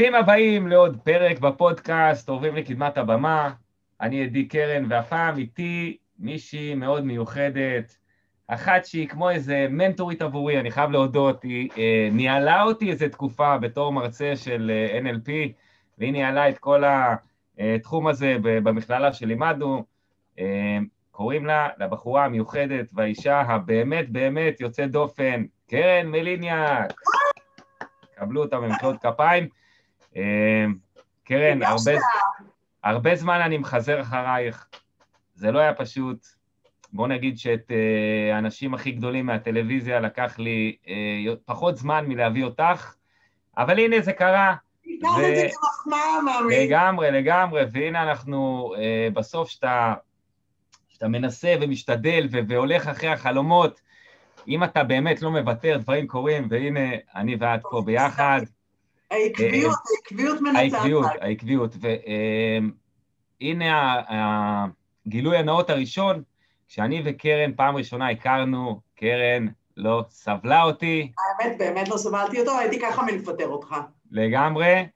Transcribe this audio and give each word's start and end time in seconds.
ברוכים 0.00 0.14
הבאים 0.14 0.68
לעוד 0.68 0.98
פרק 1.04 1.38
בפודקאסט, 1.38 2.28
עוברים 2.28 2.56
לקדמת 2.56 2.98
הבמה. 2.98 3.52
אני 4.00 4.24
עדי 4.24 4.48
קרן, 4.48 4.84
והפעם 4.88 5.38
איתי 5.38 5.96
מישהי 6.18 6.74
מאוד 6.74 7.04
מיוחדת, 7.04 7.96
אחת 8.46 8.84
שהיא 8.84 9.08
כמו 9.08 9.30
איזה 9.30 9.66
מנטורית 9.70 10.22
עבורי, 10.22 10.60
אני 10.60 10.70
חייב 10.70 10.90
להודות, 10.90 11.42
היא 11.42 11.68
אה, 11.78 12.08
ניהלה 12.12 12.62
אותי 12.62 12.90
איזה 12.90 13.08
תקופה 13.08 13.58
בתור 13.58 13.92
מרצה 13.92 14.36
של 14.36 14.70
אה, 14.74 14.98
NLP, 15.00 15.30
והיא 15.98 16.12
ניהלה 16.12 16.48
את 16.48 16.58
כל 16.58 16.82
התחום 17.58 18.06
הזה 18.06 18.36
במכללה 18.42 19.12
שלימדנו. 19.12 19.84
אה, 20.38 20.78
קוראים 21.10 21.46
לה, 21.46 21.68
לבחורה 21.78 22.24
המיוחדת 22.24 22.90
והאישה 22.92 23.40
הבאמת 23.40 24.10
באמת 24.10 24.60
יוצאת 24.60 24.90
דופן, 24.90 25.44
קרן 25.70 26.06
מליניאק. 26.06 26.92
קבלו 28.14 28.42
אותה 28.42 28.60
במחיאות 28.60 28.96
כפיים. 29.02 29.59
אה, 30.16 30.64
קרן, 31.24 31.62
הרבה, 31.62 31.92
הרבה 32.84 33.16
זמן 33.16 33.40
אני 33.40 33.58
מחזר 33.58 34.00
אחרייך, 34.00 34.66
זה 35.34 35.52
לא 35.52 35.58
היה 35.58 35.74
פשוט. 35.74 36.26
בוא 36.92 37.08
נגיד 37.08 37.38
שאת 37.38 37.70
אה, 37.70 38.36
האנשים 38.36 38.74
הכי 38.74 38.90
גדולים 38.92 39.26
מהטלוויזיה 39.26 40.00
לקח 40.00 40.38
לי 40.38 40.76
אה, 40.88 41.34
פחות 41.44 41.76
זמן 41.76 42.04
מלהביא 42.08 42.44
אותך, 42.44 42.94
אבל 43.58 43.78
הנה 43.78 44.00
זה 44.00 44.12
קרה. 44.12 44.54
תיקח 44.82 45.08
את 45.18 45.36
זה 45.36 45.48
כמחמאה, 45.50 46.22
מאמין. 46.24 46.62
לגמרי, 46.62 47.10
לגמרי, 47.10 47.62
והנה 47.72 48.02
אנחנו 48.02 48.72
בסוף 49.12 49.48
שאתה, 49.48 49.94
שאתה 50.88 51.08
מנסה 51.08 51.54
ומשתדל 51.60 52.28
והולך 52.48 52.86
אחרי 52.86 53.08
החלומות, 53.08 53.80
אם 54.48 54.64
אתה 54.64 54.84
באמת 54.84 55.22
לא 55.22 55.30
מוותר, 55.30 55.78
דברים 55.80 56.06
קורים, 56.06 56.46
והנה 56.50 56.90
אני 57.14 57.36
ואת 57.40 57.60
פה 57.70 57.82
ביחד. 57.86 58.40
העקביות, 59.10 59.76
העקביות 59.96 60.40
מנצחת. 60.40 60.72
העקביות, 60.72 61.06
העקביות, 61.20 61.74
והנה 63.40 64.00
הגילוי 65.06 65.36
הנאות 65.36 65.70
הראשון, 65.70 66.22
כשאני 66.68 67.02
וקרן 67.04 67.52
פעם 67.56 67.76
ראשונה 67.76 68.10
הכרנו, 68.10 68.80
קרן 68.94 69.46
לא 69.76 70.04
סבלה 70.08 70.62
אותי. 70.62 71.12
האמת, 71.40 71.58
באמת 71.58 71.88
לא 71.88 71.96
סבלתי 71.96 72.40
אותו, 72.40 72.58
הייתי 72.58 72.80
ככה 72.80 73.02
מלפטר 73.02 73.48
אותך. 73.48 73.76
לגמרי, 74.10 74.86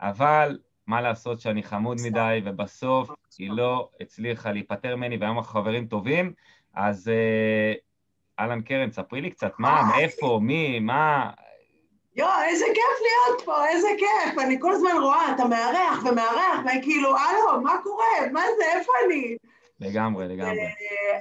אבל 0.00 0.58
מה 0.86 1.00
לעשות 1.00 1.40
שאני 1.40 1.62
חמוד 1.62 1.98
מדי, 2.04 2.40
ובסוף 2.44 3.10
היא 3.38 3.50
לא 3.50 3.88
הצליחה 4.00 4.52
להיפטר 4.52 4.96
ממני, 4.96 5.16
והיום 5.16 5.38
אנחנו 5.38 5.52
חברים 5.52 5.86
טובים, 5.86 6.32
אז 6.74 7.10
אהלן 8.40 8.62
קרן, 8.62 8.90
ספרי 8.90 9.20
לי 9.20 9.30
קצת, 9.30 9.52
מה, 9.58 9.82
מאיפה, 9.96 10.40
מי, 10.42 10.80
מה... 10.80 11.30
יואו, 12.16 12.42
איזה 12.48 12.64
כיף 12.74 12.98
להיות 13.02 13.42
פה, 13.44 13.68
איזה 13.68 13.88
כיף. 13.98 14.38
אני 14.38 14.60
כל 14.60 14.72
הזמן 14.72 14.96
רואה, 15.00 15.32
אתה 15.34 15.44
מארח 15.44 16.04
ומארח, 16.04 16.60
ואני 16.66 16.82
כאילו, 16.82 17.16
הלו, 17.16 17.60
מה 17.62 17.76
קורה? 17.82 18.30
מה 18.32 18.42
זה, 18.58 18.78
איפה 18.78 18.92
אני? 19.06 19.36
לגמרי, 19.80 20.28
לגמרי. 20.28 20.58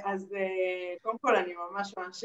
אז 0.05 0.35
קודם 1.01 1.17
כל, 1.21 1.35
אני 1.35 1.53
ממש 1.53 1.93
ממש 1.97 2.23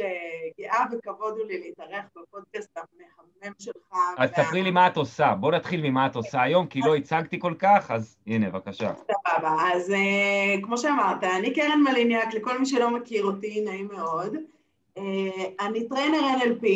גאה 0.61 0.85
וכבוד 0.93 1.39
הוא 1.39 1.47
לי 1.47 1.61
להתארח 1.61 2.05
בפודקאסט 2.17 2.77
המהמם 2.77 3.55
שלך. 3.59 3.99
אז 4.19 4.31
תספרי 4.31 4.63
לי 4.63 4.71
מה 4.71 4.87
את 4.87 4.97
עושה. 4.97 5.35
בוא 5.41 5.53
נתחיל 5.53 5.91
ממה 5.91 6.07
את 6.07 6.17
עושה 6.17 6.43
היום, 6.43 6.67
כי 6.67 6.81
לא 6.81 6.97
הצגתי 6.97 7.41
כל 7.41 7.55
כך, 7.59 7.91
אז 7.91 8.17
הנה, 8.27 8.51
בבקשה. 8.51 8.93
סבבה. 8.95 9.57
אז 9.75 9.95
כמו 10.63 10.79
שאמרת, 10.79 11.25
אני 11.25 11.55
קרן 11.55 11.83
מליניאק, 11.83 12.35
לכל 12.35 12.59
מי 12.59 12.67
שלא 12.67 12.91
מכיר 12.91 13.25
אותי, 13.25 13.61
נעים 13.61 13.89
מאוד. 13.93 14.37
אני 15.61 15.89
trainer 15.89 16.19
NLP, 16.19 16.67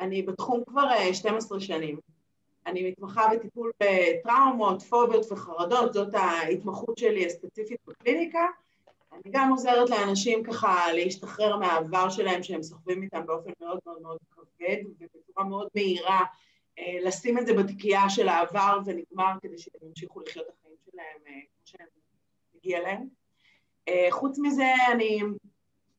אני 0.00 0.22
בתחום 0.22 0.62
כבר 0.66 1.12
12 1.12 1.60
שנים. 1.60 1.98
אני 2.66 2.90
מתמחה 2.90 3.28
בטיפול 3.34 3.72
בטראומות, 3.82 4.82
פוביות 4.82 5.32
וחרדות, 5.32 5.94
זאת 5.94 6.14
ההתמחות 6.14 6.98
שלי 6.98 7.26
הספציפית 7.26 7.80
בקליניקה. 7.86 8.46
אני 9.12 9.22
גם 9.30 9.50
עוזרת 9.50 9.90
לאנשים 9.90 10.42
ככה 10.44 10.92
להשתחרר 10.92 11.56
מהעבר 11.56 12.10
שלהם 12.10 12.42
שהם 12.42 12.62
סוחבים 12.62 13.02
איתם 13.02 13.26
באופן 13.26 13.50
מאוד 13.60 13.78
מאוד 13.86 14.02
מאוד 14.02 14.18
כבד 14.30 14.76
ובצורה 15.00 15.44
מאוד 15.44 15.68
מהירה, 15.74 16.24
לשים 17.02 17.38
את 17.38 17.46
זה 17.46 17.54
בתיקייה 17.54 18.10
של 18.10 18.28
העבר 18.28 18.78
ונגמר 18.84 19.32
כדי 19.42 19.58
שהם 19.58 19.88
ימשיכו 19.88 20.20
לחיות 20.20 20.46
את 20.48 20.52
החיים 20.60 20.76
שלהם 20.90 21.16
כמו 21.24 21.62
שהם 21.64 21.86
מגיע 22.54 22.80
להם. 22.80 23.08
חוץ 24.10 24.38
מזה, 24.38 24.72
אני 24.92 25.20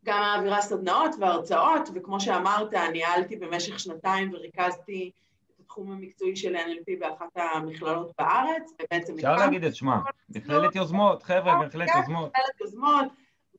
גם 0.06 0.22
מעבירה 0.22 0.62
סדנאות 0.62 1.16
והרצאות, 1.20 1.90
וכמו 1.94 2.20
שאמרת, 2.20 2.74
ניהלתי 2.74 3.36
במשך 3.36 3.80
שנתיים 3.80 4.34
וריכזתי 4.34 5.12
את 5.48 5.60
התחום 5.60 5.92
המקצועי 5.92 6.36
של 6.36 6.56
NLP 6.56 7.00
באחת 7.00 7.30
המכללות 7.36 8.12
בארץ, 8.18 8.74
ובעצם... 8.82 9.14
אפשר 9.16 9.36
להגיד 9.36 9.64
את 9.64 9.76
שמה, 9.76 10.02
מכללת 10.30 10.76
יוזמות, 10.76 11.24
חבר'ה, 11.24 11.66
מכללת 11.66 11.90
יוזמות. 11.96 12.30
מכללת 12.30 12.62
יוזמות, 12.62 13.06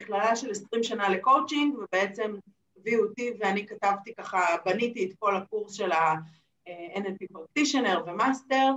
מכללה 0.00 0.36
של 0.36 0.50
20 0.50 0.82
שנה 0.82 1.08
לקואוצ'ינג, 1.08 1.78
ובעצם 1.78 2.36
הביאו 2.76 3.04
אותי 3.04 3.32
ואני 3.40 3.66
כתבתי 3.66 4.14
ככה, 4.14 4.40
בניתי 4.64 5.04
את 5.04 5.10
כל 5.18 5.36
הקורס 5.36 5.72
של 5.72 5.92
ה-NLP 5.92 7.32
practitioner 7.32 8.02
ו 8.06 8.14
master, 8.14 8.72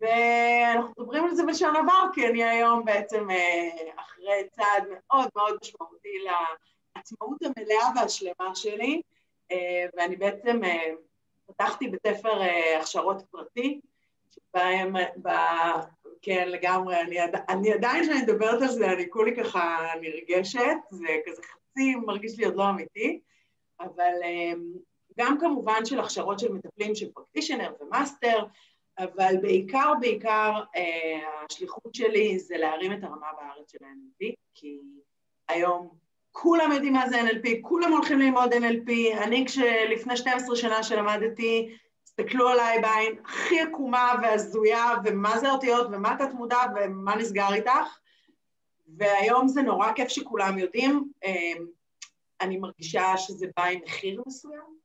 ואנחנו 0.00 0.92
מדברים 0.98 1.24
על 1.24 1.34
זה 1.34 1.42
בלשון 1.44 1.76
עבר, 1.76 2.06
כי 2.14 2.28
אני 2.28 2.44
היום 2.44 2.84
בעצם 2.84 3.28
אחרי 3.96 4.48
צעד 4.50 4.84
מאוד 4.90 5.28
מאוד 5.36 5.58
משמעותי. 5.62 6.08
העצמאות 7.00 7.38
המלאה 7.42 7.90
והשלמה 7.96 8.54
שלי, 8.54 9.02
ואני 9.96 10.16
בעצם 10.16 10.60
פתחתי 11.46 11.88
בית 11.88 12.00
ספר 12.06 12.40
הכשרות 12.80 13.22
פרטי, 13.30 13.80
שבהם, 14.30 14.94
כן 16.22 16.48
לגמרי, 16.48 17.00
אני, 17.00 17.16
אני 17.48 17.72
עדיין 17.72 18.02
כשאני 18.02 18.22
מדברת 18.22 18.62
על 18.62 18.68
זה, 18.68 18.92
אני 18.92 19.10
כולי 19.10 19.36
ככה 19.36 19.78
נרגשת, 20.00 20.76
זה 20.90 21.06
כזה 21.26 21.42
חצי 21.42 21.94
מרגיש 21.94 22.38
לי 22.38 22.44
עוד 22.44 22.56
לא 22.56 22.70
אמיתי, 22.70 23.20
אבל 23.80 24.12
גם 25.18 25.38
כמובן 25.40 25.84
של 25.84 26.00
הכשרות 26.00 26.38
של 26.38 26.52
מטפלים 26.52 26.94
של 26.94 27.12
practitioner 27.12 27.72
ו 27.80 27.88
master, 27.88 28.44
אבל 28.98 29.34
בעיקר, 29.42 29.92
בעיקר 30.00 30.52
השליחות 31.50 31.94
שלי 31.94 32.38
זה 32.38 32.56
להרים 32.56 32.92
את 32.92 33.04
הרמה 33.04 33.26
בארץ 33.40 33.72
של 33.72 33.78
ה-NLP, 33.84 34.34
כי 34.54 34.78
היום 35.48 36.09
כולם 36.32 36.72
יודעים 36.72 36.92
מה 36.92 37.08
זה 37.08 37.20
NLP, 37.20 37.48
כולם 37.60 37.92
הולכים 37.92 38.18
ללמוד 38.18 38.52
NLP, 38.52 38.90
אני 39.22 39.46
כשלפני 39.46 40.16
12 40.16 40.56
שנה 40.56 40.82
שלמדתי, 40.82 41.76
הסתכלו 42.04 42.48
עליי 42.48 42.80
בעין 42.80 43.14
הכי 43.24 43.60
עקומה 43.60 44.12
והזויה, 44.22 44.94
ומה 45.04 45.38
זה 45.38 45.50
אותיות, 45.50 45.86
ומה 45.92 46.16
תת 46.18 46.34
מודע, 46.34 46.58
ומה 46.76 47.16
נסגר 47.16 47.54
איתך, 47.54 47.98
והיום 48.96 49.48
זה 49.48 49.62
נורא 49.62 49.92
כיף 49.92 50.08
שכולם 50.08 50.58
יודעים, 50.58 51.04
אני 52.40 52.56
מרגישה 52.56 53.16
שזה 53.16 53.46
בא 53.56 53.64
עם 53.64 53.80
מחיר 53.84 54.22
מסוים. 54.26 54.76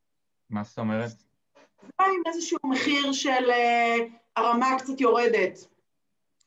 מה 0.50 0.63
זאת 0.63 0.79
אומרת? 0.79 1.09
זה 1.09 1.88
בא 2.00 2.05
עם 2.05 2.22
איזשהו 2.25 2.59
מחיר 2.63 3.11
של 3.11 3.51
הרמה 4.35 4.79
קצת 4.79 5.01
יורדת. 5.01 5.67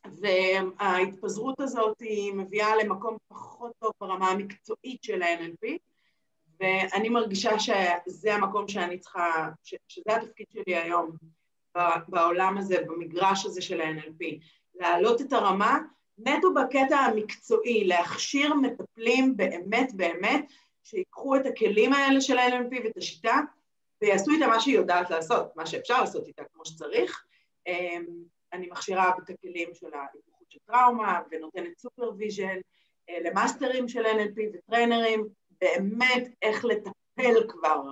וההתפזרות 0.07 1.61
הזאת 1.61 2.01
היא 2.01 2.33
מביאה 2.35 2.77
למקום 2.77 3.17
פחות 3.29 3.73
טוב 3.79 3.93
ברמה 4.01 4.31
המקצועית 4.31 5.03
של 5.03 5.23
ה-NLP, 5.23 5.69
ואני 6.61 7.09
מרגישה 7.09 7.59
שזה 7.59 8.35
המקום 8.35 8.69
שאני 8.69 8.99
צריכה, 8.99 9.49
שזה 9.65 10.17
התפקיד 10.17 10.47
שלי 10.53 10.77
היום 10.77 11.11
בעולם 12.09 12.59
הזה, 12.59 12.77
במגרש 12.87 13.47
הזה 13.47 13.63
של 13.63 13.81
ה-NLP, 13.81 14.25
להעלות 14.75 15.21
את 15.21 15.33
הרמה 15.33 15.79
נטו 16.19 16.55
בקטע 16.55 16.97
המקצועי, 16.97 17.85
להכשיר 17.85 18.55
מטפלים 18.55 19.37
באמת 19.37 19.95
באמת, 19.95 20.53
שיקחו 20.85 21.37
את 21.37 21.47
הכלים 21.47 21.93
האלה 21.93 22.21
של 22.21 22.39
ה-NLP 22.39 22.85
ואת 22.85 22.97
השיטה, 22.97 23.37
ויעשו 24.03 24.31
איתה 24.31 24.47
מה 24.47 24.61
שהיא 24.61 24.75
יודעת 24.75 25.11
לעשות, 25.11 25.57
מה 25.57 25.67
שאפשר 25.67 26.01
לעשות 26.01 26.27
איתה 26.27 26.43
כמו 26.53 26.65
שצריך. 26.67 27.25
אני 28.53 28.69
מכשירה 28.71 29.11
את 29.11 29.31
הכלים 29.31 29.69
של 29.75 29.95
ההתמחות 29.95 30.51
של 30.51 30.59
טראומה 30.67 31.21
ונותנת 31.31 31.79
supervision 31.79 32.59
ל 33.25 33.32
master 33.32 33.75
ים 33.75 33.89
של 33.89 34.07
NLP 34.07 34.41
ו 34.55 34.61
trainer 34.61 35.07
ים, 35.07 35.27
באמת 35.61 36.29
איך 36.43 36.65
לטפל 36.65 37.49
כבר. 37.49 37.83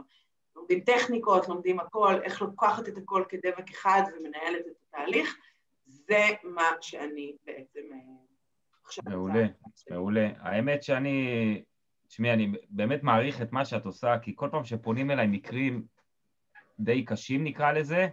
לומדים 0.56 0.80
טכניקות, 0.80 1.48
לומדים 1.48 1.80
הכל, 1.80 2.14
איך 2.22 2.42
לוקחת 2.42 2.88
את 2.88 2.98
הכל 2.98 3.24
כדבק 3.28 3.70
אחד 3.70 4.02
ומנהלת 4.16 4.66
את 4.66 4.76
התהליך, 4.88 5.36
זה 5.86 6.24
מה 6.42 6.70
שאני 6.80 7.36
בעצם 7.44 7.80
עכשיו... 8.84 9.04
מעולה, 9.08 9.46
מעולה. 9.90 10.28
האמת 10.38 10.82
שאני, 10.82 11.62
תשמעי, 12.08 12.32
אני 12.32 12.52
באמת 12.70 13.02
מעריך 13.02 13.42
את 13.42 13.52
מה 13.52 13.64
שאת 13.64 13.86
עושה, 13.86 14.18
כי 14.22 14.32
כל 14.36 14.48
פעם 14.50 14.64
שפונים 14.64 15.10
אליי 15.10 15.26
מקרים 15.26 15.84
די 16.78 17.04
קשים 17.04 17.44
נקרא 17.44 17.72
לזה, 17.72 18.08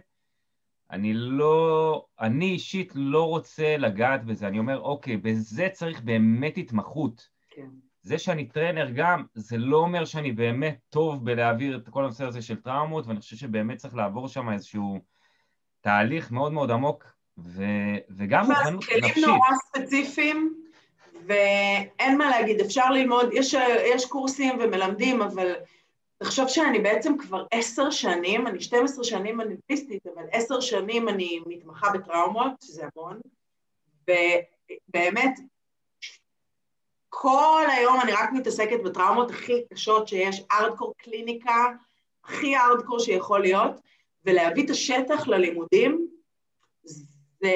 אני 0.90 1.14
לא, 1.14 2.04
אני 2.20 2.44
אישית 2.44 2.92
לא 2.94 3.28
רוצה 3.28 3.76
לגעת 3.76 4.24
בזה, 4.24 4.48
אני 4.48 4.58
אומר, 4.58 4.80
אוקיי, 4.80 5.16
בזה 5.16 5.68
צריך 5.72 6.00
באמת 6.00 6.58
התמחות. 6.58 7.28
כן. 7.50 7.66
זה 8.02 8.18
שאני 8.18 8.44
טרנר 8.44 8.90
גם, 8.94 9.24
זה 9.34 9.58
לא 9.58 9.76
אומר 9.76 10.04
שאני 10.04 10.32
באמת 10.32 10.78
טוב 10.90 11.24
בלהעביר 11.24 11.76
את 11.76 11.88
כל 11.88 12.04
הנושא 12.04 12.24
הזה 12.24 12.42
של 12.42 12.56
טראומות, 12.56 13.06
ואני 13.06 13.20
חושב 13.20 13.36
שבאמת 13.36 13.76
צריך 13.76 13.94
לעבור 13.94 14.28
שם 14.28 14.50
איזשהו 14.50 14.98
תהליך 15.80 16.32
מאוד 16.32 16.52
מאוד 16.52 16.70
עמוק 16.70 17.04
ו, 17.38 17.64
וגם 18.10 18.46
מוכנות 18.46 18.74
נפשית. 18.74 19.14
כלים 19.14 19.26
נורא 19.26 19.48
ספציפיים, 19.66 20.54
ואין 21.26 22.18
מה 22.18 22.30
להגיד, 22.30 22.60
אפשר 22.60 22.90
ללמוד, 22.90 23.28
יש, 23.32 23.54
יש 23.94 24.06
קורסים 24.06 24.58
ומלמדים, 24.60 25.22
אבל 25.22 25.52
תחשוב 26.24 26.48
שאני 26.48 26.78
בעצם 26.78 27.18
כבר 27.18 27.46
עשר 27.50 27.90
שנים, 27.90 28.46
אני 28.46 28.60
12 28.60 29.04
שנים 29.04 29.36
מניפיסטית, 29.36 30.06
אבל 30.06 30.24
עשר 30.32 30.60
שנים 30.60 31.08
אני 31.08 31.40
מתמחה 31.46 31.90
בטראומות, 31.94 32.52
שזה 32.62 32.84
המון, 32.96 33.20
ובאמת, 34.02 35.38
כל 37.08 37.66
היום 37.76 38.00
אני 38.00 38.12
רק 38.12 38.32
מתעסקת 38.32 38.82
בטראומות 38.84 39.30
הכי 39.30 39.64
קשות 39.72 40.08
שיש, 40.08 40.42
ארדקור 40.52 40.94
קליניקה, 40.98 41.66
הכי 42.24 42.56
ארדקור 42.56 42.98
שיכול 42.98 43.40
להיות, 43.40 43.80
ולהביא 44.24 44.64
את 44.64 44.70
השטח 44.70 45.28
ללימודים, 45.28 46.08
זה, 46.82 47.54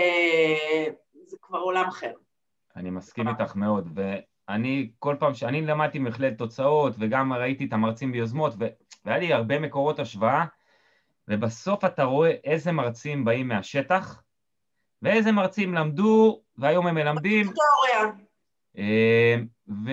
זה 1.25 1.37
כבר 1.43 1.59
עולם 1.59 1.85
אחר. 1.89 2.13
אני 2.77 2.91
מסכים 2.91 3.29
איתך 3.29 3.57
מאוד, 3.57 3.99
ואני 4.49 4.91
כל 4.99 5.17
פעם, 5.19 5.35
שאני 5.35 5.63
למדתי 5.63 5.99
מכללת 5.99 6.39
תוצאות, 6.39 6.95
וגם 6.99 7.33
ראיתי 7.33 7.65
את 7.65 7.73
המרצים 7.73 8.13
ביוזמות, 8.13 8.55
ו... 8.59 8.67
והיה 9.05 9.19
לי 9.19 9.33
הרבה 9.33 9.59
מקורות 9.59 9.99
השוואה, 9.99 10.45
ובסוף 11.29 11.85
אתה 11.85 12.05
רואה 12.05 12.31
איזה 12.45 12.73
מרצים 12.73 13.25
באים 13.25 13.49
מהשטח, 13.49 14.23
ואיזה 15.03 15.33
מרצים 15.33 15.75
למדו, 15.75 16.41
והיום 16.57 16.87
הם 16.87 16.95
מלמדים. 16.95 17.47
אה, 18.79 19.37
ו... 19.69 19.91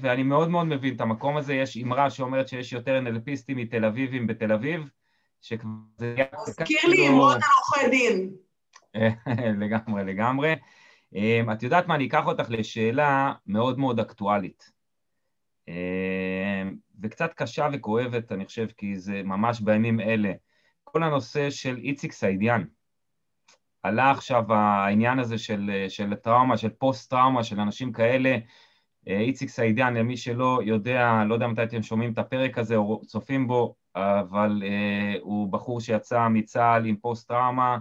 ואני 0.00 0.22
מאוד 0.22 0.48
מאוד 0.48 0.66
מבין 0.66 0.96
את 0.96 1.00
המקום 1.00 1.36
הזה, 1.36 1.54
יש 1.54 1.76
אמרה 1.76 2.10
שאומרת 2.10 2.48
שיש 2.48 2.72
יותר 2.72 3.00
נלפיסטים 3.00 3.56
מתל 3.56 3.84
אביבים 3.84 4.26
בתל 4.26 4.52
אביב, 4.52 4.90
שכבר 5.40 5.70
זה... 5.96 6.16
מזכיר 6.48 6.88
לי 6.88 7.08
אמרות 7.08 7.34
על 7.34 7.40
עורכי 7.56 7.90
דין. 7.90 8.30
לגמרי, 9.62 10.04
לגמרי. 10.04 10.54
אמ, 11.14 11.50
את 11.52 11.62
יודעת 11.62 11.86
מה, 11.86 11.94
אני 11.94 12.06
אקח 12.06 12.26
אותך 12.26 12.50
לשאלה 12.50 13.32
מאוד 13.46 13.78
מאוד 13.78 14.00
אקטואלית. 14.00 14.72
אמ, 15.68 16.76
וקצת 17.02 17.32
קשה 17.34 17.68
וכואבת, 17.72 18.32
אני 18.32 18.44
חושב, 18.44 18.66
כי 18.76 18.96
זה 18.96 19.22
ממש 19.22 19.60
בימים 19.60 20.00
אלה. 20.00 20.32
כל 20.84 21.02
הנושא 21.02 21.50
של 21.50 21.76
איציק 21.76 22.12
סעידיאן. 22.12 22.64
עלה 23.82 24.10
עכשיו 24.10 24.52
העניין 24.52 25.18
הזה 25.18 25.38
של, 25.38 25.84
של 25.88 26.14
טראומה, 26.14 26.56
של 26.56 26.68
פוסט-טראומה, 26.68 27.44
של 27.44 27.60
אנשים 27.60 27.92
כאלה. 27.92 28.36
אה, 29.08 29.20
איציק 29.20 29.48
סעידיאן, 29.48 29.96
למי 29.96 30.16
שלא 30.16 30.60
יודע, 30.64 31.22
לא 31.28 31.34
יודע 31.34 31.46
מתי 31.46 31.62
אתם 31.62 31.82
שומעים 31.82 32.12
את 32.12 32.18
הפרק 32.18 32.58
הזה 32.58 32.76
או 32.76 33.00
צופים 33.06 33.46
בו, 33.46 33.74
אבל 33.94 34.62
uh, 34.62 35.18
הוא 35.20 35.52
בחור 35.52 35.80
שיצא 35.80 36.28
מצה"ל 36.28 36.86
עם 36.86 36.96
פוסט-טראומה, 36.96 37.78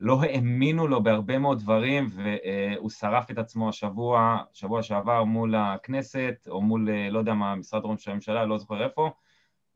לא 0.00 0.22
האמינו 0.22 0.86
לו 0.86 1.02
בהרבה 1.02 1.38
מאוד 1.38 1.58
דברים, 1.58 2.08
והוא 2.12 2.90
שרף 2.90 3.30
את 3.30 3.38
עצמו 3.38 3.68
השבוע, 3.68 4.38
שבוע 4.52 4.82
שעבר 4.82 5.24
מול 5.24 5.54
הכנסת, 5.54 6.48
או 6.48 6.62
מול, 6.62 6.90
לא 7.10 7.18
יודע 7.18 7.34
מה, 7.34 7.54
משרד 7.54 7.82
ראש 7.84 8.08
הממשלה, 8.08 8.44
לא 8.44 8.58
זוכר 8.58 8.84
איפה, 8.84 9.10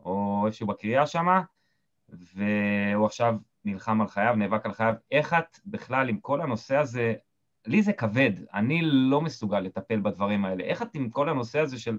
או 0.00 0.42
איפשהו 0.46 0.66
בקריאה 0.66 1.06
שמה, 1.06 1.42
והוא 2.08 3.06
עכשיו 3.06 3.34
נלחם 3.64 4.00
על 4.00 4.08
חייו, 4.08 4.34
נאבק 4.36 4.66
על 4.66 4.72
חייו. 4.72 4.94
איך 5.10 5.34
את 5.34 5.58
בכלל 5.66 6.08
עם 6.08 6.18
כל 6.18 6.40
הנושא 6.40 6.76
הזה, 6.76 7.14
לי 7.66 7.82
זה 7.82 7.92
כבד, 7.92 8.32
אני 8.54 8.80
לא 8.82 9.20
מסוגל 9.20 9.60
לטפל 9.60 10.00
בדברים 10.00 10.44
האלה. 10.44 10.64
איך 10.64 10.82
את 10.82 10.94
עם 10.94 11.10
כל 11.10 11.28
הנושא 11.28 11.60
הזה 11.60 11.78
של 11.78 11.98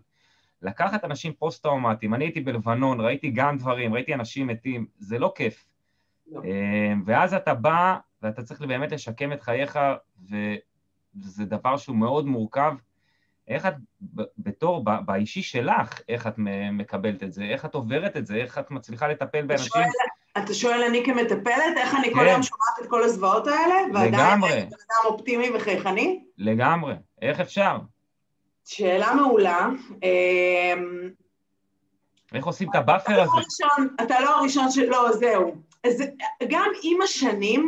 לקחת 0.61 1.03
אנשים 1.03 1.33
פוסט-טראומטיים, 1.33 2.13
אני 2.13 2.25
הייתי 2.25 2.41
בלבנון, 2.41 3.01
ראיתי 3.01 3.31
גם 3.31 3.57
דברים, 3.57 3.93
ראיתי 3.93 4.13
אנשים 4.13 4.47
מתים, 4.47 4.85
זה 4.97 5.19
לא 5.19 5.33
כיף. 5.35 5.65
לא. 6.31 6.41
אה, 6.43 6.93
ואז 7.05 7.33
אתה 7.33 7.53
בא 7.53 7.97
ואתה 8.23 8.43
צריך 8.43 8.61
באמת 8.61 8.91
לשקם 8.91 9.33
את 9.33 9.41
חייך, 9.41 9.79
וזה 11.15 11.45
דבר 11.45 11.77
שהוא 11.77 11.95
מאוד 11.95 12.25
מורכב. 12.25 12.73
איך 13.47 13.65
את, 13.65 13.73
בתור, 14.37 14.83
באישי 15.05 15.41
שלך, 15.41 16.01
איך 16.09 16.27
את 16.27 16.33
מקבלת 16.71 17.23
את 17.23 17.33
זה? 17.33 17.43
איך 17.43 17.65
את 17.65 17.75
עוברת 17.75 18.17
את 18.17 18.25
זה? 18.25 18.35
איך 18.35 18.57
את 18.57 18.71
מצליחה 18.71 19.07
לטפל 19.07 19.45
באנשים? 19.45 19.67
שואל, 19.67 20.43
אתה 20.43 20.53
שואל 20.53 20.83
אני 20.83 21.05
כמטפלת, 21.05 21.77
איך 21.77 21.95
אני 21.95 22.09
כן. 22.09 22.13
כל 22.13 22.27
היום 22.27 22.43
שומעת 22.43 22.79
את 22.81 22.89
כל 22.89 23.03
הזוועות 23.03 23.47
האלה? 23.47 23.75
לגמרי. 23.87 24.01
ועדיין 24.01 24.43
אני 24.43 24.61
אדם 24.63 25.05
אופטימי 25.05 25.49
וחייכני? 25.55 26.23
לגמרי. 26.37 26.93
איך 27.21 27.39
אפשר? 27.39 27.77
שאלה 28.65 29.13
מעולה. 29.13 29.67
אמ, 30.03 31.09
איך 32.33 32.45
עושים 32.45 32.69
את 32.69 32.75
ה 32.75 32.81
buffer 32.81 33.17
לא 33.17 33.21
הזה? 33.21 33.73
אתה 34.03 34.19
לא 34.19 34.39
הראשון 34.39 34.71
של... 34.71 34.89
לא, 34.89 35.11
זהו. 35.11 35.55
גם 36.49 36.71
עם 36.83 37.01
השנים, 37.01 37.67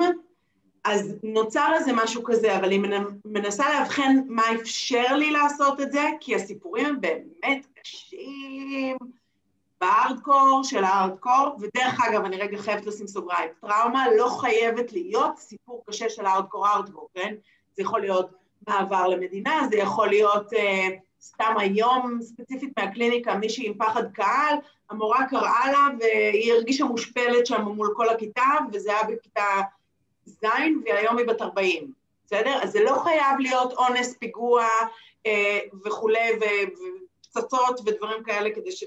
אז 0.84 1.16
נוצר 1.24 1.72
איזה 1.76 1.92
משהו 1.94 2.24
כזה, 2.24 2.56
אבל 2.56 2.66
אני 2.66 2.82
מנסה 3.26 3.80
לאבחן 3.80 4.18
מה 4.28 4.44
אפשר 4.62 5.16
לי 5.16 5.32
לעשות 5.32 5.82
את 5.82 5.92
זה, 5.92 6.04
כי 6.20 6.36
הסיפורים 6.36 6.86
הם 6.86 7.02
באמת 7.02 7.66
קשים 7.82 8.98
בארדקור 9.82 10.62
של 10.64 10.84
הארדקור, 10.84 11.58
ודרך 11.60 12.00
אגב, 12.10 12.26
אני 12.26 12.38
רגע 12.38 12.58
חייבת 12.58 12.86
לשים 12.86 13.08
סוגריים, 13.08 13.50
טראומה 13.62 14.06
לא 14.18 14.28
חייבת 14.42 14.94
להיות 14.94 15.38
סיפור 15.38 15.84
קשה 15.88 16.10
של 16.10 16.26
ה 16.26 16.30
hardcore 16.30 16.68
hardcore, 16.68 17.10
כן? 17.14 17.36
זה 17.76 17.82
יכול 17.82 18.02
להיות 18.02 18.30
מעבר 18.68 19.08
למדינה, 19.08 19.62
זה 19.70 19.78
יכול 19.78 20.08
להיות 20.08 20.54
אה, 20.54 20.88
סתם 21.22 21.54
היום, 21.58 22.20
ספציפית 22.22 22.80
מהקליניקה, 22.80 23.36
מישהי 23.36 23.68
עם 23.68 23.74
פחד 23.78 24.12
קהל, 24.12 24.56
המורה 24.90 25.28
קראה 25.30 25.72
לה 25.72 25.88
והיא 26.00 26.54
הרגישה 26.54 26.86
מושפלת 26.86 27.46
שם 27.46 27.62
מול 27.62 27.94
כל 27.96 28.10
הכיתה, 28.10 28.50
וזה 28.74 28.92
היה 28.92 29.04
בכיתה... 29.04 29.62
ז' 30.26 30.46
והיום 30.86 31.18
היא 31.18 31.28
בת 31.28 31.42
40, 31.42 31.94
בסדר? 32.26 32.60
אז 32.64 32.72
זה 32.72 32.84
לא 32.84 33.00
חייב 33.04 33.40
להיות 33.40 33.74
אונס, 33.74 34.18
פיגוע 34.18 34.66
אה, 35.26 35.60
וכולי, 35.86 36.30
ופצצות 36.36 37.80
ודברים 37.86 38.24
כאלה, 38.24 38.50
כדי 38.56 38.72
ש... 38.72 38.84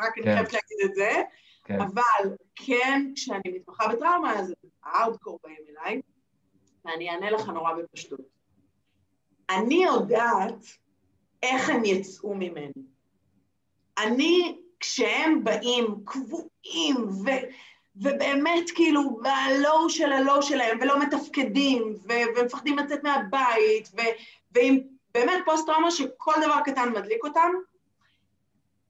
רק 0.00 0.14
כן. 0.14 0.22
אני 0.22 0.34
חייבת 0.34 0.52
להגיד 0.52 0.78
את 0.84 0.94
זה, 0.94 1.22
כן. 1.64 1.80
אבל 1.80 2.36
כן, 2.54 3.10
כשאני 3.14 3.40
מתמחה 3.54 3.88
בטראומה, 3.88 4.38
אז 4.38 4.54
הארדקור 4.84 5.38
באים 5.44 5.56
אליי, 5.68 6.00
ואני 6.84 7.10
אענה 7.10 7.30
לך 7.30 7.48
נורא 7.48 7.72
בפשטות. 7.72 8.20
אני 9.50 9.84
יודעת 9.84 10.66
איך 11.42 11.70
הם 11.70 11.84
יצאו 11.84 12.34
ממני. 12.34 12.82
אני, 13.98 14.58
כשהם 14.80 15.44
באים 15.44 15.86
קבועים 16.04 17.08
ו... 17.08 17.30
ובאמת 17.96 18.70
כאילו 18.74 19.18
בלואו 19.22 19.90
של 19.90 20.12
הלואו 20.12 20.42
שלהם, 20.42 20.78
ולא 20.80 21.00
מתפקדים, 21.00 21.94
ו- 22.08 22.38
ומפחדים 22.40 22.78
לצאת 22.78 23.04
מהבית, 23.04 23.88
ו- 23.96 24.16
ועם 24.52 24.80
באמת 25.14 25.42
פוסט-טראומה 25.44 25.90
שכל 25.90 26.32
דבר 26.42 26.60
קטן 26.64 26.88
מדליק 26.88 27.24
אותם, 27.24 27.50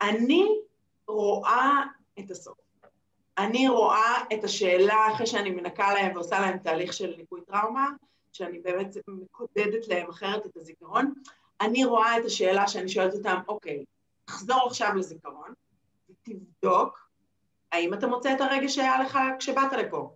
אני 0.03 0.49
רואה 1.09 1.83
את 2.19 2.31
הסוף. 2.31 2.59
אני 3.39 3.69
רואה 3.69 4.25
את 4.33 4.45
השאלה 4.45 5.13
אחרי 5.15 5.27
שאני 5.27 5.51
מנקה 5.51 5.95
להם 5.95 6.15
ועושה 6.15 6.41
להם 6.41 6.59
תהליך 6.59 6.93
של 6.93 7.15
ניקוי 7.19 7.41
טראומה, 7.41 7.89
שאני 8.33 8.59
באמת 8.59 8.97
מקודדת 9.09 9.89
להם 9.89 10.09
אחרת 10.11 10.47
את 10.47 10.57
הזיכרון, 10.57 11.13
אני 11.61 11.85
רואה 11.85 12.19
את 12.19 12.25
השאלה 12.25 12.69
שאני 12.69 12.89
שואלת 12.89 13.15
אותם, 13.15 13.37
אוקיי, 13.49 13.85
תחזור 14.25 14.67
עכשיו 14.67 14.95
לזיכרון, 14.95 15.53
ותבדוק 16.11 17.06
האם 17.77 17.95
אתה 17.95 18.07
מוצא 18.07 18.33
את 18.33 18.41
הרגש 18.41 18.75
שהיה 18.75 19.01
לך 19.03 19.19
כשבאת 19.39 19.73
לפה? 19.73 20.15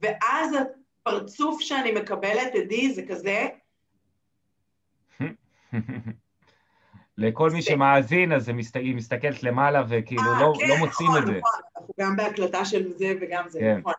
ואז 0.00 0.56
הפרצוף 1.02 1.60
שאני 1.60 1.92
מקבלת, 1.92 2.54
עדי, 2.54 2.94
זה 2.94 3.02
כזה... 3.08 3.48
לכל 7.18 7.50
מי 7.50 7.62
שמאזין, 7.62 8.32
אז 8.32 8.48
היא 8.74 8.94
מסתכלת 8.94 9.42
למעלה 9.42 9.82
וכאילו 9.88 10.22
אה, 10.22 10.40
לא, 10.40 10.52
כן, 10.58 10.68
לא 10.68 10.76
מוצאים 10.76 11.08
נכון, 11.08 11.22
את 11.22 11.26
זה. 11.26 11.32
נכון, 11.32 11.60
אנחנו 11.76 11.94
גם 12.00 12.16
בהקלטה 12.16 12.64
של 12.64 12.92
זה 12.92 13.12
וגם 13.20 13.48
זה, 13.48 13.60
כן. 13.60 13.78
נכון. 13.78 13.92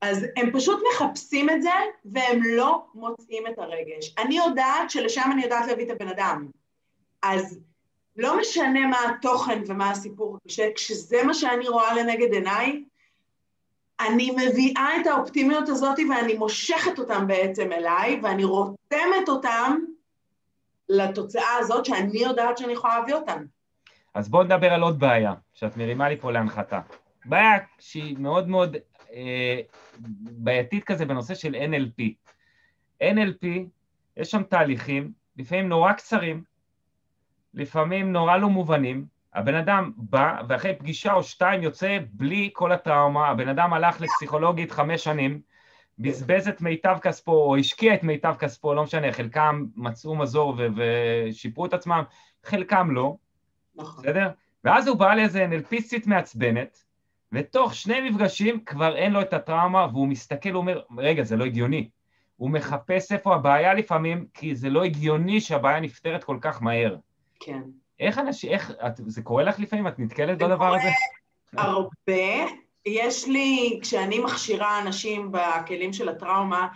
אז 0.00 0.26
הם 0.36 0.50
פשוט 0.52 0.80
מחפשים 0.92 1.50
את 1.50 1.62
זה, 1.62 1.70
והם 2.04 2.40
לא 2.44 2.86
מוצאים 2.94 3.46
את 3.46 3.58
הרגש. 3.58 4.14
אני 4.18 4.36
יודעת 4.36 4.90
שלשם 4.90 5.30
אני 5.32 5.42
יודעת 5.42 5.66
להביא 5.66 5.84
את 5.84 5.90
הבן 5.90 6.08
אדם. 6.08 6.46
אז 7.22 7.60
לא 8.16 8.40
משנה 8.40 8.86
מה 8.86 8.96
התוכן 9.10 9.62
ומה 9.66 9.90
הסיפור, 9.90 10.38
כשזה 10.74 11.22
מה 11.24 11.34
שאני 11.34 11.68
רואה 11.68 11.94
לנגד 11.94 12.32
עיניי, 12.32 12.84
אני 14.00 14.30
מביאה 14.30 14.88
את 15.00 15.06
האופטימיות 15.06 15.68
הזאת 15.68 15.96
ואני 16.10 16.34
מושכת 16.34 16.98
אותם 16.98 17.26
בעצם 17.26 17.72
אליי, 17.72 18.20
ואני 18.22 18.44
רותמת 18.44 19.28
אותם 19.28 19.76
לתוצאה 20.88 21.56
הזאת 21.58 21.84
שאני 21.84 22.18
יודעת 22.18 22.58
שאני 22.58 22.72
יכולה 22.72 22.98
להביא 22.98 23.14
אותם. 23.14 23.44
אז 24.14 24.28
בואו 24.28 24.42
נדבר 24.42 24.72
על 24.72 24.82
עוד 24.82 24.98
בעיה, 24.98 25.34
שאת 25.54 25.76
מרימה 25.76 26.08
לי 26.08 26.16
פה 26.16 26.32
להנחתה. 26.32 26.80
בעיה 27.24 27.58
שהיא 27.78 28.16
מאוד 28.18 28.48
מאוד 28.48 28.76
אה, 29.12 29.60
בעייתית 30.20 30.84
כזה 30.84 31.06
בנושא 31.06 31.34
של 31.34 31.54
NLP. 31.54 32.02
NLP, 33.02 33.46
יש 34.16 34.30
שם 34.30 34.42
תהליכים, 34.42 35.12
לפעמים 35.36 35.68
נורא 35.68 35.92
קצרים, 35.92 36.42
לפעמים 37.54 38.12
נורא 38.12 38.36
לא 38.36 38.48
מובנים, 38.48 39.04
הבן 39.34 39.54
אדם 39.54 39.92
בא 39.96 40.42
ואחרי 40.48 40.74
פגישה 40.74 41.12
או 41.12 41.22
שתיים 41.22 41.62
יוצא 41.62 41.98
בלי 42.10 42.50
כל 42.52 42.72
הטראומה, 42.72 43.28
הבן 43.28 43.48
אדם 43.48 43.72
הלך 43.72 44.00
לפסיכולוגית 44.00 44.70
חמש 44.70 45.04
שנים 45.04 45.40
בזבז 45.98 46.48
את 46.48 46.60
מיטב 46.60 46.98
כספו, 47.02 47.32
או 47.32 47.56
השקיע 47.56 47.94
את 47.94 48.02
מיטב 48.02 48.34
כספו, 48.38 48.74
לא 48.74 48.82
משנה, 48.82 49.12
חלקם 49.12 49.66
מצאו 49.76 50.14
מזור 50.14 50.54
ו- 50.58 50.66
ושיפרו 50.76 51.66
את 51.66 51.74
עצמם, 51.74 52.02
חלקם 52.44 52.90
לא, 52.90 53.16
נכון. 53.76 54.04
בסדר? 54.04 54.30
ואז 54.64 54.88
הוא 54.88 54.96
בא 54.96 55.14
לאיזה 55.14 55.46
נלפיסטית 55.46 56.06
מעצבנת, 56.06 56.84
ותוך 57.32 57.74
שני 57.74 58.10
מפגשים 58.10 58.64
כבר 58.64 58.96
אין 58.96 59.12
לו 59.12 59.20
את 59.20 59.32
הטראומה, 59.32 59.86
והוא 59.92 60.08
מסתכל, 60.08 60.50
הוא 60.50 60.60
אומר, 60.60 60.80
רגע, 60.98 61.22
זה 61.22 61.36
לא 61.36 61.44
הגיוני. 61.44 61.88
הוא 62.36 62.50
מחפש 62.50 63.12
איפה 63.12 63.34
הבעיה 63.34 63.74
לפעמים, 63.74 64.26
כי 64.34 64.54
זה 64.54 64.70
לא 64.70 64.84
הגיוני 64.84 65.40
שהבעיה 65.40 65.80
נפתרת 65.80 66.24
כל 66.24 66.38
כך 66.40 66.62
מהר. 66.62 66.96
כן. 67.40 67.60
איך 68.00 68.18
אנשים, 68.18 68.52
איך, 68.52 68.72
את, 68.86 69.00
זה 69.06 69.22
קורה 69.22 69.42
לך 69.42 69.58
לפעמים? 69.58 69.86
את 69.86 69.98
נתקלת 69.98 70.38
זה 70.38 70.44
בדבר 70.44 70.56
קורה 70.56 70.76
הזה? 70.76 70.88
הרבה. 71.56 72.52
יש 72.86 73.28
לי, 73.28 73.78
כשאני 73.82 74.18
מכשירה 74.18 74.80
אנשים 74.82 75.32
בכלים 75.32 75.92
של 75.92 76.08
הטראומה, 76.08 76.68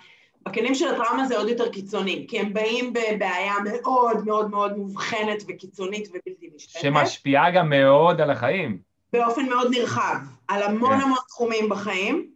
בכלים 0.42 0.74
של 0.74 0.88
הטראומה 0.88 1.26
זה 1.26 1.38
עוד 1.38 1.48
יותר 1.48 1.68
קיצוני, 1.68 2.26
כי 2.28 2.40
הם 2.40 2.52
באים 2.52 2.92
בבעיה 2.92 3.54
מאוד 3.64 4.24
מאוד 4.24 4.50
מאוד 4.50 4.78
מובחנת 4.78 5.42
וקיצונית 5.48 6.08
ובלתי 6.08 6.50
נשלטת. 6.54 6.80
שמשפיעה 6.80 7.50
גם 7.50 7.70
מאוד 7.70 8.20
על 8.20 8.30
החיים. 8.30 8.78
באופן 9.12 9.48
מאוד 9.48 9.70
נרחב, 9.70 10.16
על 10.48 10.62
המון 10.62 10.96
כן. 10.96 11.00
המון 11.00 11.18
תחומים 11.28 11.68
בחיים, 11.68 12.30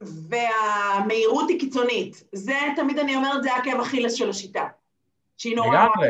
והמהירות 0.00 1.48
היא 1.48 1.60
קיצונית. 1.60 2.24
זה, 2.32 2.58
תמיד 2.76 2.98
אני 2.98 3.16
אומרת, 3.16 3.42
זה 3.42 3.56
עקב 3.56 3.80
אכילס 3.80 4.12
של 4.14 4.30
השיטה. 4.30 4.64
שהיא 5.38 5.56
נורא 5.56 5.68
נורא 5.68 6.06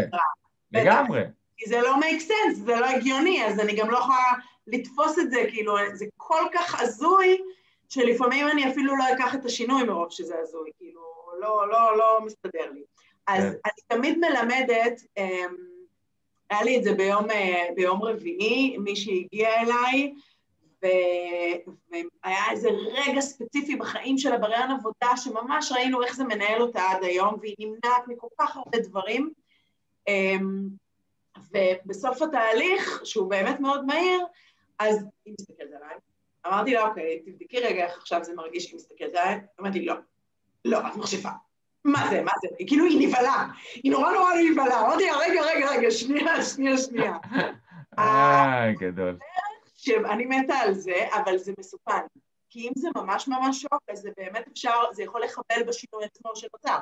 לגמרי. 0.73 1.23
כי 1.57 1.69
זה 1.69 1.81
לא 1.81 1.95
make 1.95 2.23
sense, 2.23 2.55
זה 2.55 2.77
לא 2.77 2.87
הגיוני, 2.87 3.45
אז 3.45 3.61
אני 3.61 3.77
גם 3.77 3.91
לא 3.91 3.99
יכולה 3.99 4.33
לתפוס 4.67 5.19
את 5.19 5.31
זה, 5.31 5.45
כאילו, 5.51 5.77
זה 5.95 6.07
כל 6.17 6.43
כך 6.53 6.81
הזוי, 6.81 7.39
שלפעמים 7.89 8.49
אני 8.49 8.71
אפילו 8.71 8.97
לא 8.97 9.05
אקח 9.13 9.35
את 9.35 9.45
השינוי 9.45 9.83
מרוב 9.83 10.11
שזה 10.11 10.35
הזוי, 10.43 10.71
כאילו, 10.79 11.01
לא, 11.41 11.69
לא, 11.69 11.99
לא 11.99 12.21
מסתדר 12.25 12.71
לי. 12.73 12.83
אז 13.27 13.45
כן. 13.45 13.49
אני 13.49 13.99
תמיד 13.99 14.19
מלמדת, 14.19 15.01
אמ, 15.17 15.55
היה 16.51 16.63
לי 16.63 16.77
את 16.77 16.85
זה 16.85 16.93
ביום, 16.93 17.31
אה, 17.31 17.69
ביום 17.77 18.03
רביעי, 18.03 18.77
מישהי 18.79 19.25
הגיעה 19.25 19.63
אליי, 19.63 20.13
ו- 20.83 21.71
והיה 21.91 22.51
איזה 22.51 22.69
רגע 22.93 23.21
ספציפי 23.21 23.77
בחיים 23.77 24.19
שלה 24.19 24.39
ברעיון 24.39 24.71
עבודה, 24.71 25.17
שממש 25.17 25.73
ראינו 25.73 26.03
איך 26.03 26.17
זה 26.17 26.25
מנהל 26.25 26.63
אותה 26.63 26.81
עד 26.91 27.05
היום, 27.05 27.35
והיא 27.41 27.57
נמנעת 27.59 28.03
מכל 28.09 28.27
כך 28.41 28.57
הרבה 28.57 28.79
דברים. 28.79 29.33
אמ, 30.09 30.69
ובסוף 31.53 32.23
התהליך, 32.23 33.01
שהוא 33.05 33.31
באמת 33.31 33.61
מאוד 33.61 33.85
מהיר, 33.87 34.21
אז 34.79 35.05
היא 35.25 35.35
מסתכלת 35.41 35.73
עליי. 35.77 35.97
אמרתי 36.47 36.73
לה, 36.73 36.89
אוקיי, 36.89 37.23
תבדקי 37.27 37.61
רגע 37.61 37.85
איך 37.85 37.99
עכשיו 37.99 38.25
זה 38.25 38.35
מרגיש 38.35 38.65
שהיא 38.65 38.77
מסתכלת 38.77 39.15
עליי. 39.15 39.41
אמרתי, 39.61 39.85
לא, 39.85 39.95
לא, 40.65 40.79
את 40.79 40.97
מכשפה. 40.97 41.29
מה 41.85 42.09
זה, 42.11 42.23
מה 42.23 42.33
זה? 42.41 42.49
כאילו, 42.67 42.85
היא 42.85 43.09
נבהלה. 43.09 43.47
היא 43.75 43.93
נורא 43.93 44.13
נורא 44.13 44.31
נבהלה. 44.51 44.81
אמרתי 44.81 45.07
לה, 45.07 45.17
רגע, 45.17 45.43
רגע, 45.43 45.71
רגע, 45.71 45.91
שנייה, 45.91 46.43
שנייה, 46.43 46.79
שנייה. 46.79 47.17
אה, 47.99 48.73
גדול. 48.79 49.19
שאני 49.75 50.27
מתה 50.27 50.55
על 50.55 50.75
זה, 50.75 51.09
אבל 51.13 51.39
זה 51.39 51.53
מסוכן. 51.59 52.07
כי 52.51 52.69
אם 52.69 52.73
זה 52.77 52.89
ממש 52.97 53.29
ממש 53.29 53.61
שוק, 53.61 53.83
אז 53.93 53.99
זה 53.99 54.11
באמת 54.17 54.49
אפשר, 54.53 54.81
זה 54.93 55.03
יכול 55.03 55.23
לחבל 55.23 55.63
בשינוי 55.67 56.05
עצמו 56.05 56.37
שנוצר. 56.37 56.79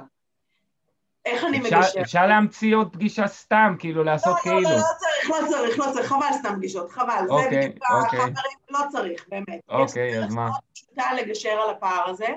איך 1.27 1.45
אני 1.45 1.59
אפשר- 1.61 1.79
מגשרת? 1.79 1.97
אפשר 2.03 2.27
להמציא 2.27 2.77
עוד 2.77 2.93
פגישה 2.93 3.27
סתם, 3.27 3.75
כאילו, 3.79 4.05
לעשות 4.05 4.37
לא, 4.37 4.41
כאילו. 4.43 4.61
לא, 4.61 4.71
לא, 4.71 4.77
לא 4.77 4.83
צריך, 4.99 5.31
לא 5.31 5.37
צריך, 5.49 5.79
לא 5.79 5.85
צריך, 5.93 6.07
חבל 6.07 6.33
סתם 6.39 6.55
פגישות, 6.57 6.91
חבל. 6.91 7.25
זה 7.27 7.33
אוקיי, 7.33 7.69
בדיוק 7.69 7.85
אוקיי. 8.05 8.19
החברים, 8.19 8.59
לא 8.71 8.79
צריך, 8.91 9.27
באמת. 9.29 9.61
אוקיי, 9.69 10.09
יש 10.09 10.17
אז 10.17 10.23
דרך 10.25 10.33
מה? 10.35 10.45
מאוד 10.45 10.61
פשוטה 10.75 11.15
לגשר 11.15 11.51
על 11.51 11.71
הפער 11.71 12.11
הזה. 12.11 12.29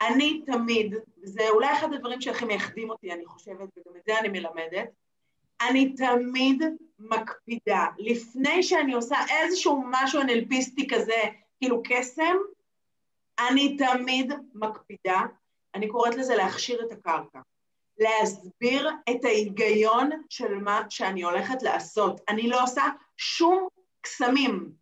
אני 0.00 0.42
תמיד, 0.46 0.94
זה 1.22 1.48
אולי 1.50 1.72
אחד 1.72 1.92
הדברים 1.92 2.20
שהכי 2.20 2.44
מייחדים 2.44 2.90
אותי, 2.90 3.12
אני 3.12 3.26
חושבת, 3.26 3.58
וגם 3.58 3.96
את 3.96 4.02
זה 4.06 4.18
אני 4.18 4.28
מלמדת, 4.28 4.88
אני 5.68 5.92
תמיד 5.94 6.62
מקפידה, 6.98 7.86
לפני 7.98 8.62
שאני 8.62 8.92
עושה 8.92 9.16
איזשהו 9.30 9.84
משהו 9.90 10.20
אנלפיסטי 10.20 10.88
כזה, 10.88 11.20
כאילו 11.60 11.82
קסם, 11.84 12.36
אני 13.48 13.76
תמיד 13.76 14.32
מקפידה, 14.54 15.20
אני 15.74 15.88
קוראת 15.88 16.14
לזה 16.14 16.36
להכשיר 16.36 16.82
את 16.86 16.92
הקרקע. 16.92 17.38
להסביר 17.98 18.90
את 19.10 19.24
ההיגיון 19.24 20.10
של 20.28 20.54
מה 20.54 20.82
שאני 20.90 21.22
הולכת 21.22 21.62
לעשות. 21.62 22.20
אני 22.28 22.48
לא 22.48 22.62
עושה 22.62 22.82
שום 23.16 23.68
קסמים. 24.00 24.72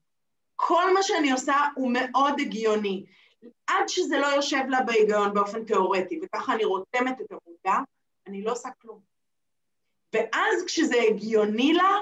כל 0.56 0.94
מה 0.94 1.02
שאני 1.02 1.32
עושה 1.32 1.54
הוא 1.76 1.90
מאוד 1.92 2.40
הגיוני. 2.40 3.06
עד 3.66 3.88
שזה 3.88 4.18
לא 4.18 4.26
יושב 4.26 4.62
לה 4.68 4.80
בהיגיון 4.82 5.34
באופן 5.34 5.64
תיאורטי, 5.64 6.20
וככה 6.22 6.54
אני 6.54 6.64
רותמת 6.64 7.20
את 7.20 7.26
המודע, 7.30 7.78
אני 8.26 8.42
לא 8.42 8.52
עושה 8.52 8.68
כלום. 8.82 9.00
ואז 10.12 10.64
כשזה 10.66 10.96
הגיוני 11.08 11.72
לה, 11.72 11.98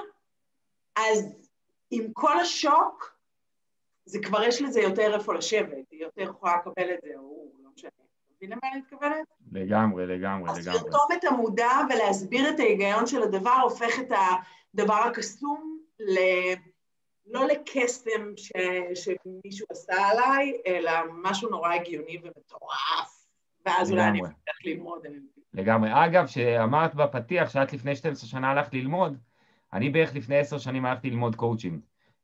אז 0.95 1.25
עם 1.91 2.13
כל 2.13 2.39
השוק, 2.39 3.19
זה 4.05 4.19
כבר 4.23 4.43
יש 4.43 4.61
לזה 4.61 4.81
יותר 4.81 5.15
איפה 5.15 5.33
לשבת, 5.33 5.91
היא 5.91 6.01
יותר 6.01 6.21
יכולה 6.21 6.55
לקבל 6.55 6.93
את 6.93 6.99
זה, 7.01 7.09
או 7.15 7.51
לא 7.63 7.69
משנה. 7.75 8.08
מבין 8.41 8.51
למה 8.51 8.71
אני 8.71 8.81
מתכוונת? 8.81 9.27
לגמרי, 9.51 10.07
לגמרי, 10.07 10.51
אז 10.51 10.67
לגמרי. 10.67 10.79
לרתום 10.79 11.07
את 11.13 11.23
המודע 11.23 11.71
ולהסביר 11.89 12.49
את 12.49 12.59
ההיגיון 12.59 13.07
של 13.07 13.23
הדבר 13.23 13.59
הופך 13.63 13.99
את 13.99 14.11
הדבר 14.73 14.93
הקסום 14.93 15.79
ל... 15.99 16.19
לא 17.25 17.47
לקסם 17.47 18.33
ש... 18.37 18.51
שמישהו 18.95 19.67
עשה 19.71 20.07
עליי, 20.07 20.53
אלא 20.67 20.91
משהו 21.21 21.49
נורא 21.49 21.73
הגיוני 21.73 22.17
ומטורף. 22.23 23.25
ואז 23.65 23.91
אולי 23.91 24.03
אני 24.03 24.17
לגמרי. 24.17 24.31
אצטרך 24.31 24.65
ללמוד. 24.65 25.05
לגמרי. 25.53 25.89
אגב, 25.93 26.27
שאמרת 26.27 26.95
בפתיח 26.95 27.49
שאת 27.49 27.73
לפני 27.73 27.95
12 27.95 28.29
שנה 28.29 28.51
הלכת 28.51 28.73
ללמוד, 28.73 29.17
אני 29.73 29.89
בערך 29.89 30.15
לפני 30.15 30.37
10 30.37 30.57
שנים 30.57 30.85
הלכתי 30.85 31.09
ללמוד 31.09 31.35
קואוצ'ינג. 31.35 31.79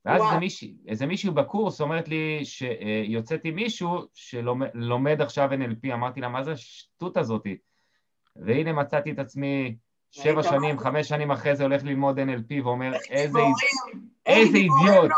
ואז. 0.05 0.21
איזה 0.21 0.39
מישהי, 0.39 0.75
איזה 0.87 1.05
מישהו 1.05 1.33
בקורס 1.33 1.81
אומרת 1.81 2.07
לי 2.07 2.39
שיוצאת 2.43 3.41
עם 3.43 3.55
מישהו 3.55 3.99
שלומד 4.13 5.21
עכשיו 5.21 5.49
NLP, 5.51 5.93
אמרתי 5.93 6.21
לה, 6.21 6.29
מה 6.29 6.43
זה 6.43 6.51
השטות 6.51 7.17
הזאתי? 7.17 7.57
והנה 8.35 8.73
מצאתי 8.73 9.11
את 9.11 9.19
עצמי 9.19 9.75
שבע 10.11 10.43
שנים? 10.43 10.79
חמש 10.79 11.07
שנים 11.07 11.31
אחרי 11.31 11.55
זה 11.55 11.63
הולך 11.63 11.83
ללמוד 11.83 12.19
NLP 12.19 12.63
ואומר, 12.63 12.93
איזה, 13.09 13.39
אידיוט. 14.27 15.11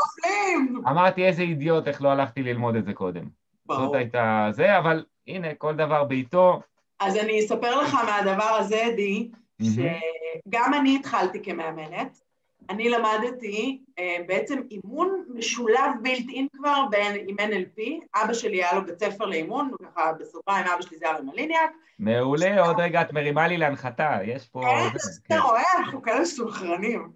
אמרתי, 0.88 1.25
איזה 1.25 1.41
אידיוט, 1.41 1.88
איך 1.88 2.01
לא 2.01 2.10
הלכתי 2.10 2.44
ללמוד 2.44 2.75
את 2.75 2.86
זה 2.86 2.94
קודם. 2.94 3.25
זאת. 3.72 3.96
הייתה 3.96 4.48
זה, 4.51 4.77
אבל 4.77 5.06
הנה, 5.27 5.56
כל 5.56 5.75
דבר 5.75 6.03
בעיתו. 6.03 6.62
אז 7.00 7.15
אני 7.17 7.39
אספר 7.39 7.82
לך 7.82 7.94
מהדבר 7.94 8.44
הזה, 8.44 8.84
די. 8.96 9.32
שגם 9.62 10.74
אני 10.82 10.96
התחלתי 10.96 11.44
כמאמנת. 11.44 12.26
אני 12.70 12.90
למדתי 12.90 13.82
אה, 14.00 14.18
בעצם 14.28 14.62
אימון 14.72 15.24
משולב 15.36 15.92
בילט 16.02 16.26
אין 16.30 16.48
כבר 16.54 16.86
בין, 16.90 17.16
עם 17.28 17.36
NLP. 17.40 17.82
אבא 18.16 18.34
שלי 18.34 18.64
היה 18.64 18.74
לו 18.74 18.86
בית 18.86 19.00
ספר 19.00 19.26
לאימון, 19.26 19.72
ככה 19.84 20.12
בסוגריים, 20.20 20.66
אבא 20.66 20.82
שלי 20.82 20.98
זה 20.98 21.10
ארי 21.10 21.22
מליניאק. 21.24 21.72
מעולה, 22.00 22.66
עוד 22.68 22.80
רגע 22.80 23.02
את 23.02 23.14
מרימה 23.14 23.48
לי 23.48 23.58
להנחתה, 23.58 24.18
יש 24.26 24.48
פה... 24.48 24.62
כן, 24.62 24.98
זה, 24.98 25.12
אתה 25.28 25.40
רואה, 25.40 25.64
אנחנו 25.80 26.02
כאלה 26.02 26.26
סונכרנים. 26.26 27.12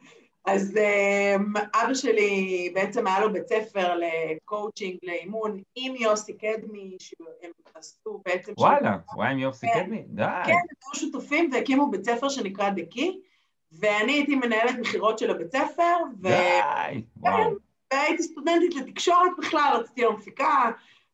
אז 0.46 0.78
um, 0.78 1.60
אבא 1.76 1.94
שלי 1.94 2.72
בעצם 2.74 3.08
היה 3.08 3.20
לו 3.20 3.34
בית 3.34 3.48
ספר 3.48 3.96
לקואוצ'ינג, 3.96 4.98
לאימון, 5.04 5.62
עם 5.76 5.96
יוסי 5.96 6.34
קדמי, 6.34 6.98
שהם 7.00 7.52
עשו 7.76 8.22
בעצם... 8.26 8.54
וואלה, 8.58 8.98
וואי, 9.16 9.32
עם 9.32 9.40
יופי 9.40 9.68
כן. 9.74 9.84
קדמי, 9.84 10.04
די. 10.08 10.24
כן, 10.46 10.52
הם 10.52 10.60
היו 10.94 11.12
שותפים 11.12 11.50
והקימו 11.54 11.92
בית 11.92 12.06
ספר 12.06 12.30
שנקרא 12.30 12.70
דקי, 12.70 13.22
ואני 13.72 14.12
הייתי 14.12 14.36
מנהלת 14.36 14.76
מכירות 14.80 15.20
של 15.20 15.32
הבית 15.32 15.52
ספר, 15.52 15.98
ו... 16.22 16.28
די, 16.28 17.04
וואו. 17.18 17.52
והייתי 17.94 18.24
סטודנטית 18.24 18.76
לתקשורת 18.76 19.32
בכלל, 19.38 19.78
רציתי 19.80 20.02
להיות 20.02 20.18
מפיקה, 20.18 20.72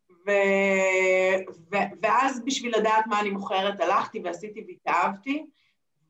ו... 0.09 0.31
ו... 1.71 1.75
ואז 2.01 2.45
בשביל 2.45 2.77
לדעת 2.77 3.07
מה 3.07 3.19
אני 3.19 3.29
מוכרת 3.29 3.79
הלכתי 3.79 4.21
ועשיתי 4.23 4.65
והתאהבתי, 4.67 5.45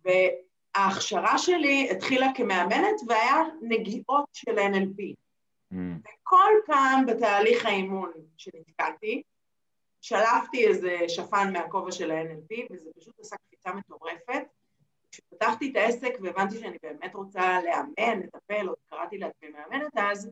וההכשרה 0.05 1.37
שלי 1.37 1.89
התחילה 1.91 2.27
כמאמנת 2.35 3.01
והיה 3.07 3.43
נגיעות 3.61 4.25
של 4.33 4.59
NLP. 4.59 5.13
אמ, 5.73 5.99
וכל 5.99 6.53
פעם 6.65 7.05
בתהליך 7.05 7.65
האימון 7.65 8.11
שנתקעתי, 8.37 9.21
שלפתי 10.01 10.67
איזה 10.67 10.97
שפן 11.07 11.53
מהכובע 11.53 11.91
של 11.91 12.11
ה-NLP, 12.11 12.67
וזה 12.71 12.89
פשוט 12.99 13.19
עשה 13.19 13.35
קפיצה 13.47 13.73
מטורפת. 13.73 14.43
כשפתחתי 15.11 15.71
את 15.71 15.75
העסק 15.75 16.13
והבנתי 16.21 16.59
שאני 16.59 16.77
באמת 16.83 17.15
רוצה 17.15 17.59
לאמן, 17.61 18.19
לטפל, 18.19 18.67
עוד 18.67 18.77
קראתי 18.89 19.17
לעצמי 19.17 19.49
מאמנת 19.49 19.91
אז, 19.97 20.29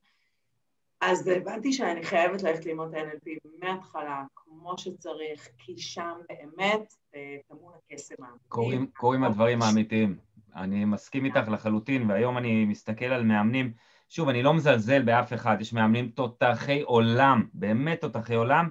אז 1.02 1.28
הבנתי 1.28 1.74
שאני 1.74 2.04
חייבת 2.04 2.44
ללכת 2.44 2.66
ללמוד 2.66 2.96
את 2.96 3.04
ה-NLP 3.04 3.48
מההתחלה, 3.60 4.24
כמו 4.36 4.78
שצריך, 4.78 5.50
כי 5.58 5.78
שם 5.78 6.14
באמת 6.30 6.94
אה, 7.16 7.38
טמון 7.48 7.74
הקסם 7.76 8.24
האמיתי. 8.24 8.92
קורים, 8.94 9.24
הדברים 9.24 9.62
האמיתיים. 9.62 10.18
אני 10.56 10.86
מסכים 10.86 11.26
איתך 11.26 11.48
לחלוטין, 11.52 12.10
והיום 12.10 12.38
אני 12.38 12.66
מסתכל 12.66 13.06
על 13.06 13.24
מאמנים, 13.24 13.74
שוב, 14.10 14.30
אני 14.30 14.44
לא 14.44 14.54
מזלזל 14.54 15.02
באף 15.02 15.34
אחד, 15.34 15.58
יש 15.60 15.74
מאמנים 15.74 16.10
תותחי 16.10 16.82
עולם, 16.82 17.48
באמת 17.54 18.02
תותחי 18.02 18.36
עולם. 18.36 18.70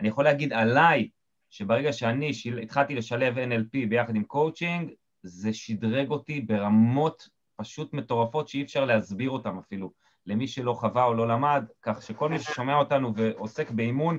אני 0.00 0.08
יכול 0.08 0.24
להגיד 0.24 0.52
עליי, 0.52 1.08
שברגע 1.50 1.92
שאני. 1.92 2.30
התחלתי 2.62 2.94
לשלב 2.94 3.34
NLP 3.38 3.88
ביחד 3.88 4.16
עם 4.16 4.24
קואוצ'ינג, 4.24 4.90
זה 5.22 5.52
שדרג 5.52 6.10
אותי 6.10 6.40
ברמות 6.40 7.28
פשוט 7.56 7.92
מטורפות 7.92 8.48
שאי 8.48 8.62
אפשר 8.62 8.84
להסביר 8.84 9.30
אותן 9.30 9.58
אפילו, 9.58 9.92
למי 10.26 10.48
שלא 10.48 10.72
חווה 10.72 11.04
או 11.04 11.14
לא 11.14 11.28
למד, 11.28 11.64
כך 11.82 12.02
שכל 12.02 12.28
מי 12.28 12.38
ששומע 12.38 12.76
אותנו 12.76 13.14
ועוסק 13.16 13.70
באימון 13.70 14.18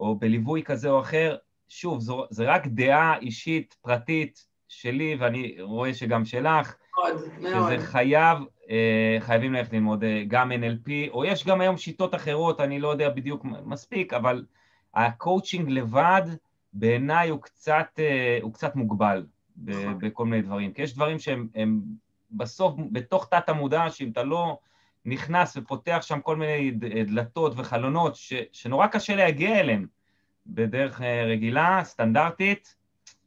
או 0.00 0.16
בליווי 0.16 0.62
כזה 0.62 0.90
או 0.90 1.00
אחר, 1.00 1.36
שוב, 1.68 2.00
זו, 2.00 2.26
זה 2.30 2.44
רק 2.54 2.66
דעה 2.66 3.18
אישית, 3.18 3.76
פרטית, 3.82 4.50
שלי, 4.70 5.16
ואני 5.20 5.56
רואה 5.60 5.94
שגם 5.94 6.24
שלך, 6.24 6.74
מאוד, 6.98 7.14
מאוד. 7.40 7.72
שזה 7.72 7.86
חייב, 7.86 8.38
אה, 8.70 9.16
חייבים 9.20 9.52
ללכת 9.52 9.72
ללמוד 9.72 10.04
אה, 10.04 10.24
גם 10.28 10.52
NLP, 10.52 10.90
או 11.10 11.24
יש 11.24 11.46
גם 11.46 11.60
היום 11.60 11.76
שיטות 11.76 12.14
אחרות, 12.14 12.60
אני 12.60 12.80
לא 12.80 12.88
יודע 12.88 13.08
בדיוק 13.08 13.44
מספיק, 13.44 14.12
אבל 14.12 14.44
הקואוצ'ינג 14.94 15.70
לבד, 15.70 16.22
בעיניי 16.72 17.28
הוא 17.28 17.42
קצת, 17.42 17.86
אה, 17.98 18.38
הוא 18.42 18.52
קצת 18.52 18.76
מוגבל. 18.76 19.26
בכל 19.98 20.26
מיני 20.26 20.42
דברים, 20.42 20.72
כי 20.72 20.82
יש 20.82 20.94
דברים 20.94 21.18
שהם 21.18 21.48
בסוף, 22.30 22.74
בתוך 22.92 23.28
תת 23.30 23.48
המודע, 23.48 23.90
שאם 23.90 24.10
אתה 24.10 24.22
לא 24.22 24.58
נכנס 25.04 25.56
ופותח 25.56 25.98
שם 26.00 26.20
כל 26.20 26.36
מיני 26.36 26.70
דלתות 27.06 27.52
וחלונות, 27.56 28.16
ש, 28.16 28.32
שנורא 28.52 28.86
קשה 28.86 29.16
להגיע 29.16 29.60
אליהם 29.60 29.86
בדרך 30.46 31.00
רגילה, 31.26 31.80
סטנדרטית, 31.84 32.80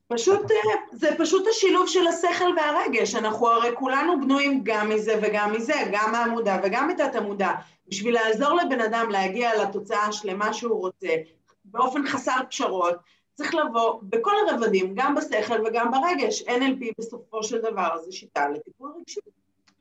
פשוט, 0.08 0.52
אה, 0.52 0.58
זה 0.92 1.10
פשוט 1.18 1.48
השילוב 1.48 1.88
של 1.88 2.08
השכל 2.08 2.52
והרגש, 2.58 3.16
אנחנו 3.16 3.48
הרי 3.48 3.70
כולנו 3.76 4.22
בנויים 4.22 4.62
גם 4.64 4.90
מזה 4.90 5.20
וגם 5.22 5.54
מזה, 5.54 5.74
גם 5.92 6.12
מהמודע 6.12 6.60
וגם 6.64 6.88
מתת 6.88 7.16
המודע. 7.16 7.52
בשביל 7.88 8.14
לעזור 8.14 8.54
לבן 8.54 8.82
אדם 8.82 9.10
להגיע 9.10 9.64
לתוצאה 9.64 10.06
השלמה 10.06 10.54
שהוא 10.54 10.80
רוצה, 10.80 11.08
באופן 11.66 12.08
חסר 12.08 12.38
פשרות, 12.50 12.96
צריך 13.34 13.56
לבוא 13.56 14.00
בכל 14.04 14.32
הרבדים, 14.50 14.94
גם 14.96 15.16
בשכל 15.16 15.68
וגם 15.68 15.92
ברגש. 15.92 16.42
NLP 16.42 16.86
בסופו 17.00 17.44
של 17.44 17.62
דבר 17.62 17.98
זה 18.06 18.12
שיטה 18.12 18.50
לטיפול 18.50 18.92
רגשי. 19.00 19.20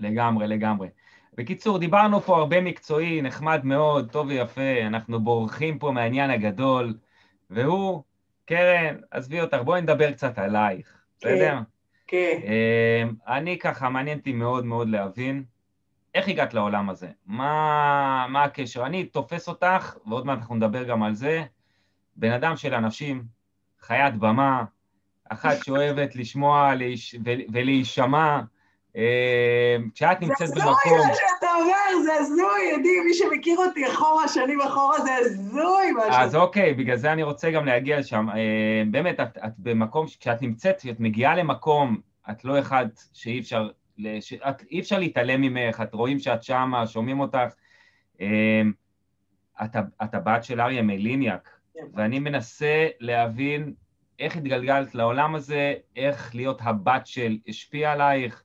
לגמרי, 0.01 0.47
לגמרי. 0.47 0.89
בקיצור, 1.35 1.79
דיברנו 1.79 2.21
פה 2.21 2.37
הרבה 2.37 2.61
מקצועי, 2.61 3.23
נחמד 3.23 3.65
מאוד, 3.65 4.11
טוב 4.11 4.27
ויפה, 4.27 4.87
אנחנו 4.87 5.21
בורחים 5.21 5.79
פה 5.79 5.91
מהעניין 5.91 6.31
הגדול, 6.31 6.95
והוא 7.51 8.03
קרן, 8.45 8.97
עזבי 9.11 9.41
אותך, 9.41 9.59
בואי 9.65 9.81
נדבר 9.81 10.13
קצת 10.13 10.39
עלייך, 10.39 11.03
בסדר? 11.19 11.59
כן. 12.07 12.41
אמ, 12.45 13.15
אני 13.27 13.59
ככה, 13.59 13.89
מעניין 13.89 14.19
אותי 14.19 14.33
מאוד 14.33 14.65
מאוד 14.65 14.89
להבין 14.89 15.45
איך 16.15 16.29
הגעת 16.29 16.55
לעולם 16.55 16.91
הזה? 16.91 17.09
מה, 17.27 18.27
מה 18.29 18.45
הקשר? 18.45 18.87
אני 18.87 19.05
תופס 19.05 19.49
אותך, 19.49 19.97
ועוד 20.07 20.27
מעט 20.27 20.39
אנחנו 20.39 20.55
נדבר 20.55 20.85
גם 20.85 21.03
על 21.03 21.15
זה, 21.15 21.45
בן 22.17 22.33
אדם 22.33 22.57
של 22.57 22.75
אנשים, 22.75 23.25
חיית 23.83 24.17
במה, 24.17 24.65
אחת 25.29 25.57
שאוהבת 25.65 26.17
לשמוע 26.17 26.73
ולהישמע, 27.53 28.41
אמ, 28.97 29.01
כשאת 29.95 30.21
נמצאת 30.21 30.49
במקום... 30.51 30.73
זה 30.75 30.95
הזוי 30.95 31.09
מה 31.09 31.15
שאתה 31.15 31.47
אומר, 31.61 32.03
זה 32.05 32.13
הזוי, 32.21 32.65
ידי, 32.75 33.01
מי 33.07 33.15
שמכיר 33.15 33.59
אותי 33.59 33.89
אחורה, 33.89 34.29
שנים 34.29 34.61
אחורה, 34.61 35.01
זה 35.01 35.11
הזוי 35.21 35.93
מה 35.93 36.03
שאתה... 36.03 36.23
אז 36.23 36.37
אוקיי, 36.37 36.75
בגלל 36.75 36.97
זה 36.97 37.13
אני 37.13 37.23
רוצה 37.23 37.51
גם 37.51 37.67
להגיע 37.67 37.99
לשם. 37.99 38.29
אמ, 38.31 38.93
באמת, 38.93 39.21
את, 39.21 39.39
את 39.47 39.53
במקום, 39.59 40.07
כשאת 40.07 40.43
נמצאת, 40.43 40.79
כשאת 40.79 41.01
מגיעה 41.01 41.35
למקום, 41.35 42.01
את 42.31 42.45
לא 42.45 42.59
אחד 42.59 42.87
שאי 43.13 43.41
אפשר, 43.41 43.69
לש... 43.99 44.33
את, 44.33 44.63
אי 44.71 44.81
אפשר 44.81 44.99
להתעלם 44.99 45.41
ממך, 45.41 45.81
את 45.81 45.95
רואים 45.95 46.19
שאת 46.19 46.43
שמה, 46.43 46.87
שומעים 46.87 47.21
אותך. 47.21 47.55
אמ, 48.21 48.73
את, 49.65 49.77
את 50.03 50.15
הבת 50.15 50.45
של 50.45 50.61
אריה 50.61 50.83
מליניאק. 50.83 51.62
ואני 51.95 52.19
מנסה 52.19 52.87
להבין 53.01 53.75
איך 54.19 54.37
התגלגלת 54.37 54.95
לעולם 54.95 55.35
הזה, 55.35 55.75
איך 55.97 56.35
להיות 56.35 56.59
הבת 56.63 57.07
של 57.07 57.39
השפיע 57.49 57.93
עלייך, 57.93 58.43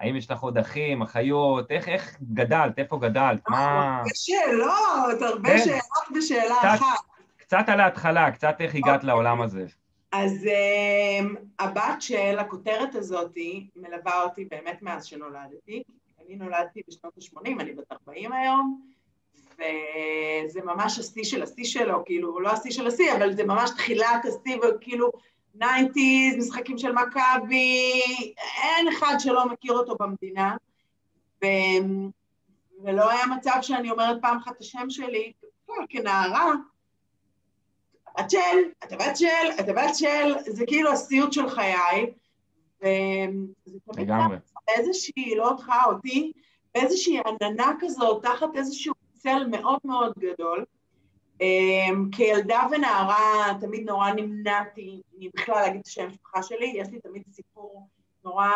האם 0.00 0.16
יש 0.16 0.30
לך 0.30 0.40
עוד 0.40 0.58
אחים, 0.58 1.02
אחיות? 1.02 1.70
איך, 1.70 1.88
איך 1.88 2.16
גדלת? 2.22 2.78
איפה 2.78 2.98
גדלת? 2.98 3.40
מה... 3.48 3.96
הרבה 3.98 4.10
שאלות, 4.14 5.22
הרבה 5.22 5.48
כן. 5.48 5.58
שאלות 5.64 6.16
בשאלה 6.16 6.54
קצת, 6.58 6.68
אחת. 6.74 7.04
קצת 7.36 7.64
על 7.66 7.80
ההתחלה, 7.80 8.30
קצת 8.30 8.56
איך 8.60 8.74
הגעת 8.74 9.02
okay. 9.02 9.06
לעולם 9.06 9.42
הזה. 9.42 9.66
אז 10.12 10.44
um, 10.44 11.38
הבת 11.58 12.00
של 12.02 12.38
הכותרת 12.38 12.94
הזאת 12.94 13.32
מלווה 13.76 14.22
אותי 14.22 14.44
באמת 14.44 14.82
מאז 14.82 15.04
שנולדתי. 15.04 15.82
אני 16.26 16.36
נולדתי 16.36 16.80
בשנות 16.88 17.12
ה-80, 17.18 17.60
אני 17.60 17.72
בת 17.72 17.92
40 17.92 18.32
היום, 18.32 18.80
וזה 19.58 20.60
ממש 20.64 20.98
השיא 20.98 21.24
של 21.24 21.42
השיא 21.42 21.64
שלו, 21.64 22.04
כאילו, 22.04 22.40
לא 22.40 22.50
השיא 22.50 22.70
של 22.70 22.86
השיא, 22.86 23.12
אבל 23.12 23.32
זה 23.32 23.44
ממש 23.44 23.70
תחילת 23.70 24.24
השיא, 24.24 24.56
וכאילו, 24.56 25.10
90's, 25.60 26.38
משחקים 26.38 26.78
של 26.78 26.92
מכבי, 26.92 27.92
אין 28.62 28.88
אחד 28.88 29.14
שלא 29.18 29.48
מכיר 29.48 29.72
אותו 29.72 29.96
במדינה. 30.00 30.56
ו... 31.44 31.46
ולא 32.84 33.10
היה 33.10 33.26
מצב 33.26 33.58
שאני 33.62 33.90
אומרת 33.90 34.16
פעם 34.22 34.36
אחת 34.36 34.52
את 34.52 34.60
השם 34.60 34.90
שלי, 34.90 35.32
כנערה, 35.88 36.52
הבת 38.16 38.30
של, 38.30 38.38
אתה 38.84 38.96
בת 38.96 39.16
של, 39.16 39.26
אתה 39.60 39.72
בת 39.72 39.94
של, 39.94 40.34
זה 40.46 40.66
כאילו 40.66 40.92
הסיוט 40.92 41.32
של 41.32 41.48
חיי. 41.48 42.12
וזה 42.80 43.78
תמיד 43.92 44.08
באיזושהי, 44.66 45.34
לא 45.36 45.48
אותך, 45.48 45.72
אותי, 45.86 46.32
באיזושהי 46.74 47.20
עננה 47.20 47.72
כזאת, 47.80 48.22
תחת 48.22 48.48
איזשהו 48.54 48.94
צל 49.26 49.46
מאוד 49.50 49.78
מאוד 49.84 50.12
גדול. 50.18 50.64
Um, 51.42 51.96
כילדה 52.12 52.60
ונערה 52.70 53.52
תמיד 53.60 53.90
נורא 53.90 54.10
נמנעתי 54.10 55.02
מבכלל 55.18 55.60
להגיד 55.60 55.80
את 55.80 55.86
השם 55.86 56.04
המשפחה 56.04 56.42
שלי, 56.42 56.72
יש 56.76 56.88
לי 56.88 57.00
תמיד 57.00 57.22
סיפור 57.32 57.88
נורא, 58.24 58.48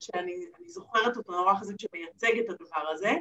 שאני 0.00 0.46
זוכרת 0.66 1.16
אותו 1.16 1.32
נורא 1.32 1.54
חזק 1.54 1.74
שמייצג 1.78 2.38
את 2.38 2.50
הדבר 2.50 2.88
הזה, 2.90 3.12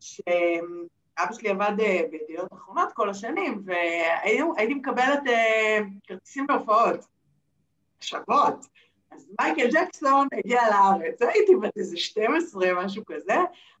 שאבא 0.00 1.32
שלי 1.32 1.48
עבד 1.48 1.72
אה, 1.80 2.00
בידיעות 2.10 2.52
אחרונות 2.52 2.92
כל 2.92 3.10
השנים, 3.10 3.62
והייתי 3.64 4.74
מקבלת 4.74 5.22
uh, 5.26 5.84
כרטיסים 6.06 6.46
להופעות, 6.48 7.06
שוות. 8.00 8.66
אז 9.10 9.26
מייקל 9.40 9.68
ג'קסון 9.72 10.28
הגיע 10.32 10.62
לארץ, 10.70 11.22
הייתי 11.22 11.56
בת 11.56 11.76
איזה 11.76 11.96
12, 11.96 12.84
משהו 12.84 13.02
כזה, 13.06 13.36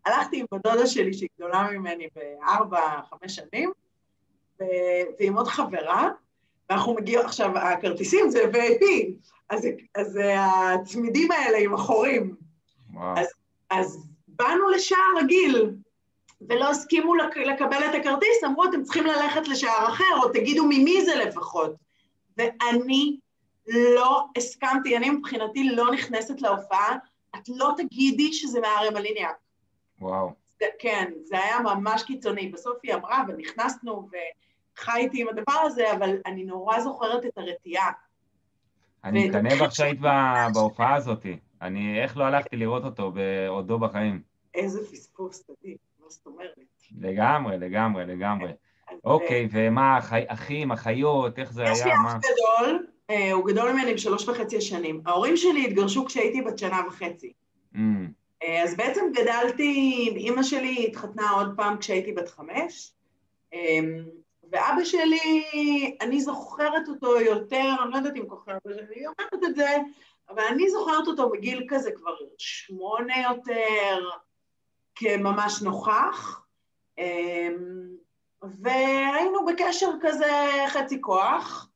הלכתי 0.06 0.40
עם 0.40 0.46
הדודה 0.52 0.86
שלי 0.86 1.14
שהיא 1.14 1.28
גדולה 1.38 1.68
ממני 1.72 2.08
בארבע, 2.16 2.80
חמש 3.10 3.36
שנים, 3.36 3.72
ועם 5.20 5.36
עוד 5.36 5.48
חברה, 5.48 6.10
ואנחנו 6.70 6.94
מגיעים, 6.94 7.20
עכשיו, 7.20 7.58
הכרטיסים 7.58 8.30
זה 8.30 8.42
VIP, 8.52 8.84
אז, 9.50 9.68
אז 9.94 10.18
הצמידים 10.36 11.32
האלה 11.32 11.58
עם 11.58 11.74
החורים. 11.74 12.34
אז, 13.16 13.26
אז 13.70 14.06
באנו 14.28 14.68
לשער 14.68 15.18
רגיל, 15.18 15.70
ולא 16.48 16.70
הסכימו 16.70 17.14
לקבל 17.46 17.84
את 17.90 17.94
הכרטיס, 17.94 18.44
אמרו, 18.44 18.64
אתם 18.64 18.82
צריכים 18.82 19.06
ללכת 19.06 19.48
לשער 19.48 19.88
אחר, 19.88 20.22
או 20.22 20.28
תגידו 20.28 20.64
ממי 20.64 21.04
זה 21.04 21.14
לפחות. 21.14 21.74
ואני 22.36 23.18
לא 23.68 24.26
הסכמתי, 24.36 24.96
אני 24.96 25.10
מבחינתי 25.10 25.64
לא 25.64 25.92
נכנסת 25.92 26.42
להופעה, 26.42 26.96
את 27.36 27.48
לא 27.48 27.72
תגידי 27.76 28.32
שזה 28.32 28.60
מהרם 28.60 28.96
הליניאק. 28.96 29.36
וואו. 30.00 30.32
זה, 30.60 30.66
כן, 30.78 31.12
זה 31.24 31.38
היה 31.38 31.60
ממש 31.60 32.02
קיצוני. 32.02 32.48
בסוף 32.48 32.78
היא 32.82 32.94
אמרה, 32.94 33.24
ונכנסנו, 33.28 34.08
ו... 34.12 34.16
חייתי 34.78 35.22
עם 35.22 35.28
הדבר 35.28 35.60
הזה, 35.64 35.92
אבל 35.92 36.16
אני 36.26 36.44
נורא 36.44 36.80
זוכרת 36.80 37.24
את 37.24 37.38
הרתיעה. 37.38 37.92
אני 39.04 39.28
מקנא 39.28 39.54
בך 39.54 39.74
שהיית 39.74 40.00
בהופעה 40.54 40.94
הזאת. 40.94 41.26
אני, 41.62 42.02
איך 42.02 42.16
לא 42.16 42.24
הלכתי 42.24 42.56
לראות 42.56 42.84
אותו 42.84 43.12
בעודו 43.12 43.78
בחיים? 43.78 44.22
איזה 44.54 44.90
פספוס, 44.90 45.42
תדעי, 45.42 45.76
מה 46.00 46.06
זאת 46.08 46.26
אומרת? 46.26 46.58
לגמרי, 47.00 47.58
לגמרי, 47.58 48.06
לגמרי. 48.06 48.52
אוקיי, 49.04 49.48
ומה, 49.52 49.98
אחים, 50.26 50.72
אחיות, 50.72 51.38
איך 51.38 51.52
זה 51.52 51.62
היה? 51.62 51.72
יש 51.72 51.84
לי 51.84 51.92
אח 51.92 52.16
גדול, 52.16 52.86
אה, 52.86 52.92
הוא 53.32 53.46
גדול 53.46 53.72
ממני 53.72 53.94
בשלוש 53.94 54.28
וחצי 54.28 54.60
שנים. 54.60 55.00
ההורים 55.06 55.36
שלי 55.36 55.66
התגרשו 55.66 56.04
כשהייתי 56.04 56.42
בת 56.42 56.58
שנה 56.58 56.80
וחצי. 56.88 57.32
Mm. 57.74 57.78
אה, 58.42 58.62
אז 58.62 58.76
בעצם 58.76 59.04
גדלתי, 59.14 59.72
אימא 60.16 60.42
שלי 60.42 60.86
התחתנה 60.88 61.30
עוד 61.30 61.52
פעם 61.56 61.78
כשהייתי 61.78 62.12
בת 62.12 62.28
חמש. 62.28 62.92
אמ, 63.52 64.04
ואבא 64.52 64.84
שלי, 64.84 65.96
אני 66.00 66.20
זוכרת 66.20 66.88
אותו 66.88 67.20
יותר, 67.20 67.74
אני 67.82 67.90
לא 67.90 67.96
יודעת 67.96 68.16
אם 68.16 68.28
כוכב, 68.28 68.52
אני 68.66 69.06
אומרת 69.06 69.44
את 69.44 69.54
זה, 69.54 69.76
אבל 70.28 70.42
אני 70.42 70.70
זוכרת 70.70 71.06
אותו 71.06 71.30
בגיל 71.30 71.66
כזה 71.68 71.90
כבר 71.92 72.14
שמונה 72.38 73.14
יותר, 73.22 74.08
כממש 74.94 75.62
נוכח, 75.62 76.44
והיינו 78.42 79.46
בקשר 79.46 79.90
כזה 80.00 80.64
חצי 80.68 81.00
כוח, 81.00 81.67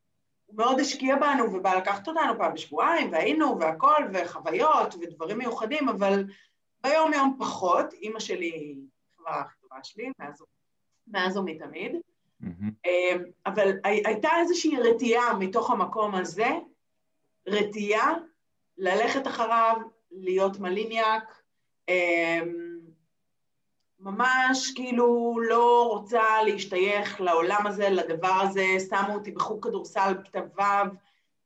הוא 0.52 0.58
מאוד 0.58 0.80
השקיע 0.80 1.16
בנו 1.16 1.52
ובא 1.52 1.74
לקחת 1.74 2.08
אותנו 2.08 2.38
פעם 2.38 2.54
בשבועיים, 2.54 3.12
והיינו 3.12 3.58
והכל, 3.60 4.02
וחוויות 4.12 4.94
ודברים 4.94 5.38
מיוחדים, 5.38 5.88
אבל 5.88 6.24
ביום 6.80 7.12
יום 7.12 7.36
פחות, 7.38 7.92
אימא 7.92 8.20
שלי 8.20 8.76
הכי 9.26 9.56
טובה 9.60 9.76
שלי, 9.82 10.10
מאז, 10.18 10.42
מאז 11.06 11.36
ומתמיד. 11.36 11.96
אבל 13.46 13.70
הייתה 13.84 14.28
איזושהי 14.40 14.76
רתיעה 14.76 15.34
מתוך 15.38 15.70
המקום 15.70 16.14
הזה, 16.14 16.48
רתיעה 17.46 18.14
ללכת 18.78 19.26
אחריו, 19.26 19.76
להיות 20.10 20.58
מליניאק, 20.58 21.42
ממש 24.02 24.72
כאילו 24.74 25.40
לא 25.48 25.88
רוצה 25.88 26.42
להשתייך 26.46 27.20
לעולם 27.20 27.66
הזה, 27.66 27.88
לדבר 27.88 28.40
הזה, 28.42 28.66
שמו 28.88 29.14
אותי 29.14 29.30
בחוג 29.30 29.64
כדורסל 29.64 30.14
בכיתה 30.14 30.40
ו', 30.58 30.62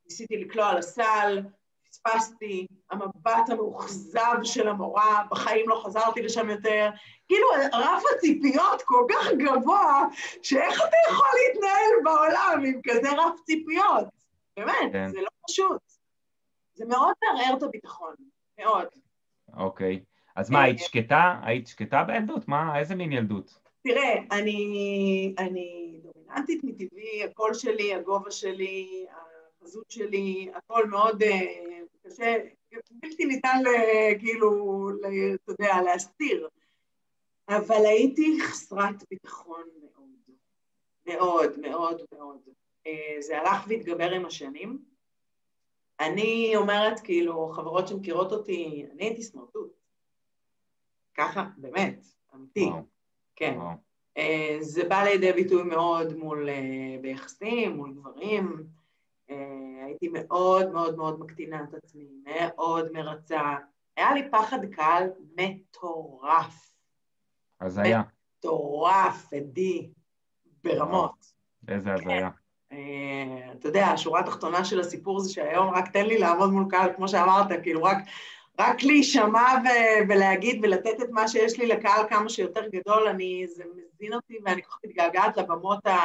ניסיתי 0.05 0.37
לקלוע 0.37 0.75
לסל, 0.75 1.42
פספסתי, 1.90 2.66
המבט 2.90 3.49
המאוכזב 3.51 4.37
של 4.42 4.69
המורה, 4.69 5.23
בחיים 5.31 5.69
לא 5.69 5.83
חזרתי 5.85 6.23
לשם 6.23 6.51
יותר. 6.51 6.90
כאילו, 7.29 7.47
רף 7.73 8.03
הציפיות 8.16 8.83
כל 8.83 9.07
כך 9.11 9.27
גבוה, 9.38 10.05
שאיך 10.42 10.81
אתה 10.81 10.97
יכול 11.11 11.29
להתנהל 11.42 12.05
בעולם 12.05 12.62
עם 12.66 12.81
כזה 12.85 13.11
רף 13.12 13.40
ציפיות? 13.45 14.05
באמת, 14.57 14.92
כן. 14.92 15.11
זה 15.11 15.21
לא 15.21 15.29
פשוט. 15.49 15.83
זה 16.75 16.85
מאוד 16.85 17.12
מערער 17.25 17.57
את 17.57 17.62
הביטחון, 17.62 18.14
מאוד. 18.59 18.87
אוקיי. 19.57 20.01
אז 20.37 20.51
מה, 20.51 20.62
היית 20.62 20.79
שקטה? 20.79 21.40
היית 21.42 21.66
שקטה 21.66 22.05
בילדות? 22.05 22.49
מה, 22.49 22.79
איזה 22.79 22.94
מין 22.94 23.12
ילדות? 23.12 23.59
תראה, 23.83 24.14
אני, 24.31 25.35
אני 25.38 26.01
דומיננטית 26.03 26.64
מטבעי, 26.64 27.25
הקול 27.25 27.55
שלי, 27.55 27.94
הגובה 27.94 28.31
שלי, 28.31 29.07
החזות 29.61 29.90
שלי, 29.90 30.51
הכל 30.55 30.87
מאוד 30.87 31.22
אה, 31.22 31.40
קשה, 32.07 32.37
בלתי 32.90 33.25
ניתן 33.25 33.62
כאילו, 34.18 34.88
אתה 35.35 35.53
יודע, 35.53 35.83
להסתיר. 35.83 36.49
אבל 37.49 37.87
הייתי 37.87 38.38
חסרת 38.42 39.05
ביטחון 39.11 39.62
מאוד, 39.87 40.31
מאוד, 41.07 41.59
מאוד, 41.61 42.03
מאוד. 42.12 42.40
אה, 42.87 43.16
זה 43.20 43.38
הלך 43.38 43.64
והתגבר 43.68 44.11
עם 44.11 44.27
השנים. 44.27 44.79
אני 46.01 46.57
אומרת, 46.57 47.01
כאילו, 47.01 47.49
חברות 47.49 47.88
שמכירות 47.88 48.33
אותי, 48.33 48.87
אני 48.92 49.05
הייתי 49.05 49.22
סמרטוט. 49.22 49.86
ככה, 51.17 51.45
באמת, 51.57 52.05
אמיתי. 52.35 52.65
וואו. 52.65 52.83
כן. 53.37 53.55
וואו. 53.57 53.77
אה, 54.17 54.59
זה 54.61 54.89
בא 54.89 55.03
לידי 55.03 55.33
ביטוי 55.33 55.63
מאוד 55.63 56.17
מול, 56.17 56.49
ביחסים, 57.03 57.77
מול 57.77 57.95
גברים. 57.95 58.67
אה, 59.31 59.85
הייתי 59.85 60.09
מאוד 60.09 60.73
מאוד 60.73 60.97
מאוד 60.97 61.21
מקטינה 61.21 61.65
את 61.69 61.75
עצמי, 61.75 62.09
מאוד 62.25 62.93
מרצה. 62.93 63.55
היה 63.97 64.15
לי 64.15 64.31
פחד 64.31 64.59
קהל 64.65 65.11
מטורף. 65.37 66.71
אז 67.61 67.79
היה. 67.79 68.03
מטורף, 68.39 69.33
עדי, 69.33 69.91
ברמות. 70.65 71.33
איזה 71.69 71.95
הזיה. 71.95 72.31
אה, 72.73 73.53
אתה 73.53 73.69
יודע, 73.69 73.87
השורה 73.87 74.21
התחתונה 74.21 74.65
של 74.65 74.81
הסיפור 74.81 75.21
זה 75.21 75.33
שהיום 75.33 75.75
רק 75.75 75.89
תן 75.93 76.07
לי 76.07 76.19
לעמוד 76.19 76.51
מול 76.51 76.67
קהל, 76.71 76.91
כמו 76.97 77.09
שאמרת, 77.09 77.47
כאילו 77.63 77.83
רק, 77.83 77.99
רק 78.59 78.83
להישמע 78.83 79.49
ו- 79.64 80.09
ולהגיד 80.09 80.61
ולתת 80.62 81.03
את 81.03 81.11
מה 81.11 81.29
שיש 81.29 81.59
לי 81.59 81.66
לקהל 81.66 82.09
כמה 82.09 82.29
שיותר 82.29 82.69
גדול, 82.69 83.09
אני, 83.09 83.47
זה 83.49 83.64
מזין 83.77 84.14
אותי 84.14 84.38
ואני 84.45 84.62
כל 84.62 84.71
כך 84.71 84.79
מתגעגעת 84.85 85.37
לבמות 85.37 85.87
ה... 85.87 85.97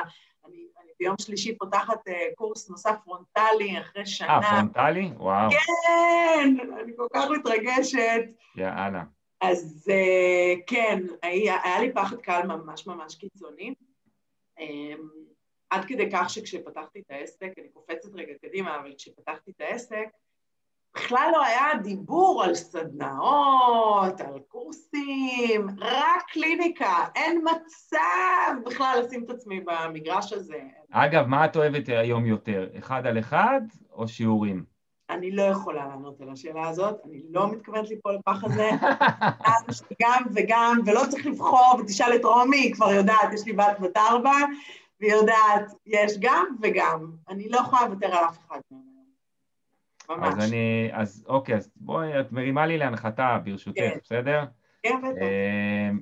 אני 0.45 0.65
ביום 0.99 1.15
שלישי 1.21 1.57
פותחת 1.57 2.07
אה, 2.07 2.27
קורס 2.35 2.69
נוסף 2.69 2.95
פרונטלי 3.03 3.79
אחרי 3.81 4.05
שנה. 4.05 4.27
אה, 4.27 4.51
פרונטלי? 4.51 5.11
וואו. 5.17 5.49
כן, 5.51 6.55
אני 6.79 6.91
כל 6.97 7.07
כך 7.13 7.25
מתרגשת. 7.29 8.21
יאללה. 8.55 9.03
אז 9.41 9.89
אה, 9.91 10.53
כן, 10.67 10.99
היה, 11.21 11.57
היה 11.63 11.79
לי 11.81 11.93
פחד 11.93 12.21
קהל 12.21 12.47
ממש 12.47 12.87
ממש 12.87 13.15
קיצוני. 13.15 13.73
אמ, 14.59 15.09
עד 15.69 15.85
כדי 15.85 16.11
כך 16.11 16.29
שכשפתחתי 16.29 16.99
את 16.99 17.11
העסק, 17.11 17.51
אני 17.57 17.69
קופצת 17.69 18.09
רגע 18.13 18.33
קדימה, 18.41 18.79
אבל 18.79 18.93
כשפתחתי 18.97 19.51
את 19.51 19.61
העסק, 19.61 20.07
בכלל 20.95 21.29
לא 21.31 21.45
היה 21.45 21.77
דיבור 21.83 22.43
על 22.43 22.55
סדנאות, 22.55 24.21
על 24.21 24.39
קורסים, 24.47 25.67
רק 25.77 26.23
קליניקה, 26.31 27.05
אין 27.15 27.41
מצב 27.43 28.61
בכלל 28.65 29.01
לשים 29.03 29.23
את 29.23 29.29
עצמי 29.29 29.61
במגרש 29.61 30.33
הזה. 30.33 30.59
אגב, 30.91 31.25
מה 31.25 31.45
את 31.45 31.55
אוהבת 31.55 31.89
היום 31.89 32.25
יותר, 32.25 32.67
אחד 32.79 33.05
על 33.05 33.19
אחד 33.19 33.61
או 33.91 34.07
שיעורים? 34.07 34.63
אני 35.09 35.31
לא 35.31 35.41
יכולה 35.41 35.87
לענות 35.87 36.21
על 36.21 36.29
השאלה 36.29 36.69
הזאת, 36.69 36.95
אני 37.05 37.21
לא 37.29 37.51
מתכוונת 37.51 37.89
ליפול 37.89 38.13
לפח 38.13 38.43
הזה. 38.43 38.69
גם 40.01 40.23
וגם, 40.35 40.79
ולא 40.85 41.01
צריך 41.09 41.25
לבחור, 41.25 41.75
ותשאל 41.79 42.15
את 42.15 42.25
רומי, 42.25 42.57
היא 42.57 42.73
כבר 42.73 42.91
יודעת, 42.91 43.33
יש 43.33 43.45
לי 43.45 43.53
בת 43.53 43.79
בת 43.79 43.97
ארבע, 43.97 44.35
והיא 44.99 45.13
יודעת, 45.13 45.73
יש 45.85 46.17
גם 46.19 46.45
וגם. 46.61 47.11
אני 47.29 47.49
לא 47.49 47.57
יכולה 47.57 47.87
לוותר 47.87 48.07
על 48.07 48.25
אף 48.25 48.37
אחד 48.47 48.59
מהם. 48.71 48.90
ממש. 50.17 50.33
אז 50.33 50.49
אני, 50.49 50.89
אז 50.93 51.25
אוקיי, 51.27 51.55
אז 51.55 51.71
בואי, 51.75 52.19
את 52.19 52.31
מרימה 52.31 52.65
לי 52.65 52.77
להנחתה 52.77 53.37
ברשותך, 53.43 53.79
כן. 53.79 53.97
בסדר? 54.03 54.43
כן, 54.83 54.97
בטח. 54.97 55.21
אמ, 55.21 55.99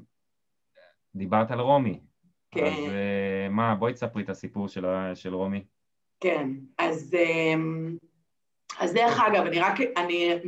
דיברת 1.16 1.52
על 1.52 1.60
רומי. 1.60 2.00
כן. 2.52 2.66
אז 2.66 2.74
אה, 2.74 3.50
מה, 3.50 3.76
בואי 3.76 3.94
תספרי 3.94 4.24
את 4.24 4.30
הסיפור 4.30 4.68
של, 4.68 4.86
של 5.16 5.36
רומי. 5.36 5.64
כן, 6.20 6.50
אז... 6.78 7.14
אמ, 7.14 7.98
אז 8.78 8.94
דרך 8.94 9.20
אגב, 9.20 9.46
אני 9.46 9.60
רק, 9.60 9.74
אני, 9.98 10.40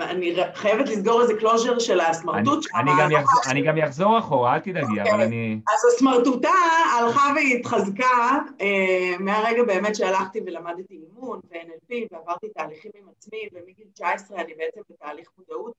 אני 0.00 0.36
חייבת 0.54 0.88
לסגור 0.88 1.22
איזה 1.22 1.34
closure 1.38 1.78
של 1.78 2.00
הסמרטוט 2.00 2.62
שלך. 2.62 2.74
אני, 2.74 2.90
אני, 3.06 3.14
אני 3.50 3.62
גם 3.62 3.78
אחזור 3.78 4.18
אחורה, 4.18 4.54
אל 4.54 4.60
תדאגי, 4.60 4.86
okay. 4.86 5.02
אבל 5.02 5.10
אוקיי. 5.10 5.26
אני... 5.26 5.60
אז 5.68 5.94
הסמרטוטה 5.94 6.54
הלכה 6.98 7.32
והתחזקה 7.36 8.38
אה, 8.60 9.14
מהרגע 9.18 9.62
באמת 9.62 9.94
שהלכתי 9.94 10.40
ולמדתי 10.46 10.94
אימון 10.94 11.40
ו-NLP 11.50 11.94
ועברתי 12.10 12.48
תהליכים 12.48 12.90
עם 12.94 13.04
עצמי, 13.16 13.38
ומגיל 13.52 13.86
19 13.94 14.40
אני 14.40 14.54
בעצם 14.54 14.80
בתהליך 14.90 15.28
מודעות, 15.38 15.72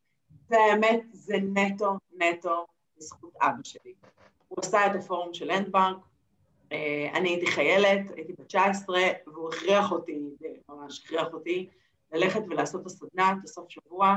והאמת 0.49 1.01
זה 1.11 1.35
נטו 1.53 1.97
נטו 2.17 2.65
בזכות 2.97 3.33
אבא 3.41 3.63
שלי. 3.63 3.93
הוא 4.47 4.57
עשה 4.61 4.85
את 4.85 4.95
הפורום 4.95 5.33
של 5.33 5.51
אנדבנק, 5.51 5.97
אה, 6.71 7.09
אני 7.13 7.29
הייתי 7.29 7.47
חיילת, 7.47 8.01
הייתי 8.15 8.33
בת 8.33 8.47
19, 8.47 8.99
והוא 9.27 9.49
הכריח 9.49 9.91
אותי, 9.91 10.19
ממש 10.89 11.01
הכריח 11.05 11.33
אותי, 11.33 11.69
ללכת 12.11 12.41
ולעשות 12.49 12.81
את 12.81 12.85
הסדנה, 12.85 13.33
את 13.39 13.43
הסוף 13.43 13.69
שבוע. 13.69 14.15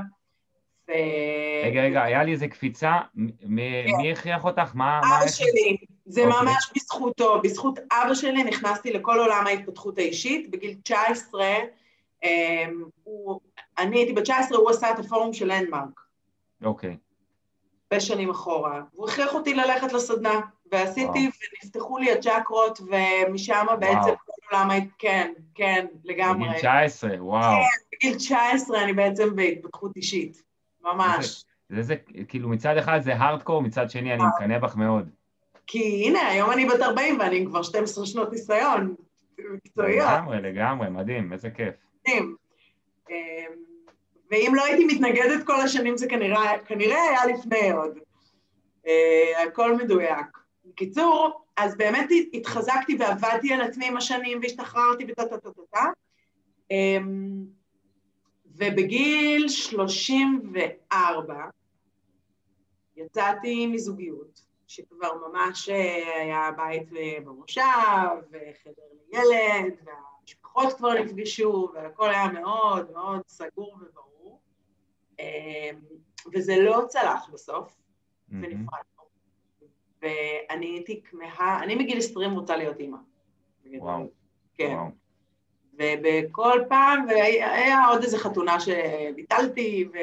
ו... 0.88 0.92
רגע, 1.64 1.82
רגע, 1.82 2.02
היה 2.02 2.24
לי 2.24 2.32
איזה 2.32 2.48
קפיצה, 2.48 3.00
כן. 3.14 3.22
מי 3.46 4.12
הכריח 4.12 4.44
אותך? 4.44 4.70
מה... 4.74 4.98
אבא 4.98 5.24
מה 5.24 5.28
שלי, 5.28 5.76
זה 6.06 6.24
אוקיי. 6.24 6.42
ממש 6.42 6.72
בזכותו, 6.76 7.40
בזכות 7.42 7.78
אבא 7.92 8.14
שלי 8.14 8.44
נכנסתי 8.44 8.92
לכל 8.92 9.18
עולם 9.18 9.46
ההתפתחות 9.46 9.98
האישית, 9.98 10.50
בגיל 10.50 10.74
19, 10.82 11.46
אמ, 12.22 12.84
הוא, 13.04 13.40
אני 13.78 13.96
הייתי 13.96 14.12
בת 14.12 14.22
19, 14.22 14.58
הוא 14.58 14.70
עשה 14.70 14.90
את 14.90 14.98
הפורום 14.98 15.32
של 15.32 15.52
לנדמרק. 15.52 16.00
אוקיי. 16.64 16.96
בשנים 17.94 18.30
אחורה, 18.30 18.80
והוא 18.94 19.08
הכריח 19.08 19.34
אותי 19.34 19.54
ללכת 19.54 19.92
לסדנה. 19.92 20.40
ועשיתי, 20.72 21.30
ונפתחו 21.62 21.98
לי 21.98 22.12
הצ'קרות, 22.12 22.80
ומשם 22.80 23.66
בעצם 23.80 24.10
היית, 24.54 24.90
כן, 24.98 25.32
כן, 25.54 25.86
לגמרי. 26.04 26.48
בגיל 26.48 26.58
19, 26.58 27.10
וואו. 27.18 27.42
כן, 27.42 27.96
בגיל 27.96 28.14
19 28.14 28.82
אני 28.82 28.92
בעצם 28.92 29.36
בהתפתחות 29.36 29.96
אישית, 29.96 30.42
ממש. 30.82 31.44
זה, 31.68 31.82
זה, 31.82 31.94
כאילו 32.28 32.48
מצד 32.48 32.76
אחד 32.76 33.00
זה 33.02 33.14
הארדקור, 33.14 33.62
מצד 33.62 33.90
שני 33.90 34.14
אני 34.14 34.22
מקנא 34.36 34.58
בך 34.58 34.76
מאוד. 34.76 35.10
כי 35.66 36.04
הנה, 36.06 36.28
היום 36.28 36.50
אני 36.50 36.66
בת 36.66 36.80
40 36.80 37.20
ואני 37.20 37.36
עם 37.36 37.46
כבר 37.46 37.62
12 37.62 38.06
שנות 38.06 38.32
ניסיון 38.32 38.94
מקצועיות. 39.38 40.08
לגמרי, 40.08 40.40
לגמרי, 40.42 40.90
מדהים, 40.90 41.32
איזה 41.32 41.50
כיף. 41.50 41.74
מדהים. 42.00 42.36
אמ, 43.10 43.14
ואם 44.30 44.52
לא 44.54 44.64
הייתי 44.64 44.84
מתנגדת 44.84 45.46
כל 45.46 45.60
השנים 45.60 45.96
זה 45.96 46.08
כנראה, 46.08 46.58
כנראה 46.66 47.02
היה 47.02 47.26
לפני 47.26 47.70
עוד. 47.70 47.98
אה, 48.86 49.42
הכל 49.48 49.76
מדויק. 49.76 50.38
בקיצור, 50.64 51.44
אז 51.56 51.76
באמת 51.76 52.08
התחזקתי 52.32 52.96
ועבדתי 52.98 53.52
על 53.52 53.60
עצמי 53.60 53.86
עם 53.86 53.96
השנים 53.96 54.38
והשתחררתי 54.42 55.04
וטה 55.08 55.26
טה 55.26 55.38
טה 55.38 55.50
טה 55.50 55.62
טה. 55.70 55.84
אמ, 56.70 57.44
ובגיל 58.46 59.48
34 59.48 61.44
יצאתי 62.96 63.66
מזוגיות, 63.66 64.46
שכבר 64.66 65.10
ממש 65.28 65.68
אה, 65.68 66.20
היה 66.20 66.50
בית 66.56 66.88
במושב, 67.24 67.62
וחדר 68.30 68.82
לילד, 69.10 69.74
והמשפחות 69.84 70.72
כבר 70.72 70.94
נפגשו, 70.94 71.68
והכל 71.74 72.10
היה 72.10 72.28
מאוד 72.28 72.90
מאוד 72.92 73.20
סגור 73.28 73.76
וברור. 73.80 74.40
אמ, 75.18 75.80
וזה 76.32 76.56
לא 76.58 76.84
צלח 76.88 77.28
בסוף, 77.32 77.72
ונפרד. 78.28 78.82
ואני 80.02 80.66
הייתי 80.66 81.00
כמהה, 81.10 81.62
אני 81.62 81.74
מגיל 81.74 81.98
20 81.98 82.30
רוצה 82.30 82.56
להיות 82.56 82.80
אימא. 82.80 82.98
וואו. 83.66 84.08
כן. 84.54 84.74
וואו. 84.74 85.02
ובכל 85.78 86.60
פעם, 86.68 87.06
והיה 87.08 87.86
עוד 87.86 88.02
איזו 88.02 88.18
חתונה 88.18 88.56
שביטלתי, 88.60 89.88
ו... 89.94 89.98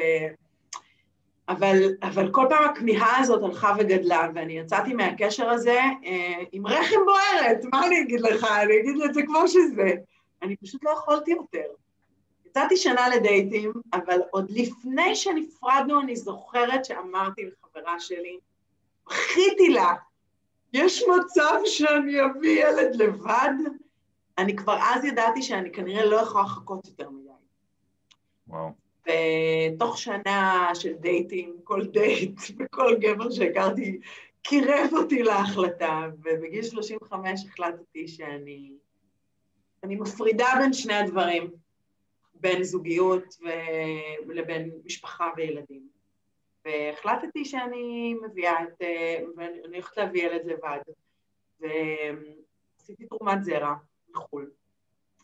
אבל, 1.50 1.78
אבל 2.02 2.32
כל 2.32 2.46
פעם 2.50 2.70
הכמיהה 2.70 3.20
הזאת 3.20 3.44
הלכה 3.44 3.74
וגדלה, 3.80 4.30
ואני 4.36 4.54
יצאתי 4.54 4.94
מהקשר 4.94 5.50
הזה 5.50 5.80
אה, 6.06 6.44
עם 6.52 6.68
רחם 6.68 6.96
בוערת, 7.06 7.66
מה 7.72 7.88
אני 7.88 8.02
אגיד 8.02 8.22
לך? 8.22 8.44
אני 8.44 8.80
אגיד 8.80 9.02
את 9.06 9.14
זה 9.14 9.22
כמו 9.26 9.48
שזה. 9.48 9.92
אני 10.42 10.56
פשוט 10.56 10.84
לא 10.84 10.90
יכולתי 10.90 11.32
יותר. 11.32 11.66
יצאתי 12.46 12.78
שנה 12.78 13.10
לדייטים, 13.10 13.74
אבל 13.94 14.20
עוד 14.32 14.52
לפני 14.52 15.16
שנפרדנו, 15.16 16.02
אני 16.02 16.16
זוכרת 16.16 16.86
שאמרתי 16.86 17.46
לחברה 17.46 18.00
שלי, 18.00 18.38
בכיתי 19.10 19.70
לה, 19.70 19.94
יש 20.74 21.04
מצב 21.04 21.60
שאני 21.66 22.26
אביא 22.26 22.66
ילד 22.66 22.96
לבד? 22.96 23.54
אני 24.38 24.56
כבר 24.56 24.80
אז 24.82 25.06
ידעתי 25.06 25.42
שאני 25.42 25.72
כנראה 25.72 26.06
לא 26.06 26.16
יכולה 26.16 26.44
לחכות 26.44 26.88
יותר 26.88 27.10
מדי. 27.10 27.30
וואו. 28.48 28.70
ותוך 29.06 29.98
שנה 29.98 30.70
של 30.74 30.94
דייטים, 30.94 31.56
כל 31.64 31.86
דייט 31.86 32.40
וכל 32.60 32.96
גבר 33.00 33.32
שהכרתי 33.32 34.00
קירב 34.42 34.90
אותי 34.94 35.24
להחלטה, 35.24 36.08
ובגיל 36.24 36.64
35 36.64 37.46
החלטתי 37.46 38.08
שאני 38.08 38.74
אני 39.84 39.96
מפרידה 39.96 40.48
בין 40.60 40.74
שני 40.74 40.94
הדברים, 40.94 41.52
בין 42.34 42.64
זוגיות 42.64 43.36
ו... 43.44 43.48
לבין 44.28 44.72
משפחה 44.86 45.30
וילדים. 45.38 45.99
והחלטתי 46.66 47.46
שאני 47.46 48.16
מביאה 48.24 48.64
את... 48.64 48.82
ואני 49.38 49.60
הולכת 49.66 49.98
להביא 49.98 50.24
ילד 50.24 50.46
לבד. 50.46 50.80
ועשיתי 51.60 53.06
תרומת 53.06 53.44
זרע 53.44 53.76
מחו"ל. 54.10 54.50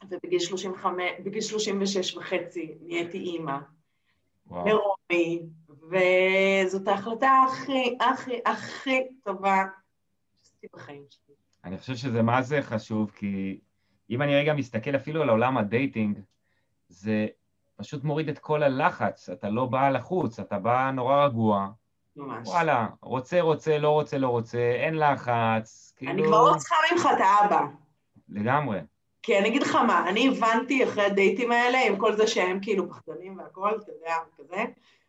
ובגיל 0.09 0.39
35, 0.39 1.03
בגיל 1.23 1.41
36 1.41 2.17
וחצי 2.17 2.75
נהייתי 2.81 3.17
אימא. 3.17 3.57
לרומי, 4.51 5.41
וזאת 5.69 6.87
ההחלטה 6.87 7.29
הכי, 7.47 7.97
הכי, 7.99 8.39
הכי 8.45 9.01
טובה 9.23 9.63
שעשיתי 10.43 10.67
בחיים 10.73 11.03
שלי. 11.09 11.35
אני 11.63 11.77
חושב 11.77 11.95
שזה 11.95 12.21
מה 12.21 12.41
זה 12.41 12.61
חשוב, 12.61 13.11
כי 13.11 13.59
אם 14.09 14.21
אני 14.21 14.35
רגע 14.35 14.53
מסתכל 14.53 14.95
אפילו 14.95 15.21
על 15.21 15.29
עולם 15.29 15.57
ה 15.57 15.65
dating, 15.65 16.19
זה 16.89 17.27
פשוט 17.77 18.03
מוריד 18.03 18.29
את 18.29 18.39
כל 18.39 18.63
הלחץ, 18.63 19.29
אתה 19.29 19.49
לא 19.49 19.65
בא 19.65 19.89
לחוץ, 19.89 20.39
אתה 20.39 20.59
בא 20.59 20.91
נורא 20.91 21.25
רגוע. 21.25 21.67
ממש. 22.15 22.47
וואלה, 22.47 22.87
רוצה, 23.01 23.41
רוצה, 23.41 23.77
לא 23.77 23.89
רוצה, 23.89 24.17
לא 24.17 24.27
רוצה, 24.27 24.57
אין 24.57 24.99
לחץ, 24.99 25.93
כאילו... 25.97 26.11
אני 26.11 26.23
כבר 26.23 26.51
לא 26.51 26.57
צריכה 26.57 26.75
ממך 26.91 27.09
את 27.15 27.21
האבא. 27.21 27.61
לגמרי. 28.29 28.79
כי 29.23 29.39
אני 29.39 29.47
אגיד 29.47 29.61
לך 29.61 29.75
מה, 29.75 30.09
אני 30.09 30.27
הבנתי 30.27 30.83
אחרי 30.83 31.05
הדייטים 31.05 31.51
האלה, 31.51 31.77
עם 31.87 31.97
כל 31.97 32.15
זה 32.15 32.27
שהם 32.27 32.59
כאילו 32.61 32.89
פחדנים 32.89 33.37
והכל, 33.37 33.71
אתה 33.83 33.91
יודע, 33.91 34.15
כזה. 34.37 34.63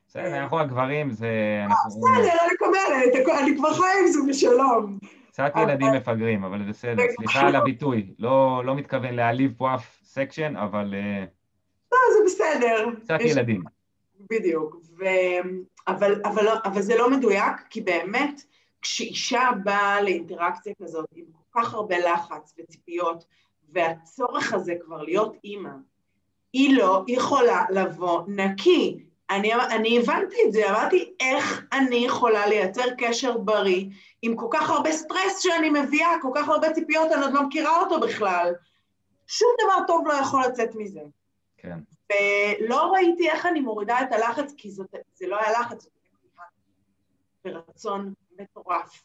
בסדר, 0.09 0.43
אנחנו 0.43 0.61
הגברים, 0.61 1.11
זה... 1.11 1.29
אה, 1.71 1.77
בסדר, 1.87 2.37
אני 2.45 2.53
מקבלת, 2.55 3.29
אני 3.43 3.57
כבר 3.57 3.75
חיה 3.75 4.01
עם 4.01 4.07
זה 4.07 4.19
בשלום. 4.29 4.99
קצת 5.29 5.53
ילדים 5.63 5.93
מפגרים, 5.93 6.45
אבל 6.45 6.63
בסדר. 6.63 7.03
סליחה 7.17 7.41
על 7.41 7.57
הביטוי, 7.57 8.15
לא, 8.19 8.63
לא 8.65 8.75
מתכוון 8.75 9.15
להעליב 9.15 9.55
פה 9.57 9.75
אף 9.75 9.99
סקשן, 10.03 10.57
אבל... 10.57 10.95
לא, 11.97 12.15
זה 12.19 12.25
בסדר. 12.27 12.87
קצת 13.05 13.21
ילדים. 13.21 13.63
בדיוק. 14.31 14.77
ו... 14.99 15.05
אבל, 15.89 16.21
אבל, 16.25 16.49
אבל 16.65 16.83
זה 16.83 16.97
לא 16.97 17.11
מדויק, 17.11 17.53
כי 17.71 17.81
באמת, 17.81 18.43
כשאישה 18.83 19.49
באה 19.65 20.03
לאינטראקציה 20.03 20.73
כזאת 20.83 21.07
עם 21.15 21.25
כל 21.33 21.61
כך 21.61 21.75
הרבה 21.75 21.99
לחץ 21.99 22.55
וציפיות, 22.59 23.25
והצורך 23.73 24.53
הזה 24.53 24.75
כבר 24.85 25.03
להיות 25.03 25.37
אימא, 25.45 25.71
היא 26.53 26.77
לא 26.77 27.05
יכולה 27.09 27.65
לבוא 27.71 28.23
נקי. 28.27 29.05
אני, 29.31 29.55
אני 29.55 29.99
הבנתי 29.99 30.37
את 30.47 30.53
זה, 30.53 30.71
אמרתי, 30.71 31.13
איך 31.21 31.67
אני 31.73 31.97
יכולה 31.97 32.47
לייצר 32.47 32.95
קשר 32.99 33.39
בריא 33.39 33.85
עם 34.23 34.37
כל 34.37 34.47
כך 34.51 34.71
הרבה 34.71 34.93
סטרס 34.93 35.39
שאני 35.39 35.71
מביאה, 35.71 36.11
כל 36.23 36.31
כך 36.35 36.49
הרבה 36.49 36.73
ציפיות, 36.73 37.13
אני 37.13 37.25
עוד 37.25 37.33
לא 37.33 37.43
מכירה 37.43 37.81
אותו 37.81 38.01
בכלל. 38.01 38.53
שום 39.27 39.49
דבר 39.65 39.87
טוב 39.87 40.07
לא 40.07 40.13
יכול 40.13 40.41
לצאת 40.41 40.71
מזה. 40.75 41.01
כן. 41.67 41.79
ולא 42.13 42.93
ראיתי 42.93 43.31
איך 43.31 43.47
אני 43.47 43.61
מורידה 43.61 44.03
את 44.03 44.13
הלחץ, 44.13 44.55
כי 44.57 44.71
זאת, 44.71 44.95
זה 45.15 45.27
לא 45.27 45.37
היה 45.41 45.61
לחץ, 45.61 45.83
זאת 45.83 45.93
הייתה 46.23 46.43
ברצון 47.45 48.15
מטורף. 48.39 49.05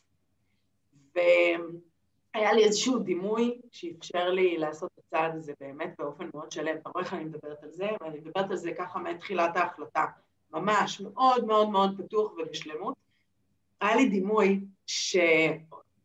והיה 1.16 2.54
לי 2.54 2.64
איזשהו 2.64 3.00
דימוי 3.00 3.62
שאפשר 3.72 4.30
לי 4.30 4.58
לעשות 4.58 4.92
את 4.94 5.04
הצעד 5.08 5.36
הזה 5.36 5.54
באמת 5.60 5.94
באופן 6.00 6.30
מאוד 6.34 6.52
שלם. 6.52 6.78
אתה 6.78 6.90
רואה 6.90 7.04
איך 7.04 7.14
אני 7.14 7.24
מדברת 7.24 7.64
על 7.64 7.72
זה? 7.72 7.88
ואני 8.02 8.20
מדברת 8.20 8.52
על 8.52 8.58
זה 8.58 8.72
ככה 8.74 9.00
מתחילת 9.00 9.58
ההחלטה. 9.58 10.06
ממש 10.54 11.02
מאוד 11.02 11.46
מאוד 11.46 11.70
מאוד 11.70 12.02
פתוח 12.02 12.32
ובשלמות. 12.32 12.96
היה 13.82 13.96
לי 13.96 14.10
דימוי 14.10 14.60
ש... 14.88 15.18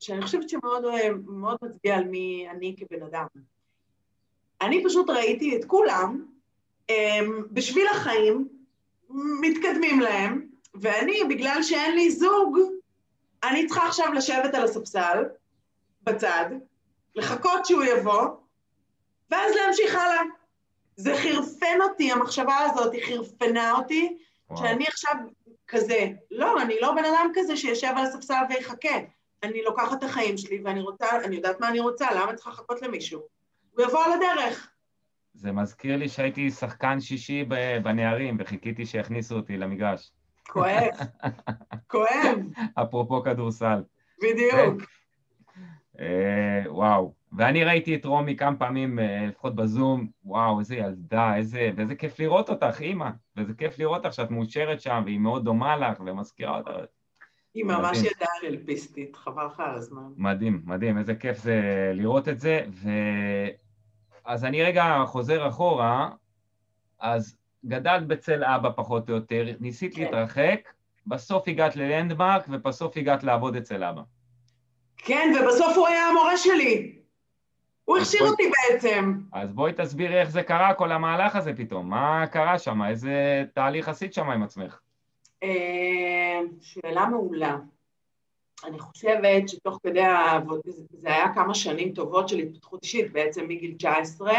שאני 0.00 0.22
חושבת 0.22 0.48
שמאוד 0.48 0.84
מאוד 1.26 1.56
מצביע 1.62 1.96
על 1.96 2.04
מי 2.04 2.46
אני 2.50 2.76
כבן 2.78 3.02
אדם. 3.02 3.26
אני 4.60 4.84
פשוט 4.84 5.10
ראיתי 5.10 5.56
את 5.56 5.64
כולם 5.64 6.35
בשביל 7.50 7.86
החיים, 7.88 8.48
מתקדמים 9.40 10.00
להם, 10.00 10.46
ואני, 10.74 11.24
בגלל 11.28 11.62
שאין 11.62 11.94
לי 11.94 12.10
זוג, 12.10 12.58
אני 13.44 13.66
צריכה 13.66 13.88
עכשיו 13.88 14.12
לשבת 14.12 14.54
על 14.54 14.64
הספסל, 14.64 15.24
בצד, 16.02 16.46
לחכות 17.14 17.66
שהוא 17.66 17.84
יבוא, 17.84 18.28
ואז 19.30 19.54
להמשיך 19.54 19.94
הלאה. 19.94 20.22
זה 20.96 21.14
חרפן 21.16 21.78
אותי, 21.82 22.12
המחשבה 22.12 22.58
הזאת, 22.58 22.92
היא 22.92 23.06
חרפנה 23.06 23.72
אותי, 23.72 24.18
וואו. 24.50 24.60
שאני 24.60 24.86
עכשיו 24.86 25.14
כזה, 25.68 26.06
לא, 26.30 26.62
אני 26.62 26.74
לא 26.80 26.92
בן 26.92 27.04
אדם 27.04 27.30
כזה 27.34 27.56
שיושב 27.56 27.92
על 27.96 28.04
הספסל 28.04 28.42
ויחכה. 28.48 28.96
אני 29.42 29.62
לוקחת 29.62 29.98
את 29.98 30.02
החיים 30.02 30.38
שלי 30.38 30.60
ואני 30.64 30.80
רוצה, 30.80 31.10
אני 31.24 31.36
יודעת 31.36 31.60
מה 31.60 31.68
אני 31.68 31.80
רוצה, 31.80 32.06
למה 32.14 32.28
אני 32.28 32.36
צריכה 32.36 32.50
לחכות 32.50 32.82
למישהו? 32.82 33.20
הוא 33.70 33.84
יבוא 33.84 34.04
על 34.04 34.12
הדרך. 34.12 34.70
זה 35.36 35.52
מזכיר 35.52 35.96
לי 35.96 36.08
שהייתי 36.08 36.50
שחקן 36.50 37.00
שישי 37.00 37.44
בנערים 37.82 38.36
וחיכיתי 38.40 38.86
שיכניסו 38.86 39.36
אותי 39.36 39.56
למגרש. 39.56 40.12
כואב, 40.48 40.90
כואב. 41.90 42.38
אפרופו 42.74 43.22
כדורסל. 43.22 43.82
בדיוק. 44.22 44.82
אה, 46.00 46.62
וואו. 46.66 47.14
ואני 47.32 47.64
ראיתי 47.64 47.94
את 47.94 48.04
רומי 48.04 48.36
כמה 48.36 48.56
פעמים, 48.56 48.98
אה, 48.98 49.26
לפחות 49.28 49.54
בזום, 49.54 50.06
וואו, 50.24 50.58
איזה 50.58 50.76
ילדה, 50.76 51.36
איזה, 51.36 51.70
ואיזה 51.76 51.94
כיף 51.94 52.20
לראות 52.20 52.50
אותך, 52.50 52.80
אימא. 52.80 53.10
ואיזה 53.36 53.54
כיף 53.54 53.78
לראות 53.78 54.04
אותך 54.04 54.14
שאת 54.14 54.30
מאושרת 54.30 54.80
שם, 54.80 55.02
והיא 55.04 55.18
מאוד 55.18 55.44
דומה 55.44 55.76
לך, 55.76 56.00
ומזכירה 56.00 56.58
אותך. 56.58 56.70
היא 57.54 57.64
ממש 57.64 57.98
ידעה 57.98 58.32
אלפיסטית, 58.44 59.16
חבל 59.16 59.46
לך 59.46 59.60
על 59.60 59.74
הזמן. 59.74 60.12
מדהים, 60.16 60.62
מדהים, 60.64 60.98
איזה 60.98 61.14
כיף 61.14 61.38
זה 61.38 61.60
לראות 61.94 62.28
את 62.28 62.40
זה. 62.40 62.64
ו... 62.70 62.90
אז 64.26 64.44
אני 64.44 64.62
רגע 64.62 65.02
חוזר 65.06 65.48
אחורה, 65.48 66.10
אז 67.00 67.36
גדלת 67.66 68.06
בצל 68.06 68.44
אבא 68.44 68.70
פחות 68.76 69.10
או 69.10 69.14
יותר, 69.14 69.44
ניסית 69.60 69.94
כן. 69.94 70.02
להתרחק, 70.02 70.72
בסוף 71.06 71.48
הגעת 71.48 71.76
ללנדמרק 71.76 72.44
ובסוף 72.48 72.96
הגעת 72.96 73.24
לעבוד 73.24 73.56
אצל 73.56 73.84
אבא. 73.84 74.02
כן, 74.96 75.32
ובסוף 75.40 75.76
הוא 75.76 75.86
היה 75.86 76.08
המורה 76.08 76.36
שלי. 76.36 76.98
הוא 77.84 77.98
הכשיר 77.98 78.20
בואי... 78.20 78.30
אותי 78.30 78.42
בעצם. 78.72 79.20
אז 79.32 79.52
בואי 79.52 79.72
תסבירי 79.76 80.20
איך 80.20 80.30
זה 80.30 80.42
קרה, 80.42 80.74
כל 80.74 80.92
המהלך 80.92 81.36
הזה 81.36 81.52
פתאום. 81.56 81.90
מה 81.90 82.26
קרה 82.26 82.58
שם? 82.58 82.82
איזה 82.82 83.44
תהליך 83.54 83.88
עשית 83.88 84.14
שם 84.14 84.30
עם 84.30 84.42
עצמך? 84.42 84.80
אה, 85.42 86.40
שאלה 86.60 87.06
מעולה. 87.06 87.56
אני 88.64 88.78
חושבת 88.78 89.48
שתוך 89.48 89.80
כדי 89.82 90.00
העבוד, 90.00 90.60
זה 90.90 91.08
היה 91.08 91.34
כמה 91.34 91.54
שנים 91.54 91.92
טובות 91.92 92.28
של 92.28 92.38
התפתחות 92.38 92.82
אישית, 92.82 93.12
בעצם 93.12 93.48
מגיל 93.48 93.74
19 93.78 94.32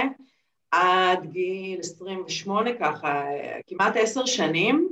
עד 0.71 1.25
גיל 1.31 1.79
28 1.79 2.69
ככה, 2.79 3.23
כמעט 3.67 3.93
עשר 3.95 4.25
שנים, 4.25 4.89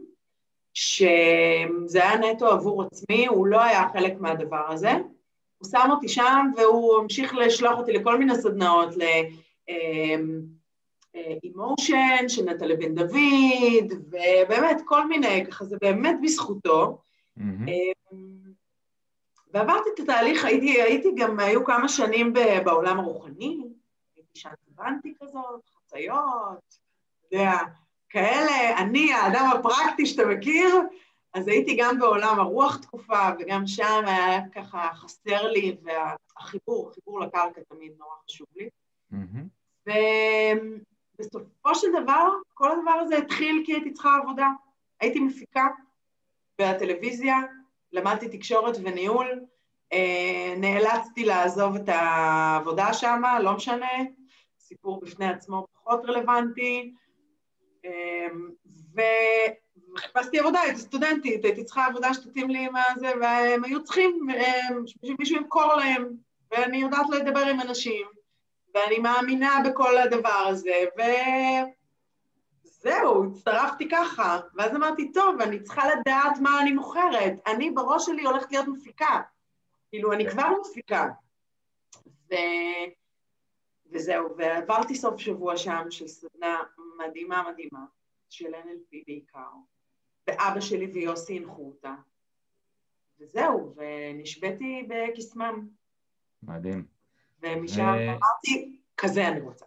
שזה 0.74 2.04
היה 2.04 2.18
נטו 2.18 2.48
עבור 2.48 2.84
עצמי, 2.84 3.28
הוא 3.28 3.48
לא 3.48 3.62
היה 3.62 3.90
חלק 3.94 4.14
מהדבר 4.20 4.72
הזה. 4.72 4.92
הוא 5.58 5.70
שם 5.72 5.90
אותי 5.92 6.08
שם 6.08 6.52
והוא 6.58 7.00
המשיך 7.00 7.34
לשלוח 7.36 7.80
אותי 7.80 7.94
לכל 7.94 8.18
מיני 8.18 8.36
סדנאות, 8.36 8.90
לאימושן 11.16 12.18
אמ, 12.22 12.30
של 12.30 12.44
נטלי 12.44 12.76
בן 12.76 12.96
דוד, 12.96 13.94
ובאמת 14.10 14.82
כל 14.86 15.08
מיני, 15.08 15.46
ככה 15.46 15.66
זה 15.66 15.78
באמת 15.82 16.16
בזכותו. 16.24 16.98
Mm-hmm. 17.40 17.72
ועברתי 19.56 19.90
את 19.94 20.00
התהליך, 20.00 20.46
הייתי, 20.46 20.82
הייתי 20.82 21.12
גם, 21.16 21.40
היו 21.40 21.66
כמה 21.66 21.90
שנים 21.90 22.34
בעולם 22.66 23.00
הרוחני, 23.00 23.58
הייתי 24.16 24.40
שעטבנתי 24.40 25.14
כזאת, 25.22 25.70
חציות, 25.76 26.78
אתה 27.28 27.36
יודע, 27.36 27.52
כאלה, 28.10 28.78
אני, 28.78 29.14
האדם 29.14 29.50
הפרקטי 29.54 30.06
שאתה 30.06 30.26
מכיר, 30.26 30.76
אז 31.34 31.48
הייתי 31.48 31.76
גם 31.80 32.00
בעולם 32.00 32.40
הרוח 32.40 32.78
תקופה, 32.78 33.30
וגם 33.40 33.68
שם 33.68 34.04
היה 34.06 34.50
ככה 34.50 34.90
חסר 34.94 35.52
לי, 35.52 35.78
והחיבור, 35.84 36.92
חיבור 36.94 37.20
לקרקע 37.20 37.62
תמיד 37.70 37.92
נורא 38.00 38.16
חשוב 38.26 38.48
לי. 38.56 38.70
Mm-hmm. 39.14 39.90
ובסופו 41.20 41.76
של 41.76 41.88
דבר, 42.04 42.30
כל 42.54 42.72
הדבר 42.72 42.92
הזה 42.92 43.18
התחיל 43.18 43.64
כי 43.66 43.74
הייתי 43.74 43.94
צריכה 43.94 44.18
עבודה. 44.24 44.48
הייתי 45.00 45.20
מפיקה, 45.20 45.68
והטלוויזיה, 46.60 47.38
למדתי 47.96 48.30
תקשורת 48.30 48.78
וניהול, 48.84 49.46
אה, 49.94 50.54
נאלצתי 50.58 51.26
לעזוב 51.26 51.76
את 51.76 51.90
העבודה 51.90 52.94
שם, 52.94 53.22
לא 53.42 53.54
משנה, 53.54 53.92
סיפור 54.60 55.02
בפני 55.02 55.30
עצמו 55.30 55.68
פחות 55.74 56.02
רלוונטי, 56.06 56.94
אה, 57.86 58.28
וחיפשתי 59.96 60.40
עבודה, 60.40 60.60
הייתי 60.60 60.80
סטודנטית, 60.80 61.46
הייתי 61.46 61.64
צריכה 61.64 61.86
עבודה 61.86 62.14
שתתאים 62.14 62.50
לי 62.50 62.66
עם 62.66 62.74
הזה, 62.76 63.12
והם 63.22 63.64
היו 63.64 63.84
צריכים 63.84 64.28
שמישהו 64.86 65.36
ימכור 65.36 65.74
להם, 65.74 66.08
ואני 66.52 66.78
יודעת 66.78 67.10
לדבר 67.10 67.40
עם 67.40 67.62
אנשים, 67.62 68.08
ואני 68.76 69.00
מאמינה 69.00 69.62
בכל 69.66 69.98
הדבר 69.98 70.46
הזה, 70.48 70.84
וזהו, 72.86 73.32
הצטרפתי 73.32 73.90
ככה. 73.90 74.40
ואז 74.56 74.76
אמרתי, 74.76 75.12
טוב, 75.12 75.42
אני 75.42 75.64
צריכה 75.64 75.82
לדעת 75.88 76.38
מה 76.42 76.62
אני 76.62 76.72
מוכרת. 76.72 77.34
אני 77.48 77.72
בראש 77.72 78.06
שלי 78.06 78.24
הולכת 78.24 78.52
להיות 78.52 78.68
מפיקה. 78.68 79.22
כאילו, 79.90 80.14
אני 80.14 80.30
כבר 80.30 80.50
מפיקה. 80.62 81.10
ו... 82.32 82.36
וזהו, 83.92 84.38
ועברתי 84.38 84.96
סוף 84.96 85.20
שבוע 85.20 85.58
שם 85.58 85.86
של 85.90 86.08
סדנה 86.08 86.64
מדהימה 86.98 87.44
מדהימה, 87.52 87.86
של 88.30 88.56
NLP 88.56 89.04
בעיקר, 89.08 89.50
ואבא 90.28 90.60
שלי 90.60 90.86
ויוסי 90.86 91.38
הנחו 91.38 91.68
אותה. 91.68 91.96
וזהו, 93.20 93.76
ונשבתי 93.76 94.88
בקסמם. 94.90 95.68
מדהים. 96.44 96.86
ומשם 97.42 97.82
ו... 97.82 98.10
אמרתי, 98.10 98.80
כזה 98.98 99.28
אני 99.28 99.42
רוצה. 99.42 99.66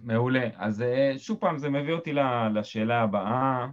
מעולה. 0.00 0.48
אז 0.56 0.82
אה, 0.82 1.12
שוב 1.18 1.38
פעם, 1.38 1.58
זה 1.58 1.70
מביא 1.70 1.92
אותי 1.92 2.12
לשאלה 2.54 3.02
הבאה, 3.02 3.66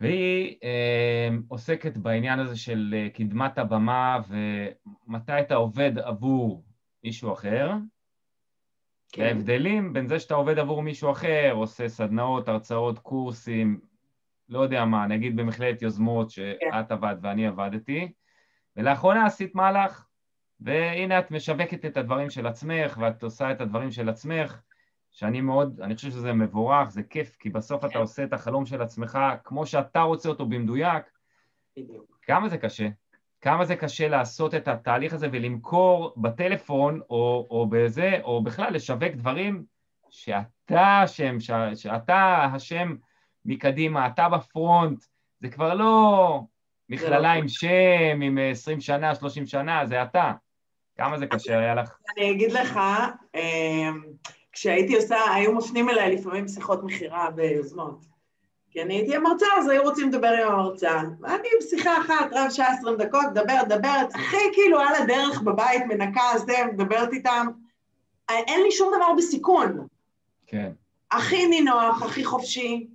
והיא 0.00 0.56
אה, 0.64 1.28
עוסקת 1.48 1.96
בעניין 1.96 2.38
הזה 2.38 2.56
של 2.56 2.94
אה, 2.96 3.10
קדמת 3.10 3.58
הבמה 3.58 4.20
ומתי 4.28 5.40
אתה 5.40 5.54
עובד 5.54 5.98
עבור 5.98 6.64
מישהו 7.04 7.32
אחר, 7.32 7.70
כן. 9.12 9.22
וההבדלים 9.22 9.92
בין 9.92 10.06
זה 10.06 10.18
שאתה 10.18 10.34
עובד 10.34 10.58
עבור 10.58 10.82
מישהו 10.82 11.10
אחר, 11.10 11.50
עושה 11.52 11.88
סדנאות, 11.88 12.48
הרצאות, 12.48 12.98
קורסים, 12.98 13.80
לא 14.48 14.60
יודע 14.60 14.84
מה, 14.84 15.06
נגיד 15.06 15.36
במכללת 15.36 15.82
יוזמות 15.82 16.30
שאת 16.30 16.58
כן. 16.60 16.94
עבדת 16.94 17.18
ואני 17.22 17.46
עבדתי, 17.46 18.12
ולאחרונה 18.76 19.26
עשית 19.26 19.54
מהלך 19.54 20.06
והנה 20.64 21.18
את 21.18 21.30
משווקת 21.30 21.84
את 21.84 21.96
הדברים 21.96 22.30
של 22.30 22.46
עצמך, 22.46 22.98
ואת 23.00 23.22
עושה 23.22 23.52
את 23.52 23.60
הדברים 23.60 23.90
של 23.90 24.08
עצמך, 24.08 24.60
שאני 25.10 25.40
מאוד, 25.40 25.80
אני 25.80 25.94
חושב 25.96 26.10
שזה 26.10 26.32
מבורך, 26.32 26.90
זה 26.90 27.02
כיף, 27.02 27.36
כי 27.36 27.50
בסוף 27.50 27.84
אתה 27.84 27.92
כן. 27.92 27.98
עושה 27.98 28.24
את 28.24 28.32
החלום 28.32 28.66
של 28.66 28.82
עצמך 28.82 29.18
כמו 29.44 29.66
שאתה 29.66 30.00
רוצה 30.00 30.28
אותו 30.28 30.46
במדויק. 30.46 31.04
בדיוק. 31.76 32.18
כמה 32.22 32.48
זה 32.48 32.58
קשה? 32.58 32.88
כמה 33.40 33.64
זה 33.64 33.76
קשה 33.76 34.08
לעשות 34.08 34.54
את 34.54 34.68
התהליך 34.68 35.12
הזה 35.12 35.28
ולמכור 35.32 36.14
בטלפון 36.16 37.00
או, 37.10 37.46
או 37.50 37.66
בזה, 37.70 38.18
או 38.22 38.42
בכלל 38.42 38.74
לשווק 38.74 39.12
דברים 39.14 39.64
שאתה 40.10 41.00
אשם, 41.04 41.40
שאתה 41.74 42.48
השם 42.54 42.96
מקדימה, 43.44 44.06
אתה 44.06 44.28
בפרונט, 44.28 45.04
זה 45.40 45.48
כבר 45.48 45.74
לא 45.74 46.40
מכללה 46.88 47.18
לא 47.18 47.26
עם 47.40 47.48
שם, 47.48 48.20
עם 48.22 48.38
20 48.50 48.80
שנה, 48.80 49.14
30 49.14 49.46
שנה, 49.46 49.86
זה 49.86 50.02
אתה. 50.02 50.32
כמה 51.02 51.18
זה 51.18 51.26
קשה 51.26 51.58
היה 51.58 51.74
לך? 51.74 51.90
אני 52.18 52.30
אגיד 52.30 52.52
לך, 52.52 52.80
אמ, 53.34 54.02
כשהייתי 54.52 54.96
עושה, 54.96 55.16
היו 55.34 55.54
מפנים 55.54 55.88
אליי 55.88 56.16
לפעמים 56.16 56.48
שיחות 56.48 56.84
מכירה 56.84 57.30
ביוזמות. 57.30 58.04
כי 58.70 58.82
אני 58.82 58.94
הייתי 58.94 59.16
המרצה, 59.16 59.46
אז 59.58 59.68
היו 59.68 59.82
רוצים 59.82 60.08
לדבר 60.08 60.28
עם 60.28 60.52
המרצה. 60.52 61.00
ואני 61.20 61.34
עם 61.54 61.68
שיחה 61.70 62.00
אחת, 62.00 62.26
רב 62.32 62.50
שעה 62.50 62.72
עשרים 62.72 62.96
דקות, 62.96 63.24
מדברת, 63.30 63.66
מדברת, 63.66 64.14
הכי 64.14 64.36
כאילו 64.52 64.80
על 64.80 64.94
הדרך 65.02 65.40
בבית, 65.42 65.82
מנקה, 65.88 66.38
זה, 66.46 66.52
מדברת 66.72 67.12
איתם. 67.12 67.46
אין 68.30 68.62
לי 68.62 68.72
שום 68.72 68.92
דבר 68.96 69.12
בסיכון. 69.16 69.86
כן. 70.46 70.72
הכי 71.12 71.46
נינוח, 71.46 72.02
הכי 72.02 72.24
חופשי. 72.24 72.86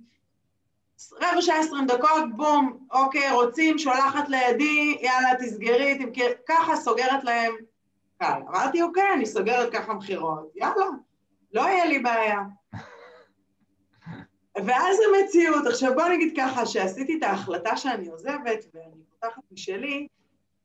רבע 1.16 1.42
שעה 1.42 1.60
עשרים 1.60 1.86
דקות, 1.86 2.24
בום, 2.36 2.78
אוקיי, 2.90 3.32
רוצים, 3.32 3.78
שולחת 3.78 4.28
לידי, 4.28 4.98
יאללה, 5.00 5.34
תסגרי, 5.40 5.98
תמכר, 5.98 6.30
ככה 6.48 6.76
סוגרת 6.76 7.24
להם 7.24 7.52
קל. 8.18 8.40
אמרתי, 8.48 8.82
אוקיי, 8.82 9.12
אני 9.14 9.26
סוגרת 9.26 9.72
ככה 9.72 9.94
מכירות, 9.94 10.52
יאללה, 10.56 10.86
לא 11.52 11.60
יהיה 11.60 11.86
לי 11.86 11.98
בעיה. 11.98 12.40
ואז 14.56 14.98
המציאות, 15.08 15.66
עכשיו 15.66 15.94
בוא 15.94 16.08
נגיד 16.08 16.34
ככה, 16.36 16.66
שעשיתי 16.66 17.18
את 17.18 17.22
ההחלטה 17.22 17.76
שאני 17.76 18.08
עוזבת 18.08 18.64
ואני 18.74 19.02
פותחת 19.10 19.42
משלי, 19.52 20.08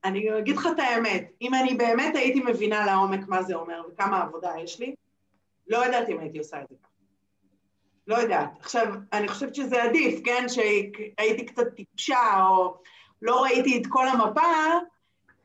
אני 0.04 0.40
אגיד 0.40 0.58
לך 0.58 0.68
את 0.76 0.80
האמת, 0.80 1.32
אם 1.42 1.54
אני 1.54 1.74
באמת 1.74 2.16
הייתי 2.16 2.44
מבינה 2.46 2.86
לעומק 2.86 3.28
מה 3.28 3.44
זה 3.44 3.56
אומר 3.56 3.82
וכמה 3.90 4.22
עבודה 4.22 4.52
יש 4.64 4.80
לי, 4.80 4.96
לא 5.68 5.78
יודעת 5.78 6.10
אם 6.10 6.20
הייתי 6.20 6.38
עושה 6.38 6.62
את 6.62 6.68
זה 6.70 6.76
ככה. 6.84 6.94
לא 8.08 8.16
יודעת. 8.16 8.50
עכשיו, 8.60 8.94
אני 9.14 9.28
חושבת 9.28 9.56
שזה 9.56 9.84
עדיף, 9.84 10.20
כן, 10.26 10.46
שהייתי 10.48 11.46
קצת 11.46 11.68
טיפשה 11.76 12.46
או 12.50 12.78
לא 13.22 13.44
ראיתי 13.44 13.78
את 13.78 13.88
כל 13.90 14.08
המפה, 14.08 14.42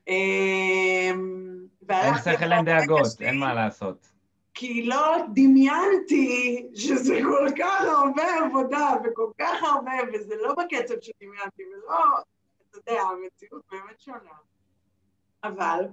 אמ, 0.08 1.47
אין 1.94 2.14
שכל 2.24 2.52
אין 2.52 2.64
דאגות, 2.64 3.20
אין 3.20 3.38
מה 3.38 3.54
לעשות. 3.54 4.08
כי 4.54 4.82
לא 4.82 5.16
דמיינתי 5.34 6.66
שזה 6.74 7.20
כל 7.22 7.48
כך 7.58 7.80
הרבה 7.80 8.24
עבודה 8.46 8.94
וכל 9.04 9.30
כך 9.38 9.62
הרבה, 9.62 9.92
וזה 10.14 10.34
לא 10.42 10.54
בקצב 10.54 10.94
שדמיינתי, 11.00 11.62
ולא, 11.62 11.98
אתה 12.70 12.78
יודע, 12.78 13.02
המציאות 13.02 13.62
באמת 13.70 14.00
שונה. 14.00 14.36
אבל, 15.44 15.84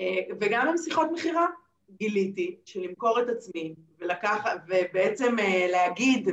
אה, 0.00 0.20
וגם 0.40 0.68
עם 0.68 0.76
שיחות 0.76 1.08
מכירה, 1.12 1.46
גיליתי 1.96 2.56
שלמכור 2.64 3.22
את 3.22 3.28
עצמי 3.28 3.74
ולקחת, 3.98 4.60
ובעצם 4.66 5.38
אה, 5.38 5.66
להגיד 5.70 6.28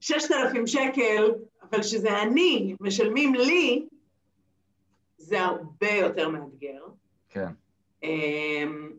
ששת 0.00 0.30
אלפים 0.32 0.66
שקל, 0.66 1.32
אבל 1.62 1.82
שזה 1.82 2.22
אני, 2.22 2.76
משלמים 2.80 3.34
לי, 3.34 3.86
זה 5.16 5.40
הרבה 5.40 5.90
יותר 5.90 6.28
מאתגר. 6.28 6.86
כן. 7.28 7.48
אמ, 8.02 8.90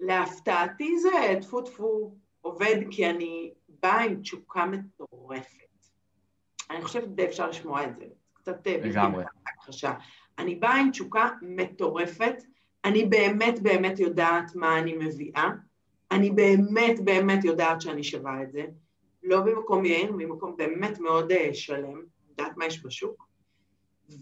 להפתעתי 0.00 0.98
זה 0.98 1.38
טפו 1.40 1.62
טפו 1.62 2.14
עובד 2.40 2.76
כי 2.90 3.10
אני 3.10 3.52
באה 3.82 4.04
עם 4.04 4.20
תשוקה 4.20 4.66
מטורפת. 4.66 5.66
אני 6.70 6.84
חושבת 6.84 7.08
די 7.08 7.26
אפשר 7.26 7.48
לשמוע 7.48 7.84
את 7.84 7.96
זה, 7.96 8.04
קצת... 8.32 8.66
אה, 8.66 8.76
לגמרי. 8.82 9.24
אני 10.38 10.54
באה 10.54 10.80
עם 10.80 10.90
תשוקה 10.90 11.28
מטורפת, 11.42 12.42
אני 12.84 13.04
באמת 13.04 13.62
באמת 13.62 13.98
יודעת 13.98 14.54
מה 14.54 14.78
אני 14.78 14.92
מביאה, 14.92 15.48
אני 16.10 16.30
באמת 16.30 17.00
באמת 17.04 17.44
יודעת 17.44 17.80
שאני 17.80 18.04
שווה 18.04 18.42
את 18.42 18.52
זה, 18.52 18.66
לא 19.22 19.40
במקום 19.40 19.84
יאיר, 19.84 20.12
ממקום 20.12 20.56
באמת 20.56 20.98
מאוד 21.00 21.32
uh, 21.32 21.54
שלם, 21.54 22.02
יודעת 22.30 22.56
מה 22.56 22.66
יש 22.66 22.84
בשוק, 22.84 23.28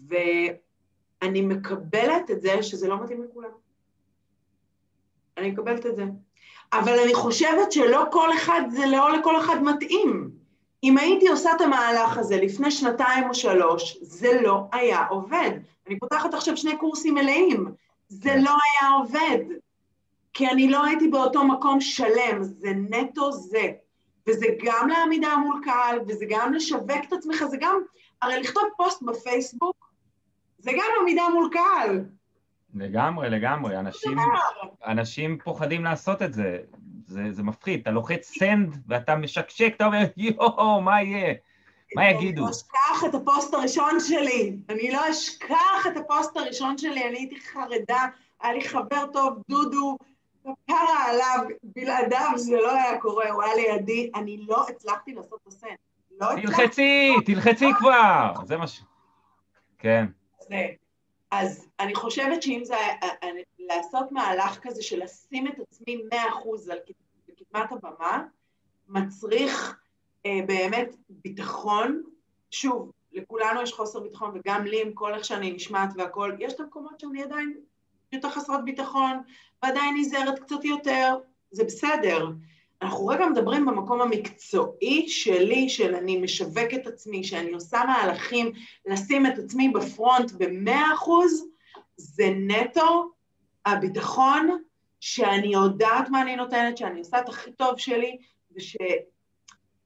ואני 0.07 1.41
מקבלת 1.41 2.31
את 2.31 2.41
זה 2.41 2.63
שזה 2.63 2.87
לא 2.87 3.03
מתאים 3.03 3.23
לכולם. 3.23 3.49
אני 5.37 5.51
מקבלת 5.51 5.85
את 5.85 5.95
זה. 5.95 6.03
אבל 6.73 6.99
אני 6.99 7.13
חושבת 7.13 7.71
שלא 7.71 8.03
כל 8.11 8.33
אחד, 8.33 8.61
זה 8.69 8.85
לא 8.85 9.11
לכל 9.11 9.39
אחד 9.39 9.63
מתאים. 9.63 10.29
אם 10.83 10.97
הייתי 10.97 11.27
עושה 11.27 11.51
את 11.55 11.61
המהלך 11.61 12.17
הזה 12.17 12.37
לפני 12.37 12.71
שנתיים 12.71 13.29
או 13.29 13.33
שלוש, 13.33 13.97
זה 14.01 14.41
לא 14.41 14.63
היה 14.71 15.05
עובד. 15.07 15.51
אני 15.87 15.99
פותחת 15.99 16.33
עכשיו 16.33 16.57
שני 16.57 16.77
קורסים 16.77 17.13
מלאים, 17.13 17.65
זה. 18.07 18.35
לא 18.35 18.51
היה 18.51 18.91
עובד. 18.91 19.39
כי 20.33 20.47
אני 20.47 20.69
לא 20.69 20.85
הייתי 20.85 21.07
באותו 21.07 21.43
מקום 21.43 21.81
שלם, 21.81 22.43
זה 22.43 22.71
נטו 22.89 23.31
זה. 23.31 23.71
וזה 24.27 24.45
גם 24.63 24.87
לעמידה 24.87 25.37
מול 25.37 25.61
קהל, 25.63 25.99
וזה 26.07 26.25
גם 26.29 26.53
לשווק 26.53 27.05
את 27.07 27.13
עצמך, 27.13 27.43
זה 27.43 27.57
גם, 27.59 27.79
הרי 28.21 28.39
לכתוב 28.39 28.63
פוסט 28.77 29.01
בפייסבוק, 29.01 29.91
זה 30.57 30.71
גם 30.71 30.87
עמידה 31.01 31.29
מול 31.29 31.49
קהל. 31.51 32.05
לגמרי, 32.75 33.29
לגמרי. 33.29 33.79
אנשים, 33.79 34.17
אנשים 34.85 35.37
פוחדים 35.43 35.83
לעשות 35.83 36.21
את 36.21 36.33
זה. 36.33 36.59
זה, 37.07 37.31
זה 37.31 37.43
מפחיד. 37.43 37.79
אתה 37.81 37.91
לוחץ 37.91 38.31
send 38.39 38.77
ואתה 38.87 39.15
משקשק, 39.15 39.73
אתה 39.75 39.85
אומר, 39.85 40.03
יואו, 40.17 40.81
מה 40.81 41.01
יהיה? 41.01 41.33
מה 41.95 42.09
יגידו? 42.09 42.41
אני 42.41 42.45
לא 42.45 42.51
אשכח 42.51 43.05
את 43.09 43.15
הפוסט 43.15 43.53
הראשון 43.53 43.99
שלי. 43.99 44.57
אני 44.69 44.91
לא 44.91 45.09
אשכח 45.09 45.87
את 45.87 45.97
הפוסט 45.97 46.37
הראשון 46.37 46.77
שלי, 46.77 47.07
אני 47.07 47.17
הייתי 47.17 47.39
חרדה, 47.39 48.05
היה 48.41 48.53
לי 48.53 48.67
חבר 48.67 49.05
טוב, 49.13 49.41
דודו, 49.49 49.97
כפרה 50.43 51.09
עליו, 51.09 51.47
בלעדיו 51.63 52.31
זה 52.35 52.55
לא 52.55 52.71
היה 52.71 52.99
קורה, 52.99 53.29
הוא 53.29 53.43
היה 53.43 53.55
לידי, 53.55 54.11
אני 54.15 54.45
לא 54.47 54.65
הצלחתי 54.69 55.13
לעשות 55.13 55.39
את 55.43 55.47
הסנד. 55.47 55.77
לא 56.19 56.27
תלחצי, 56.41 57.13
תלחצי 57.25 57.65
כבר, 57.79 58.33
זה 58.45 58.57
מה 58.57 58.67
ש... 58.67 58.81
כן. 59.77 60.05
זה. 60.39 60.84
אז 61.31 61.67
אני 61.79 61.95
חושבת 61.95 62.41
שאם 62.41 62.61
זה, 62.63 62.75
אה, 62.75 63.09
אה, 63.23 63.29
לעשות 63.59 64.11
מהלך 64.11 64.59
כזה 64.61 64.83
של 64.83 65.03
לשים 65.03 65.47
את 65.47 65.59
עצמי 65.59 66.03
מאה 66.11 66.29
אחוז 66.29 66.69
על 66.69 66.77
קדמת 67.35 67.71
הבמה, 67.71 68.23
מצריך 68.87 69.79
אה, 70.25 70.39
באמת 70.47 70.95
ביטחון, 71.09 72.03
שוב, 72.51 72.91
לכולנו 73.11 73.61
יש 73.61 73.73
חוסר 73.73 73.99
ביטחון, 73.99 74.31
וגם 74.35 74.65
לי 74.65 74.81
עם 74.81 74.93
כל 74.93 75.13
איך 75.13 75.25
שאני 75.25 75.51
נשמעת 75.51 75.89
והכל, 75.95 76.35
יש 76.39 76.53
את 76.53 76.59
המקומות 76.59 76.99
שאני 76.99 77.23
עדיין 77.23 77.53
יותר 78.11 78.29
חסרת 78.29 78.63
ביטחון, 78.63 79.21
ועדיין 79.63 79.97
נזהרת 79.97 80.39
קצת 80.39 80.63
יותר, 80.63 81.15
זה 81.51 81.63
בסדר. 81.63 82.27
אנחנו 82.85 83.07
רגע 83.07 83.25
מדברים 83.25 83.65
במקום 83.65 84.01
המקצועי 84.01 85.07
שלי, 85.07 85.69
של 85.69 85.95
אני 85.95 86.17
משווק 86.17 86.73
את 86.75 86.87
עצמי, 86.87 87.23
שאני 87.23 87.51
עושה 87.51 87.83
מהלכים 87.87 88.51
לשים 88.85 89.25
את 89.25 89.39
עצמי 89.39 89.69
בפרונט 89.69 90.31
במאה 90.31 90.93
אחוז, 90.93 91.47
זה 91.97 92.29
נטו 92.35 93.11
הביטחון 93.65 94.49
שאני 94.99 95.47
יודעת 95.47 96.09
מה 96.09 96.21
אני 96.21 96.35
נותנת, 96.35 96.77
שאני 96.77 96.99
עושה 96.99 97.19
את 97.19 97.29
הכי 97.29 97.51
טוב 97.51 97.77
שלי, 97.77 98.17
וש... 98.55 98.77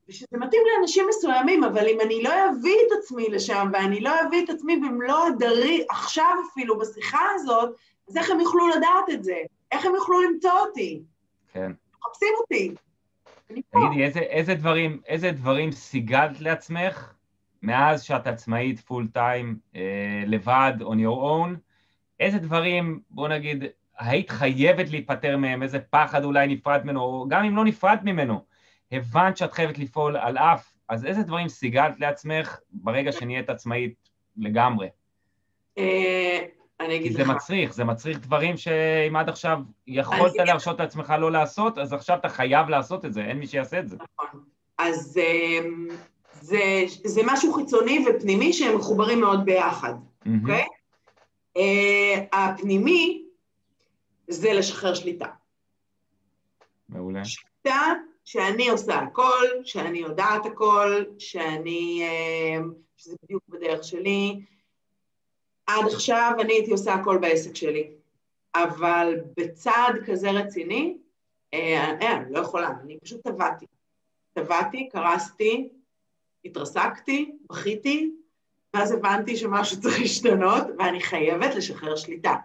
ושזה 0.10 0.38
מתאים 0.38 0.62
לאנשים 0.76 1.06
מסוימים, 1.10 1.64
אבל 1.64 1.88
אם 1.88 2.02
אני 2.02 2.24
לא 2.24 2.30
אביא 2.30 2.78
את 2.88 2.92
עצמי 3.00 3.30
לשם, 3.30 3.70
ואני 3.74 4.00
לא 4.00 4.12
אביא 4.22 4.44
את 4.44 4.50
עצמי 4.50 4.78
במלוא 4.78 5.26
הדרי, 5.28 5.86
עכשיו 5.90 6.34
אפילו 6.52 6.78
בשיחה 6.78 7.26
הזאת, 7.36 7.70
אז 8.10 8.18
איך 8.18 8.30
הם 8.30 8.40
יוכלו 8.40 8.68
לדעת 8.68 9.10
את 9.14 9.24
זה? 9.24 9.38
איך 9.72 9.86
הם 9.86 9.96
יוכלו 9.96 10.22
למצוא 10.22 10.52
אותי? 10.52 11.02
כן. 11.54 11.72
מחפשים 12.00 12.34
אותי. 12.40 12.74
תגידי, 13.50 14.04
איזה, 14.04 14.20
איזה, 14.20 14.56
דברים, 14.56 15.02
איזה 15.08 15.32
דברים 15.32 15.72
סיגלת 15.72 16.42
לעצמך 16.42 17.14
מאז 17.62 18.04
שאת 18.04 18.28
עצמאית 18.28 18.80
פול 18.80 19.08
טיים, 19.14 19.60
אה, 19.76 20.24
לבד, 20.26 20.74
on 20.80 20.96
your 20.96 21.22
own? 21.24 21.58
איזה 22.20 22.38
דברים, 22.40 23.00
בוא 23.10 23.28
נגיד, 23.28 23.64
היית 24.00 24.30
חייבת 24.30 24.90
להיפטר 24.90 25.38
מהם, 25.38 25.64
איזה 25.64 25.80
פחד 25.80 26.24
אולי 26.24 26.48
נפרד 26.48 26.82
ממנו, 26.84 27.02
או 27.02 27.26
גם 27.30 27.46
אם 27.46 27.56
לא 27.56 27.66
נפרד 27.66 28.00
ממנו, 28.04 28.46
הבנת 28.92 29.38
שאת 29.38 29.54
חייבת 29.54 29.78
לפעול 29.78 30.18
על 30.18 30.38
אף, 30.38 30.74
אז 30.90 31.06
איזה 31.06 31.24
דברים 31.24 31.48
סיגלת 31.48 32.00
לעצמך 32.00 32.60
ברגע 32.72 33.12
שנהיית 33.12 33.50
עצמאית 33.50 34.10
לגמרי? 34.38 34.88
אה, 36.82 36.86
אני 36.86 36.96
אגיד 36.96 37.12
לך. 37.12 37.18
זה 37.18 37.34
מצריך, 37.34 37.74
זה 37.74 37.84
מצריך 37.84 38.20
דברים 38.20 38.58
שאם 38.58 39.16
עד 39.16 39.30
עכשיו 39.30 39.60
יכולת 39.88 40.34
להרשות 40.36 40.80
לעצמך 40.80 41.14
לא 41.20 41.32
לעשות, 41.32 41.78
אז 41.78 41.94
עכשיו 41.94 42.18
אתה 42.18 42.30
חייב 42.30 42.70
לעשות 42.70 43.06
את 43.06 43.14
זה, 43.14 43.22
אין 43.22 43.38
מי 43.38 43.48
שיעשה 43.48 43.80
את 43.80 43.90
זה. 43.90 43.98
נכון. 44.18 44.44
אז 44.78 45.18
אמ, 45.18 45.88
זה, 46.42 46.84
זה 47.06 47.22
משהו 47.26 47.54
חיצוני 47.54 48.06
ופנימי 48.10 48.54
שהם 48.54 48.78
מחוברים 48.78 49.20
מאוד 49.20 49.46
ביחד, 49.46 49.94
אוקיי? 50.20 50.64
Mm-hmm. 50.64 50.68
Okay? 50.68 50.80
Uh, 51.58 52.38
הפנימי 52.38 53.24
זה 54.28 54.54
לשחרר 54.54 54.94
שליטה. 54.94 55.26
מעולה. 56.90 57.26
שליטה 57.26 57.94
שאני 58.26 58.70
עושה 58.70 58.96
הכל, 58.96 59.46
שאני 59.64 60.00
יודעת 60.00 60.46
הכל, 60.46 61.04
שאני, 61.20 62.04
אמ, 62.04 62.72
שזה 62.98 63.16
בדיוק 63.24 63.44
בדרך 63.50 63.84
שלי, 63.84 64.40
עד 65.70 65.86
עכשיו 65.94 66.34
אני 66.42 66.54
הייתי 66.54 66.72
עושה 66.72 66.94
הכל 66.94 67.18
בעסק 67.18 67.56
שלי, 67.56 67.92
אבל 68.56 69.16
בצעד 69.38 69.96
כזה 70.06 70.32
רציני, 70.32 70.98
אה, 71.54 71.98
אה, 72.02 72.18
אני 72.18 72.34
לא 72.34 72.40
יכולה, 72.40 72.70
אני 72.84 73.00
פשוט 73.00 73.22
טבעתי. 73.24 73.66
טבעתי, 74.34 74.90
קרסתי, 74.90 75.70
התרסקתי, 76.46 77.32
בכיתי, 77.50 78.12
ואז 78.74 78.92
הבנתי 78.92 79.38
שמשהו 79.38 79.82
צריך 79.82 80.00
להשתנות, 80.00 80.64
ואני 80.80 81.02
חייבת 81.02 81.56
לשחרר 81.56 81.96
שליטה. 81.96 82.36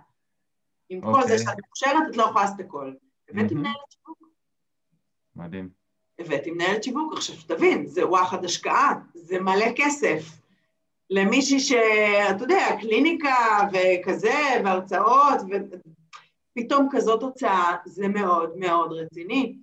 עם 0.88 1.00
okay. 1.00 1.06
כל 1.06 1.12
זה 1.12 1.32
אוקיי. 1.32 1.38
שאת 1.38 1.64
מוכשרת, 1.66 2.02
את 2.10 2.16
לא 2.16 2.22
יכולה 2.22 2.44
לעשות 2.44 2.60
הכל. 2.60 2.92
הבאתי 3.28 3.54
מנהלת 3.54 3.76
שיווק. 3.90 4.28
מדהים. 5.36 5.68
הבאתי 6.18 6.50
מנהלת 6.50 6.84
שיווק, 6.84 7.12
עכשיו 7.12 7.36
שתבין, 7.36 7.86
זה 7.86 8.08
וואחד 8.08 8.44
השקעה, 8.44 8.94
זה 9.14 9.40
מלא 9.40 9.66
כסף. 9.76 10.43
למישהי 11.10 11.60
שאתה 11.60 12.44
יודע, 12.44 12.66
קליניקה 12.80 13.36
וכזה, 13.72 14.60
והרצאות, 14.64 15.40
ופתאום 16.56 16.88
כזאת 16.90 17.22
הוצאה, 17.22 17.76
זה 17.84 18.08
מאוד 18.08 18.56
מאוד 18.56 18.92
רציני, 18.92 19.56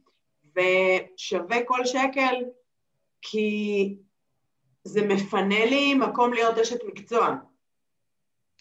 ושווה 0.56 1.58
כל 1.66 1.86
שקל, 1.86 2.36
כי 3.22 3.96
זה 4.84 5.08
מפנה 5.08 5.66
לי 5.66 5.94
מקום 5.94 6.34
להיות 6.34 6.58
אשת 6.58 6.80
מקצוע. 6.88 7.36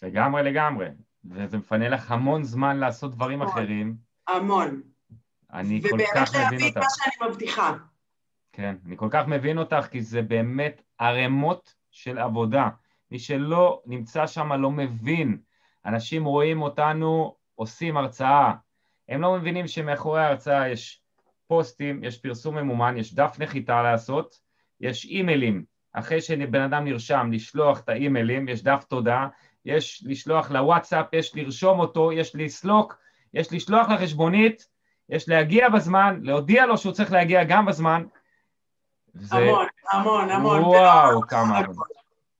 לגמרי 0.03 0.43
לגמרי, 0.43 0.87
וזה 1.25 1.59
מפנה 1.59 1.89
לך 1.89 2.11
המון 2.11 2.45
זמן 2.45 2.77
לעשות 2.77 3.11
דברים 3.11 3.43
המון, 3.43 3.53
אחרים. 3.53 3.95
המון. 4.29 4.83
אני 5.53 5.83
כל 5.83 5.99
כך 6.15 6.35
מבין 6.35 6.37
אותך. 6.37 6.37
ובאמת 6.37 6.53
להביא 6.53 6.71
את 6.71 6.77
מה 6.77 6.85
שאני 6.91 7.31
מבטיחה. 7.31 7.77
כן, 8.53 8.77
אני 8.87 8.97
כל 8.97 9.09
כך 9.11 9.27
מבין 9.27 9.59
אותך, 9.59 9.87
כי 9.91 10.03
זה 10.03 10.23
באמת 10.23 10.83
ערימות 10.99 11.75
של 11.91 12.19
עבודה. 12.19 12.69
מי 13.11 13.19
שלא 13.19 13.83
נמצא 13.87 14.27
שם 14.27 14.53
לא 14.53 14.71
מבין. 14.71 15.39
אנשים 15.87 16.25
רואים 16.25 16.63
אותנו 16.63 17.35
עושים 17.55 17.97
הרצאה. 17.97 18.53
הם 19.09 19.21
לא 19.21 19.39
מבינים 19.39 19.67
שמאחורי 19.67 20.23
ההרצאה 20.23 20.69
יש 20.69 21.03
פוסטים, 21.47 22.05
יש 22.05 22.19
פרסום 22.19 22.59
ממומן, 22.59 22.97
יש 22.97 23.15
דף 23.15 23.37
נחיתה 23.39 23.83
לעשות, 23.83 24.41
יש 24.81 25.05
אימיילים. 25.05 25.65
אחרי 25.93 26.21
שבן 26.21 26.63
אדם 26.63 26.85
נרשם, 26.85 27.31
לשלוח 27.33 27.81
את 27.81 27.89
האימיילים, 27.89 28.49
יש 28.49 28.63
דף 28.63 28.85
תודה, 28.89 29.29
יש 29.65 30.05
לשלוח 30.07 30.51
לוואטסאפ, 30.51 31.07
יש 31.13 31.37
לרשום 31.37 31.79
אותו, 31.79 32.13
יש 32.13 32.37
לסלוק, 32.37 32.99
יש 33.35 33.53
לשלוח 33.53 33.89
לחשבונית, 33.89 34.69
יש 35.09 35.29
להגיע 35.29 35.69
בזמן, 35.69 36.21
להודיע 36.23 36.67
לו 36.67 36.79
שהוא 36.79 36.93
צריך 36.93 37.13
להגיע 37.13 37.45
גם 37.45 37.67
בזמן. 37.67 38.05
זה... 39.15 39.37
המון, 39.37 39.67
המון, 39.93 40.31
המון. 40.31 40.61
וואו, 40.61 41.21
כמה 41.23 41.59
עבודה. 41.59 41.81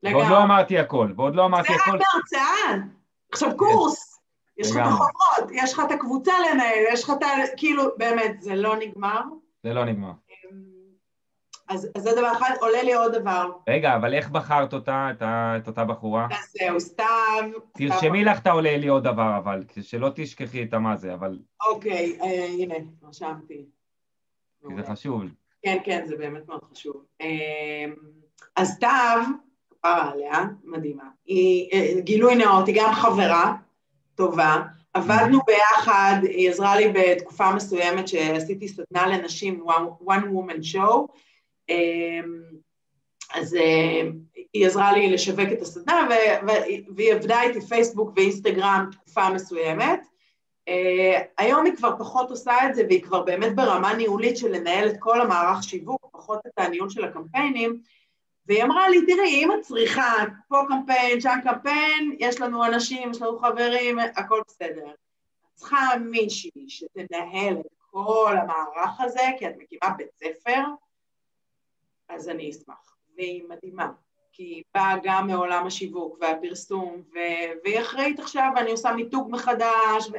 ועוד 0.03 0.27
לא 0.31 0.43
אמרתי 0.43 0.79
הכל, 0.79 1.13
ועוד 1.17 1.35
לא 1.35 1.45
אמרתי 1.45 1.75
הכל. 1.75 1.91
זה 1.91 1.97
רק 1.97 2.01
בהרצאה. 2.15 2.87
עכשיו 3.33 3.57
קורס, 3.57 4.21
יש 4.59 4.71
לך 4.71 4.77
את 4.77 4.83
החוברות, 4.87 5.51
יש 5.53 5.73
לך 5.73 5.83
את 5.87 5.91
הקבוצה 5.91 6.33
לנהל, 6.51 6.85
יש 6.93 7.05
לך 7.05 7.11
את 7.19 7.23
ה... 7.23 7.27
כאילו, 7.57 7.85
באמת, 7.97 8.43
זה 8.43 8.55
לא 8.55 8.77
נגמר. 8.77 9.21
זה 9.63 9.73
לא 9.73 9.85
נגמר. 9.85 10.11
אמ, 10.11 10.63
אז, 11.69 11.89
אז 11.97 12.03
זה 12.03 12.13
דבר 12.13 12.33
אחד, 12.33 12.55
עולה 12.61 12.83
לי 12.83 12.95
עוד 12.95 13.13
דבר. 13.13 13.51
רגע, 13.69 13.97
אבל 13.97 14.15
איך 14.15 14.29
בחרת 14.31 14.73
אותה, 14.73 15.11
את, 15.23 15.69
אותה 15.69 15.85
בחורה? 15.85 16.29
אז 16.31 16.53
זהו, 16.59 16.81
סתיו. 16.81 17.51
תרשמי 17.73 18.25
לך 18.25 18.39
את 18.39 18.47
העולה 18.47 18.77
לי 18.77 18.89
עוד 18.89 19.05
דבר, 19.05 19.37
אבל, 19.37 19.65
שלא 19.83 20.11
תשכחי 20.15 20.63
את 20.63 20.75
המה 20.75 20.97
זה, 20.97 21.15
אבל... 21.15 21.39
אוקיי, 21.69 22.19
אה, 22.23 22.47
הנה, 22.47 22.75
רשמתי. 23.03 23.67
זה 24.77 24.83
חשוב. 24.91 25.23
כן, 25.63 25.79
כן, 25.85 26.05
זה 26.07 26.17
באמת 26.17 26.49
מאוד 26.49 26.61
חשוב. 26.73 27.05
אה, 27.21 27.87
אז 28.57 28.69
סתיו, 28.69 29.25
כפרה 29.71 30.11
עליה, 30.13 30.45
מדהימה. 30.65 31.05
היא, 31.27 31.69
אה, 31.73 32.01
גילוי 32.01 32.35
נאות, 32.35 32.67
היא 32.67 32.75
גם 32.79 32.93
חברה 32.93 33.55
טובה, 34.15 34.63
עבדנו 34.95 35.39
ביחד, 35.47 36.17
היא 36.23 36.51
עזרה 36.51 36.77
לי 36.77 36.93
בתקופה 36.95 37.55
מסוימת 37.55 38.09
שעשיתי 38.09 38.69
סדנה 38.69 39.07
לנשים, 39.07 39.65
one 40.05 40.25
woman 40.35 40.75
show, 40.75 41.07
אמ, 41.69 42.43
אז 43.35 43.55
אה, 43.55 44.09
היא 44.53 44.67
עזרה 44.67 44.93
לי 44.93 45.13
לשווק 45.13 45.53
את 45.53 45.63
הסדנה, 45.63 46.09
והיא 46.97 47.15
עבדה 47.15 47.43
איתי 47.43 47.61
פייסבוק 47.61 48.13
ואינסטגרם 48.17 48.89
תקופה 48.93 49.31
מסוימת. 49.31 50.01
אה, 50.71 51.23
היום 51.39 51.67
היא 51.67 51.77
כבר 51.77 51.99
פחות 51.99 52.31
עושה 52.31 52.55
את 52.69 52.75
זה, 52.75 52.83
והיא 52.89 53.03
כבר 53.03 53.23
באמת 53.23 53.55
ברמה 53.57 53.95
ניהולית 53.95 54.37
של 54.37 54.49
לנהל 54.49 54.89
את 54.89 54.97
כל 54.99 55.21
המערך 55.21 55.63
שיווק, 55.63 56.07
פחות 56.13 56.41
את 56.47 56.53
הניהול 56.57 56.91
של 56.91 57.05
הקמפיינים, 57.05 57.81
והיא 58.47 58.65
אמרה 58.65 58.89
לי, 58.89 59.07
תראי, 59.07 59.45
אם 59.45 59.53
את 59.53 59.61
צריכה 59.61 60.15
פה 60.49 60.63
קמפיין, 60.69 61.21
שם 61.21 61.39
קמפיין, 61.45 62.17
יש 62.19 62.41
לנו 62.41 62.65
אנשים, 62.65 63.11
יש 63.11 63.23
לנו 63.23 63.39
חברים, 63.39 63.99
הכל 63.99 64.41
בסדר. 64.47 64.91
את 64.91 65.55
צריכה 65.55 65.87
מישהי 66.01 66.65
שתנהל 66.69 67.57
את 67.61 67.73
כל 67.91 68.37
המערך 68.41 69.01
הזה, 69.01 69.23
כי 69.39 69.47
את 69.49 69.55
מקימה 69.59 69.95
בית 69.97 70.11
ספר, 70.15 70.63
אז 72.09 72.29
אני 72.29 72.51
אשמח. 72.51 72.97
והיא 73.17 73.43
מדהימה, 73.49 73.91
כי 74.33 74.43
היא 74.43 74.63
באה 74.75 74.95
גם 75.03 75.27
מעולם 75.27 75.67
השיווק 75.67 76.19
והפרסום, 76.21 77.03
ו- 77.15 77.53
והיא 77.65 77.81
אחראית 77.81 78.21
עכשיו, 78.21 78.51
ואני 78.57 78.71
עושה 78.71 78.93
מיתוג 78.93 79.31
מחדש, 79.31 80.11
ו... 80.13 80.17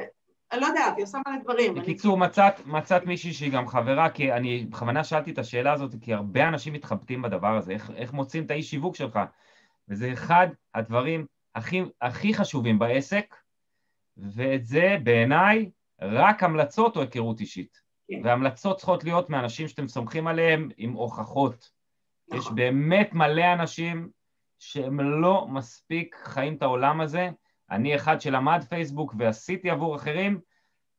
אני 0.52 0.60
לא 0.60 0.66
יודעת, 0.66 0.96
היא 0.96 1.04
עושה 1.04 1.18
מלא 1.26 1.36
דברים. 1.42 1.74
בקיצור, 1.74 2.16
אני... 2.16 2.26
מצאת, 2.26 2.66
מצאת 2.66 3.06
מישהי 3.06 3.32
שהיא 3.32 3.52
גם 3.52 3.68
חברה, 3.68 4.10
כי 4.10 4.32
אני 4.32 4.66
בכוונה 4.70 5.04
שאלתי 5.04 5.30
את 5.30 5.38
השאלה 5.38 5.72
הזאת, 5.72 5.94
כי 6.00 6.14
הרבה 6.14 6.48
אנשים 6.48 6.72
מתחבטים 6.72 7.22
בדבר 7.22 7.56
הזה, 7.56 7.72
איך, 7.72 7.90
איך 7.96 8.12
מוצאים 8.12 8.44
את 8.44 8.50
האיש 8.50 8.70
שיווק 8.70 8.96
שלך? 8.96 9.18
וזה 9.88 10.12
אחד 10.12 10.46
הדברים 10.74 11.26
הכי, 11.54 11.82
הכי 12.02 12.34
חשובים 12.34 12.78
בעסק, 12.78 13.34
ואת 14.16 14.66
זה 14.66 14.96
בעיניי 15.02 15.70
רק 16.00 16.42
המלצות 16.42 16.96
או 16.96 17.00
היכרות 17.00 17.40
אישית. 17.40 17.82
כן. 18.08 18.20
והמלצות 18.24 18.76
צריכות 18.76 19.04
להיות 19.04 19.30
מאנשים 19.30 19.68
שאתם 19.68 19.88
סומכים 19.88 20.26
עליהם 20.26 20.68
עם 20.76 20.92
הוכחות. 20.92 21.70
נכון. 22.28 22.38
יש 22.38 22.48
באמת 22.54 23.12
מלא 23.12 23.52
אנשים 23.52 24.10
שהם 24.58 25.00
לא 25.00 25.46
מספיק 25.50 26.16
חיים 26.24 26.54
את 26.54 26.62
העולם 26.62 27.00
הזה, 27.00 27.30
אני 27.72 27.96
אחד 27.96 28.20
שלמד 28.20 28.64
פייסבוק 28.68 29.14
ועשיתי 29.18 29.70
עבור 29.70 29.96
אחרים, 29.96 30.40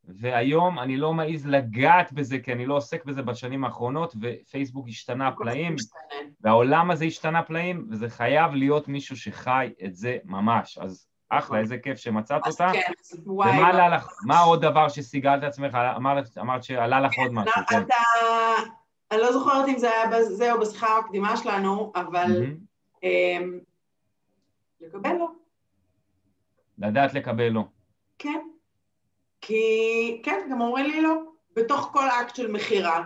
והיום 0.08 0.80
אני 0.80 0.98
לא 0.98 1.14
מעז 1.14 1.48
לגעת 1.48 2.14
בזה, 2.14 2.40
כי 2.40 2.54
אני 2.54 2.66
לא 2.66 2.78
עוסק 2.78 3.06
בזה 3.06 3.22
בשנים 3.22 3.64
האחרונות, 3.64 4.16
ופייסבוק 4.22 4.88
השתנה 4.88 5.32
פלאים, 5.32 5.76
והעולם 6.42 6.92
הזה 6.92 7.06
השתנה 7.06 7.44
פלאים, 7.44 7.88
וזה 7.90 8.10
חייב 8.10 8.54
להיות 8.54 8.88
מישהו 8.88 9.18
שחי 9.18 9.70
את 9.86 9.96
זה 9.96 10.18
ממש. 10.26 10.78
אז 10.78 11.08
אחלה, 11.30 11.60
איזה 11.60 11.78
כיף 11.78 11.98
שמצאת 11.98 12.48
אותה. 12.48 12.72
כן, 12.74 12.92
ומה 13.28 13.68
עלה 13.68 13.90
לך, 13.90 14.08
מה 14.26 14.40
עוד 14.40 14.62
דבר 14.62 14.90
שסיגלת 14.90 15.44
עצמך, 15.44 15.78
אמרת, 15.96 16.38
אמרת 16.38 16.64
שעלה 16.64 17.00
לך 17.00 17.12
עוד 17.18 17.32
משהו, 17.34 17.62
כן. 17.68 17.82
אתה, 17.82 17.96
אני 19.12 19.22
לא 19.22 19.32
זוכרת 19.32 19.68
אם 19.68 19.78
זה 19.78 19.90
היה 19.90 20.20
בזה 20.20 20.54
או 20.54 20.60
בשיחה 20.60 20.88
המקדימה 20.88 21.38
שלנו, 21.38 21.92
אבל 21.96 22.44
אמ, 23.04 23.60
לקבל 24.82 25.14
לא. 25.14 25.43
לדעת 26.78 27.14
לקבל 27.14 27.48
לא. 27.50 27.64
כן. 28.20 28.40
כי, 29.42 30.22
כן, 30.24 30.48
גם 30.52 30.62
אומרים 30.62 30.86
לי 30.86 31.02
לא. 31.02 31.14
בתוך 31.56 31.90
כל 31.94 32.08
אקט 32.08 32.36
של 32.36 32.52
מכירה, 32.52 33.04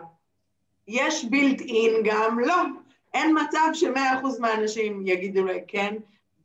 יש 0.88 1.26
בילט 1.26 1.62
אין 1.62 1.94
גם 2.04 2.40
לא. 2.40 2.56
אין 3.14 3.36
מצב 3.42 3.70
שמאה 3.74 4.20
אחוז 4.20 4.40
מהאנשים 4.40 5.08
יגידו 5.08 5.46
לי 5.46 5.64
כן, 5.68 5.96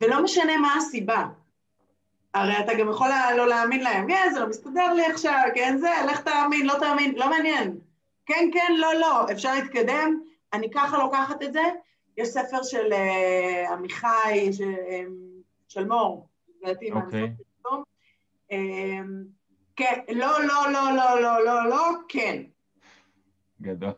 ולא 0.01 0.23
משנה 0.23 0.57
מה 0.57 0.75
הסיבה. 0.77 1.25
הרי 2.33 2.59
אתה 2.59 2.73
גם 2.73 2.89
יכול 2.89 3.09
לא 3.37 3.47
להאמין 3.47 3.83
להם, 3.83 4.07
כן, 4.07 4.29
זה 4.33 4.39
לא 4.39 4.49
מסתדר 4.49 4.93
לי 4.93 5.05
עכשיו, 5.05 5.41
כן, 5.55 5.77
זה, 5.77 5.89
לך 6.07 6.21
תאמין, 6.21 6.65
לא 6.65 6.73
תאמין, 6.79 7.15
לא 7.15 7.29
מעניין. 7.29 7.77
כן, 8.25 8.49
כן, 8.53 8.73
לא, 8.77 8.93
לא, 8.93 9.31
אפשר 9.31 9.53
להתקדם, 9.53 10.19
אני 10.53 10.71
ככה 10.71 10.97
לוקחת 10.97 11.43
את 11.43 11.53
זה. 11.53 11.63
יש 12.17 12.27
ספר 12.27 12.63
של 12.63 12.93
uh, 12.93 13.71
עמיחי, 13.71 14.53
של, 14.53 14.73
um, 14.73 15.43
של 15.67 15.87
מור, 15.87 16.27
לדעתי. 16.63 16.91
מהנסות 16.91 17.13
פרסום. 17.63 17.83
כן, 19.75 19.99
לא, 20.15 20.45
לא, 20.47 20.71
לא, 20.73 20.95
לא, 20.95 21.21
לא, 21.21 21.45
לא, 21.45 21.69
לא, 21.69 21.91
כן. 22.09 22.43
גדול. 23.61 23.91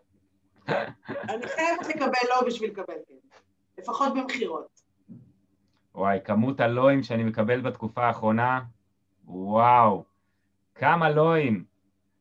אני 0.68 1.47
חייבת 1.47 1.88
לקבל 1.89 2.30
לא 2.30 2.47
בשביל 2.47 2.70
לקבל 2.70 2.93
כן, 3.07 3.38
לפחות 3.78 4.13
במכירות. 4.13 4.82
וואי, 5.95 6.20
כמות 6.24 6.59
הלואים 6.59 7.03
שאני 7.03 7.24
מקבל 7.24 7.61
בתקופה 7.61 8.05
האחרונה, 8.05 8.61
וואו, 9.26 10.03
כמה 10.76 11.09
לואים. 11.09 11.63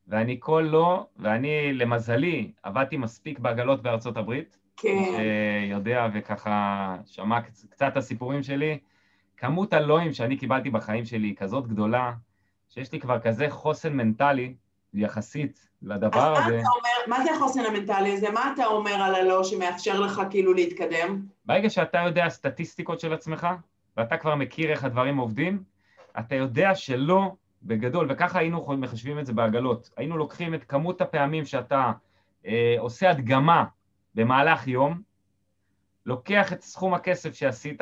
ואני 0.08 0.36
כל 0.40 0.68
לא, 0.70 1.06
ואני 1.16 1.72
למזלי 1.72 2.52
עבדתי 2.62 2.96
מספיק 2.96 3.38
בעגלות 3.38 3.82
בארצות 3.82 4.16
הברית. 4.16 4.58
כן. 4.76 5.04
שיודע 5.16 6.08
וככה 6.14 6.96
שמע 7.06 7.40
קצת 7.40 7.88
את 7.88 7.96
הסיפורים 7.96 8.42
שלי. 8.42 8.78
כמות 9.44 9.72
הלואים 9.72 10.12
שאני 10.12 10.36
קיבלתי 10.36 10.70
בחיים 10.70 11.04
שלי 11.04 11.26
היא 11.26 11.36
כזאת 11.36 11.66
גדולה, 11.66 12.12
שיש 12.68 12.92
לי 12.92 13.00
כבר 13.00 13.18
כזה 13.20 13.46
חוסן 13.50 13.92
מנטלי 13.92 14.54
יחסית 14.94 15.68
לדבר 15.82 16.36
אז 16.36 16.46
הזה. 16.46 16.56
מה 16.56 16.60
אתה 16.60 16.68
אומר, 16.76 17.16
מה 17.16 17.24
זה 17.24 17.30
החוסן 17.34 17.60
המנטלי 17.60 18.12
הזה? 18.12 18.30
מה 18.30 18.52
אתה 18.54 18.66
אומר 18.66 18.92
על 18.92 19.14
הלא 19.14 19.44
שמאפשר 19.44 20.00
לך 20.00 20.22
כאילו 20.30 20.54
להתקדם? 20.54 21.26
ברגע 21.46 21.70
שאתה 21.70 21.98
יודע 21.98 22.28
סטטיסטיקות 22.28 23.00
של 23.00 23.12
עצמך, 23.12 23.46
ואתה 23.96 24.16
כבר 24.16 24.34
מכיר 24.34 24.70
איך 24.70 24.84
הדברים 24.84 25.16
עובדים, 25.16 25.62
אתה 26.18 26.34
יודע 26.34 26.74
שלא 26.74 27.32
בגדול, 27.62 28.06
וככה 28.10 28.38
היינו 28.38 28.76
מחשבים 28.78 29.18
את 29.18 29.26
זה 29.26 29.32
בעגלות. 29.32 29.90
היינו 29.96 30.16
לוקחים 30.16 30.54
את 30.54 30.64
כמות 30.64 31.00
הפעמים 31.00 31.44
שאתה 31.44 31.92
אה, 32.46 32.76
עושה 32.78 33.10
הדגמה 33.10 33.64
במהלך 34.14 34.68
יום, 34.68 35.02
לוקח 36.06 36.52
את 36.52 36.62
סכום 36.62 36.94
הכסף 36.94 37.34
שעשית, 37.34 37.80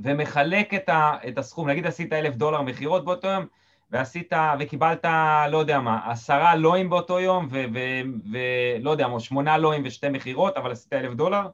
ומחלק 0.00 0.74
את, 0.74 0.88
ה, 0.88 1.12
את 1.28 1.38
הסכום, 1.38 1.68
נגיד 1.68 1.86
עשית 1.86 2.12
אלף 2.12 2.34
דולר 2.34 2.62
מכירות 2.62 3.04
באותו 3.04 3.28
יום, 3.28 3.46
ועשית, 3.90 4.32
וקיבלת, 4.58 5.04
לא 5.50 5.58
יודע 5.58 5.80
מה, 5.80 6.10
עשרה 6.10 6.54
לואים 6.56 6.90
באותו 6.90 7.20
יום, 7.20 7.48
ולא 7.50 8.90
יודע 8.90 9.08
מה, 9.08 9.20
שמונה 9.20 9.58
לואים 9.58 9.82
ושתי 9.84 10.08
מכירות, 10.08 10.56
אבל 10.56 10.72
עשית 10.72 10.92
אלף 10.92 11.14
דולר, 11.14 11.48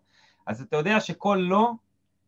אז 0.47 0.61
אתה 0.61 0.76
יודע 0.76 1.01
שכל 1.01 1.38
לא 1.40 1.72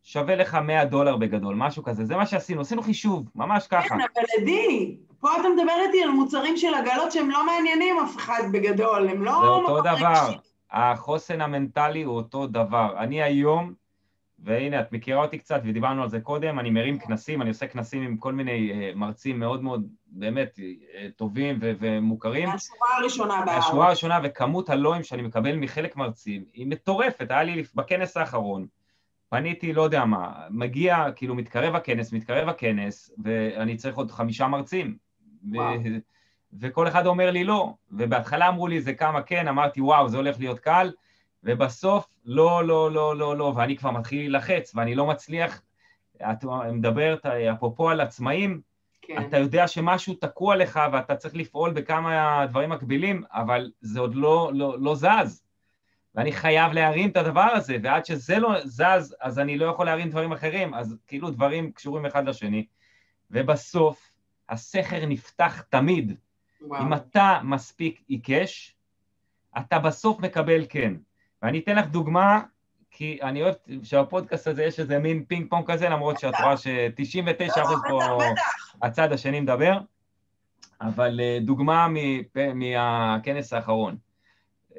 שווה 0.03 0.35
לך 0.35 0.55
100 0.55 0.85
דולר 0.85 1.17
בגדול, 1.17 1.55
משהו 1.55 1.83
כזה. 1.83 2.05
זה 2.05 2.15
מה 2.15 2.25
שעשינו, 2.25 2.61
עשינו 2.61 2.81
חישוב, 2.81 3.29
ממש 3.35 3.67
ככה. 3.67 3.89
כן, 3.89 3.95
אבל 3.95 4.23
עדי, 4.41 4.97
פה 5.19 5.29
אתה 5.39 5.49
מדבר 5.49 5.73
איתי 5.87 6.03
על 6.03 6.09
מוצרים 6.09 6.57
של 6.57 6.73
עגלות 6.73 7.11
שהם 7.11 7.29
לא 7.29 7.45
מעניינים 7.45 7.95
אף 7.99 8.17
אחד 8.17 8.43
בגדול, 8.51 9.09
הם 9.09 9.23
לא... 9.23 9.31
זה 9.31 9.47
אותו 9.47 9.81
דבר, 9.81 10.33
החוסן 10.71 11.41
המנטלי 11.41 12.03
הוא 12.03 12.15
אותו 12.15 12.47
דבר. 12.47 12.93
אני 12.97 13.23
היום, 13.23 13.73
והנה, 14.39 14.79
את 14.79 14.91
מכירה 14.91 15.21
אותי 15.21 15.37
קצת 15.37 15.61
ודיברנו 15.63 16.03
על 16.03 16.09
זה 16.09 16.19
קודם, 16.19 16.59
אני 16.59 16.69
מרים 16.69 16.99
כנסים, 16.99 17.41
אני 17.41 17.49
עושה 17.49 17.67
כנסים 17.67 18.01
עם 18.01 18.17
כל 18.17 18.33
מיני 18.33 18.71
uh, 18.71 18.97
מרצים 18.97 19.39
מאוד 19.39 19.63
מאוד, 19.63 19.87
באמת, 20.07 20.59
uh, 20.59 20.61
טובים 21.15 21.57
ו- 21.61 21.71
ומוכרים. 21.79 22.49
מהשורה 22.49 22.89
הראשונה 22.97 23.43
בארץ. 23.45 23.63
מהשורה 23.63 23.87
הראשונה, 23.87 24.19
וכמות 24.23 24.69
הלואים 24.69 25.03
שאני 25.03 25.21
מקבל 25.21 25.55
מחלק 25.55 25.95
מרצים 25.95 26.43
היא 26.53 26.67
מטורפת. 26.67 27.31
היה 27.31 27.43
לי 27.43 27.63
בכנס 27.75 28.17
האחרון, 28.17 28.67
פניתי, 29.29 29.73
לא 29.73 29.81
יודע 29.81 30.05
מה, 30.05 30.33
מגיע, 30.49 31.05
כאילו 31.15 31.35
מתקרב 31.35 31.75
הכנס, 31.75 32.13
מתקרב 32.13 32.49
הכנס, 32.49 33.11
ואני 33.23 33.75
צריך 33.75 33.95
עוד 33.95 34.11
חמישה 34.11 34.47
מרצים. 34.47 34.97
וואו. 35.51 35.79
ו- 35.83 35.97
וכל 36.59 36.87
אחד 36.87 37.05
אומר 37.05 37.31
לי 37.31 37.43
לא, 37.43 37.73
ובהתחלה 37.91 38.47
אמרו 38.47 38.67
לי 38.67 38.81
זה 38.81 38.93
כמה 38.93 39.21
כן, 39.21 39.47
אמרתי 39.47 39.81
וואו, 39.81 40.09
זה 40.09 40.17
הולך 40.17 40.39
להיות 40.39 40.59
קל, 40.59 40.91
ובסוף 41.45 42.07
לא, 42.25 42.67
לא, 42.67 42.91
לא, 42.91 43.17
לא, 43.17 43.37
לא, 43.37 43.53
ואני 43.55 43.77
כבר 43.77 43.91
מתחיל 43.91 44.19
להילחץ, 44.19 44.75
ואני 44.75 44.95
לא 44.95 45.05
מצליח, 45.05 45.61
את 46.17 46.43
מדברת 46.71 47.25
אפרופו 47.25 47.89
על 47.89 48.01
עצמאים, 48.01 48.61
כן. 49.01 49.23
אתה 49.27 49.37
יודע 49.37 49.67
שמשהו 49.67 50.13
תקוע 50.13 50.55
לך 50.55 50.79
ואתה 50.93 51.15
צריך 51.15 51.35
לפעול 51.35 51.73
בכמה 51.73 52.45
דברים 52.49 52.69
מקבילים, 52.69 53.23
אבל 53.31 53.71
זה 53.81 53.99
עוד 53.99 54.15
לא, 54.15 54.51
לא, 54.53 54.75
לא 54.79 54.95
זז. 54.95 55.43
ואני 56.15 56.31
חייב 56.31 56.73
להרים 56.73 57.09
את 57.09 57.17
הדבר 57.17 57.49
הזה, 57.53 57.77
ועד 57.83 58.05
שזה 58.05 58.39
לא 58.39 58.65
זז, 58.65 59.15
אז 59.21 59.39
אני 59.39 59.57
לא 59.57 59.65
יכול 59.65 59.85
להרים 59.85 60.09
דברים 60.09 60.31
אחרים, 60.31 60.73
אז 60.73 60.97
כאילו 61.07 61.29
דברים 61.29 61.71
קשורים 61.71 62.05
אחד 62.05 62.27
לשני. 62.27 62.65
ובסוף, 63.31 64.15
הסכר 64.49 65.05
נפתח 65.05 65.61
תמיד. 65.61 66.17
וואו. 66.61 66.81
אם 66.81 66.93
אתה 66.93 67.39
מספיק 67.43 68.01
עיקש, 68.07 68.75
אתה 69.57 69.79
בסוף 69.79 70.19
מקבל 70.19 70.65
כן. 70.69 70.93
ואני 71.45 71.59
אתן 71.59 71.75
לך 71.75 71.87
דוגמה, 71.87 72.41
כי 72.91 73.19
אני 73.21 73.41
אוהב 73.41 73.55
שבפודקאסט 73.83 74.47
הזה 74.47 74.63
יש 74.63 74.79
איזה 74.79 74.99
מין 74.99 75.23
פינג 75.25 75.49
פונג 75.49 75.71
כזה, 75.71 75.89
למרות 75.89 76.19
שאת 76.19 76.33
רואה 76.43 76.57
ש-99% 76.57 77.59
פה 77.87 77.99
הצד 78.81 79.11
השני 79.11 79.39
מדבר, 79.39 79.77
אבל 80.81 81.19
אה, 81.19 81.37
דוגמה 81.41 81.87
מהכנס 82.55 83.53
האחרון. 83.53 83.97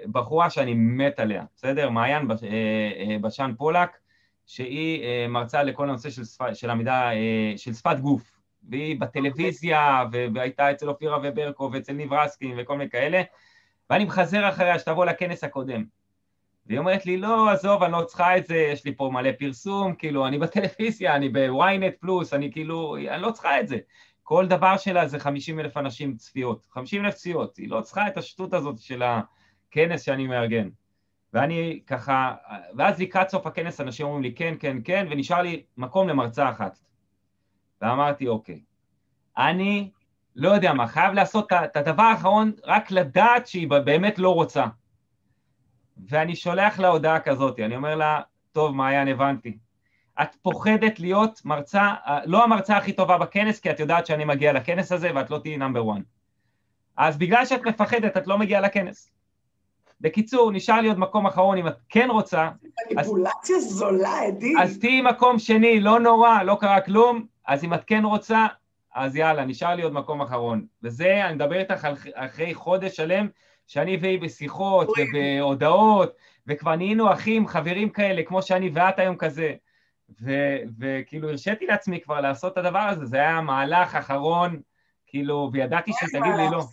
בחורה 0.06 0.50
שאני 0.50 0.74
מת 0.74 1.20
עליה, 1.20 1.44
בסדר? 1.56 1.90
מעיין 1.90 2.30
אה, 2.30 2.36
אה, 2.42 3.16
בשן 3.20 3.52
פולק, 3.58 3.90
שהיא 4.46 5.28
מרצה 5.28 5.62
לכל 5.62 5.88
הנושא 5.88 6.10
של, 6.10 6.24
שפ... 6.24 6.42
של 6.54 6.70
עמידה, 6.70 7.10
של 7.56 7.72
שפת 7.72 7.98
גוף. 8.00 8.40
והיא 8.68 9.00
בטלוויזיה, 9.00 10.04
והייתה 10.34 10.70
אצל 10.70 10.88
אופירה 10.88 11.18
וברקו 11.22 11.70
ואצל 11.72 11.92
ניב 11.92 12.12
רסקין 12.12 12.54
וכל 12.58 12.78
מיני 12.78 12.90
כאלה, 12.90 13.22
ואני 13.90 14.04
מחזר 14.04 14.48
אחריה 14.48 14.78
שתבוא 14.78 15.04
לכנס 15.04 15.44
הקודם. 15.44 15.84
והיא 16.66 16.78
אומרת 16.78 17.06
לי, 17.06 17.16
לא, 17.16 17.50
עזוב, 17.50 17.82
אני 17.82 17.92
לא 17.92 18.02
צריכה 18.02 18.36
את 18.36 18.46
זה, 18.46 18.56
יש 18.56 18.84
לי 18.84 18.96
פה 18.96 19.10
מלא 19.12 19.30
פרסום, 19.38 19.94
כאילו, 19.94 20.26
אני 20.26 20.38
בטלוויזיה, 20.38 21.16
אני 21.16 21.28
בוויינט 21.28 21.94
פלוס, 22.00 22.34
אני 22.34 22.52
כאילו, 22.52 22.96
אני 22.96 23.22
לא 23.22 23.30
צריכה 23.30 23.60
את 23.60 23.68
זה. 23.68 23.76
כל 24.22 24.46
דבר 24.46 24.76
שלה 24.76 25.06
זה 25.06 25.18
50 25.18 25.60
אלף 25.60 25.76
אנשים 25.76 26.16
צפיות, 26.16 26.66
50 26.70 27.04
אלף 27.04 27.14
צפיות, 27.14 27.56
היא 27.56 27.70
לא 27.70 27.80
צריכה 27.80 28.08
את 28.08 28.16
השטות 28.16 28.54
הזאת 28.54 28.78
של 28.78 29.02
הכנס 29.02 30.02
שאני 30.02 30.26
מארגן. 30.26 30.68
ואני 31.32 31.80
ככה, 31.86 32.34
ואז 32.76 33.00
לקראת 33.00 33.28
סוף 33.28 33.46
הכנס 33.46 33.80
אנשים 33.80 34.06
אומרים 34.06 34.22
לי 34.22 34.34
כן, 34.34 34.54
כן, 34.60 34.76
כן, 34.84 35.06
ונשאר 35.10 35.42
לי 35.42 35.62
מקום 35.76 36.08
למרצה 36.08 36.50
אחת. 36.50 36.78
ואמרתי, 37.82 38.28
אוקיי, 38.28 38.60
אני 39.38 39.90
לא 40.36 40.48
יודע 40.48 40.72
מה, 40.72 40.86
חייב 40.86 41.14
לעשות 41.14 41.52
את 41.52 41.76
הדבר 41.76 42.02
האחרון, 42.02 42.52
רק 42.64 42.90
לדעת 42.90 43.46
שהיא 43.46 43.68
באמת 43.68 44.18
לא 44.18 44.34
רוצה. 44.34 44.64
ואני 46.08 46.36
שולח 46.36 46.78
לה 46.78 46.88
הודעה 46.88 47.20
כזאת, 47.20 47.60
אני 47.60 47.76
אומר 47.76 47.94
לה, 47.94 48.20
טוב, 48.52 48.76
מעיין, 48.76 49.08
הבנתי. 49.08 49.58
את 50.22 50.34
פוחדת 50.42 51.00
להיות 51.00 51.40
מרצה, 51.44 51.94
לא 52.24 52.44
המרצה 52.44 52.76
הכי 52.76 52.92
טובה 52.92 53.18
בכנס, 53.18 53.60
כי 53.60 53.70
את 53.70 53.80
יודעת 53.80 54.06
שאני 54.06 54.24
מגיע 54.24 54.52
לכנס 54.52 54.92
הזה 54.92 55.10
ואת 55.14 55.30
לא 55.30 55.38
תהיי 55.38 55.56
נאמבר 55.56 55.92
1. 55.92 56.00
אז 56.96 57.18
בגלל 57.18 57.46
שאת 57.46 57.66
מפחדת, 57.66 58.16
את 58.16 58.26
לא 58.26 58.38
מגיעה 58.38 58.60
לכנס. 58.60 59.10
בקיצור, 60.00 60.52
נשאר 60.52 60.80
לי 60.80 60.88
עוד 60.88 60.98
מקום 60.98 61.26
אחרון, 61.26 61.58
אם 61.58 61.68
את 61.68 61.76
כן 61.88 62.08
רוצה... 62.10 62.50
מניפולציה 62.90 63.56
אז, 63.56 63.62
זולה, 63.62 64.20
עדי. 64.26 64.52
אז 64.62 64.78
תהיי 64.78 65.00
מקום 65.00 65.38
שני, 65.38 65.80
לא 65.80 66.00
נורא, 66.00 66.42
לא 66.42 66.56
קרה 66.60 66.80
כלום, 66.80 67.26
אז 67.46 67.64
אם 67.64 67.74
את 67.74 67.84
כן 67.84 68.04
רוצה, 68.04 68.46
אז 68.94 69.16
יאללה, 69.16 69.44
נשאר 69.44 69.74
לי 69.74 69.82
עוד 69.82 69.92
מקום 69.92 70.20
אחרון. 70.20 70.66
וזה, 70.82 71.26
אני 71.26 71.34
מדבר 71.34 71.58
איתך 71.58 71.88
אחרי 72.14 72.54
חודש 72.54 72.96
שלם, 72.96 73.28
שאני 73.66 73.96
והיא 73.96 74.20
בשיחות 74.20 74.88
ובהודעות, 74.88 76.16
וכבר 76.46 76.76
נהיינו 76.76 77.12
אחים, 77.12 77.46
חברים 77.46 77.90
כאלה, 77.90 78.22
כמו 78.22 78.42
שאני 78.42 78.70
ואת 78.74 78.98
היום 78.98 79.16
כזה. 79.16 79.54
וכאילו 80.78 81.30
הרשיתי 81.30 81.66
לעצמי 81.66 82.00
כבר 82.00 82.20
לעשות 82.20 82.52
את 82.52 82.58
הדבר 82.58 82.78
הזה, 82.78 83.04
זה 83.04 83.16
היה 83.16 83.40
מהלך 83.40 83.94
אחרון, 83.94 84.60
כאילו, 85.06 85.50
וידעתי 85.52 85.92
שהיא 85.92 86.20
תגיד 86.20 86.34
לי 86.36 86.46
לא. 86.52 86.64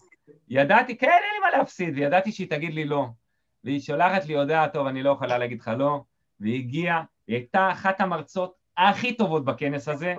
ידעתי, 0.49 0.97
כן, 0.97 1.07
אין 1.07 1.33
לי 1.33 1.39
מה 1.39 1.57
להפסיד, 1.57 1.97
וידעתי 1.97 2.31
שהיא 2.31 2.49
תגיד 2.49 2.73
לי 2.73 2.85
לא. 2.85 3.05
והיא 3.63 3.79
שולחת 3.79 4.25
לי 4.25 4.33
הודעה, 4.33 4.69
טוב, 4.69 4.87
אני 4.87 5.03
לא 5.03 5.11
יכולה 5.11 5.37
להגיד 5.37 5.59
לך 5.59 5.71
לא, 5.77 6.01
והיא 6.39 6.59
הגיעה, 6.59 7.03
היא 7.27 7.35
הייתה 7.35 7.71
אחת 7.71 8.01
המרצות 8.01 8.53
הכי 8.77 9.13
טובות 9.13 9.45
בכנס 9.45 9.87
הזה, 9.87 10.15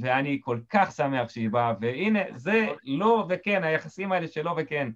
ואני 0.00 0.40
כל 0.42 0.60
כך 0.70 0.92
שמח 0.92 1.28
שהיא 1.28 1.50
באה, 1.50 1.72
והנה, 1.80 2.20
זה 2.34 2.66
לא 2.84 3.26
וכן, 3.28 3.64
היחסים 3.64 4.12
האלה 4.12 4.28
של 4.28 4.42
לא 4.44 4.54
וכן. 4.56 4.88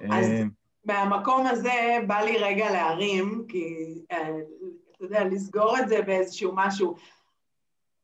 אז- 0.00 0.30
אה, 0.30 0.42
מהמקום 0.84 1.46
הזה 1.46 1.98
בא 2.06 2.20
לי 2.20 2.38
רגע 2.38 2.70
להרים, 2.70 3.44
כי 3.48 3.94
אה, 4.12 4.28
אתה 4.96 5.04
יודע, 5.04 5.24
לסגור 5.24 5.78
את 5.78 5.88
זה 5.88 6.02
באיזשהו 6.02 6.52
משהו. 6.54 6.94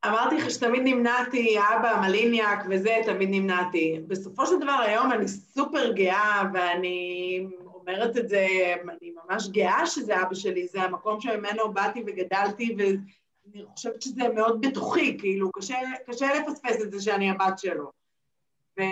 אמרתי 0.06 0.36
לך 0.36 0.50
שתמיד 0.50 0.82
נמנעתי, 0.84 1.58
אבא, 1.58 2.00
מליניאק 2.06 2.64
וזה, 2.70 2.96
תמיד 3.04 3.28
נמנעתי. 3.32 4.00
בסופו 4.06 4.46
של 4.46 4.58
דבר 4.60 4.72
היום 4.72 5.12
אני 5.12 5.28
סופר 5.28 5.92
גאה, 5.92 6.42
ואני 6.54 7.46
אומרת 7.74 8.16
את 8.16 8.28
זה, 8.28 8.46
אני 8.82 9.12
ממש 9.24 9.48
גאה 9.48 9.86
שזה 9.86 10.22
אבא 10.22 10.34
שלי, 10.34 10.66
זה 10.66 10.82
המקום 10.82 11.20
שממנו 11.20 11.72
באתי 11.72 12.02
וגדלתי, 12.06 12.76
ואני 12.78 13.64
חושבת 13.64 14.02
שזה 14.02 14.28
מאוד 14.28 14.66
בתוכי, 14.66 15.18
כאילו, 15.18 15.52
קשה, 15.52 15.76
קשה 16.06 16.26
לפספס 16.34 16.82
את 16.82 16.92
זה 16.92 17.00
שאני 17.00 17.30
הבת 17.30 17.58
שלו. 17.58 17.92
ו... 18.78 18.82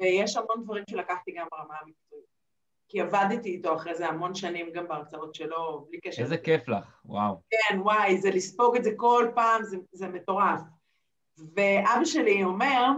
ויש 0.00 0.36
המון 0.36 0.64
דברים 0.64 0.84
שלקחתי 0.90 1.32
גם 1.32 1.46
ברמה 1.52 1.74
המקצועית. 1.80 2.34
כי 2.88 3.00
עבדתי 3.00 3.48
איתו 3.48 3.76
אחרי 3.76 3.94
זה 3.94 4.08
המון 4.08 4.34
שנים 4.34 4.70
גם 4.72 4.88
בהרצאות 4.88 5.34
שלו, 5.34 5.86
בלי 5.88 6.00
קשר. 6.00 6.22
איזה 6.22 6.36
כיף 6.36 6.68
לך, 6.68 7.00
וואו. 7.04 7.40
כן, 7.50 7.80
וואי, 7.80 8.18
זה 8.18 8.30
לספוג 8.30 8.76
את 8.76 8.84
זה 8.84 8.90
כל 8.96 9.28
פעם, 9.34 9.64
זה, 9.64 9.76
זה 9.92 10.08
מטורף. 10.08 10.60
ואבא 11.38 12.04
שלי 12.04 12.44
אומר 12.44 12.88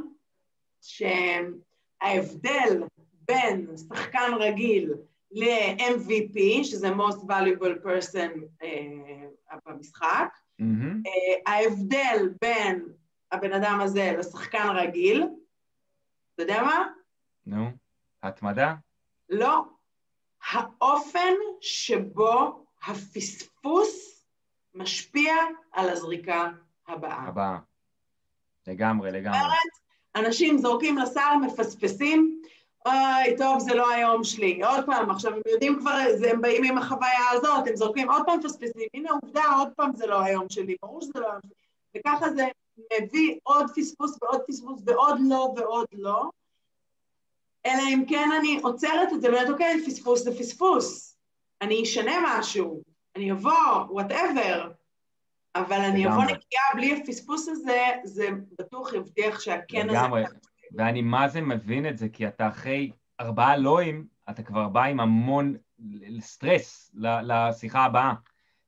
שההבדל 2.03 2.83
בין 3.29 3.67
שחקן 3.89 4.31
רגיל 4.39 4.95
ל-MVP, 5.31 6.65
שזה 6.65 6.89
most 6.89 7.23
valuable 7.29 7.85
person 7.85 8.41
אה, 8.63 9.59
במשחק, 9.67 10.29
מהמם. 10.59 11.03
אה, 11.07 11.53
ההבדל 11.53 12.29
בין 12.41 12.89
הבן 13.33 13.53
אדם 13.53 13.81
הזה 13.83 14.15
לשחקן 14.19 14.69
רגיל, 14.75 15.25
אתה 16.37 16.45
יודע 16.45 16.63
מה? 16.63 16.87
נו, 17.47 17.71
התמדה? 18.23 18.75
לא. 19.29 19.65
האופן 20.53 21.35
שבו 21.61 22.65
הפספוס 22.87 24.25
משפיע 24.75 25.35
על 25.73 25.89
הזריקה 25.89 26.49
הבאה. 26.89 27.23
הבאה. 27.23 27.59
לגמרי, 28.67 29.11
לגמרי. 29.11 29.39
אנשים 30.17 30.59
זורקים 30.59 30.99
לסל, 30.99 31.35
מפספסים, 31.47 32.43
אוי, 32.87 33.37
טוב, 33.39 33.59
זה 33.59 33.75
לא 33.75 33.91
היום 33.91 34.25
שלי. 34.25 34.63
עוד 34.63 34.87
פעם, 34.87 35.11
עכשיו 35.11 35.35
הם 35.35 35.41
יודעים 35.53 35.79
כבר, 35.81 35.99
הם 36.31 36.41
באים 36.41 36.65
עם 36.65 36.79
החוויה 36.79 37.31
הזאת, 37.33 37.67
הם 37.67 37.77
זורקים 37.77 38.11
עוד 38.11 38.23
פעם 38.27 38.39
מפספסים, 38.39 38.89
הנה 38.95 39.11
עובדה, 39.11 39.45
עוד 39.59 39.69
פעם 39.77 39.97
זה 39.97 40.07
לא 40.07 40.23
היום 40.23 40.49
שלי, 40.49 40.77
ברור 40.83 41.03
שזה 41.03 41.21
לא 41.21 41.27
היום 41.31 41.41
שלי. 41.43 42.01
וככה 42.01 42.31
זה 42.31 42.47
מביא 42.79 43.39
עוד 43.43 43.67
פספוס 43.77 44.19
ועוד 44.23 44.41
פספוס 44.49 44.83
ועוד 44.87 45.19
לא 45.29 45.55
ועוד 45.57 45.87
לא. 45.93 46.31
אלא 47.67 47.83
אם 47.89 48.05
כן 48.09 48.29
אני 48.41 48.61
עוצרת 48.63 49.13
את 49.13 49.21
זה 49.21 49.29
ואומרת, 49.29 49.51
אוקיי, 49.51 49.83
פספוס 49.87 50.23
זה 50.23 50.39
פספוס. 50.39 51.19
אני 51.63 51.83
אשנה 51.83 52.13
משהו, 52.39 52.83
אני 53.17 53.33
אבוא, 53.33 53.87
whatever, 53.89 54.71
אבל 55.55 55.81
אני 55.81 56.09
אבוא. 56.09 56.25
נקייה 56.25 56.63
בלי 56.75 57.01
הפספוס 57.01 57.49
הזה, 57.49 57.81
זה 58.05 58.29
בטוח 58.59 58.93
יבטיח 58.93 59.41
שהכן 59.41 59.91
הזה... 59.91 59.99
לגמרי. 59.99 60.25
ואני 60.73 61.03
מה 61.03 61.29
זה 61.29 61.41
מבין 61.41 61.89
את 61.89 61.99
זה, 61.99 62.09
כי 62.09 62.29
אתה 62.29 62.49
אחרי 62.49 62.91
ארבעה 63.21 63.57
לאווים, 63.57 64.07
אתה 64.31 64.43
כבר 64.43 64.69
בא 64.69 64.85
עם 64.85 65.01
המון 65.01 65.57
סטרס 66.21 66.95
לשיחה 67.23 67.85
הבאה. 67.85 68.13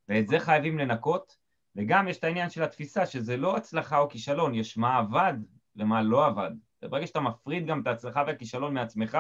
ואת 0.09 0.29
זה 0.29 0.41
חייבים 0.41 0.79
לנקות, 0.79 1.37
וגם 1.79 2.09
יש 2.09 2.19
את 2.19 2.25
העניין 2.25 2.51
של 2.51 2.63
התפיסה, 2.63 3.07
שזה 3.07 3.37
לא 3.37 3.57
הצלחה 3.57 3.99
או 3.99 4.09
כישלון, 4.09 4.55
יש 4.55 4.79
מה 4.79 4.97
עבד 4.97 5.35
ומה 5.77 6.03
לא 6.03 6.27
עבד. 6.27 6.51
וברגע 6.83 7.07
שאתה 7.07 7.21
מפריד 7.21 7.67
גם 7.67 7.81
את 7.81 7.87
ההצלחה 7.87 8.23
והכישלון 8.27 8.75
מעצמך, 8.75 9.19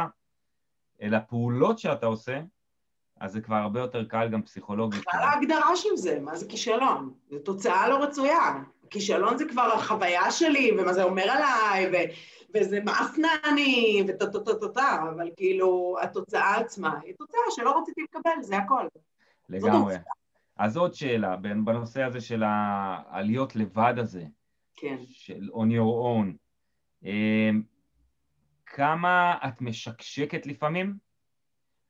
אל 1.03 1.15
הפעולות 1.15 1.79
שאתה 1.79 2.07
עושה, 2.07 2.41
אז 3.21 3.33
זה 3.33 3.41
כבר 3.41 3.57
הרבה 3.57 3.81
יותר 3.81 4.05
קל 4.05 4.29
גם 4.29 4.43
פסיכולוגית. 4.43 5.01
בכלל 5.01 5.21
ההגדרה 5.21 5.77
של 5.77 5.97
זה, 5.97 6.21
מה 6.21 6.37
זה 6.37 6.49
כישלון? 6.49 7.15
זו 7.31 7.39
תוצאה 7.39 7.89
לא 7.89 8.03
רצויה. 8.03 8.55
כישלון 8.91 9.39
זה 9.39 9.45
כבר 9.49 9.73
החוויה 9.75 10.31
שלי, 10.31 10.73
ומה 10.79 10.93
זה 10.93 11.03
אומר 11.03 11.31
עליי, 11.31 11.91
ו- 11.93 12.13
וזה 12.55 12.81
מאפנה 12.85 13.29
אני, 13.45 14.03
וטה-טה-טה-טה, 14.09 14.99
אבל 15.17 15.31
כאילו, 15.37 15.97
התוצאה 16.03 16.57
עצמה 16.57 16.99
היא 17.05 17.15
תוצאה 17.19 17.41
שלא 17.51 17.79
רציתי 17.81 18.03
לקבל, 18.03 18.43
זה 18.43 18.57
הכל. 18.57 18.87
לגמרי. 19.49 19.97
אז 20.59 20.77
עוד 20.77 20.95
שאלה, 20.95 21.37
בנושא 21.37 22.03
הזה 22.03 22.21
של 22.21 22.43
העליות 22.47 23.57
לבד 23.57 23.95
הזה, 23.97 24.25
כן. 24.77 24.97
של 25.07 25.49
on 25.53 25.67
your 25.67 26.05
own, 26.05 26.37
אמ, 27.05 27.63
כמה 28.67 29.39
את 29.49 29.61
משקשקת 29.61 30.47
לפעמים, 30.47 30.97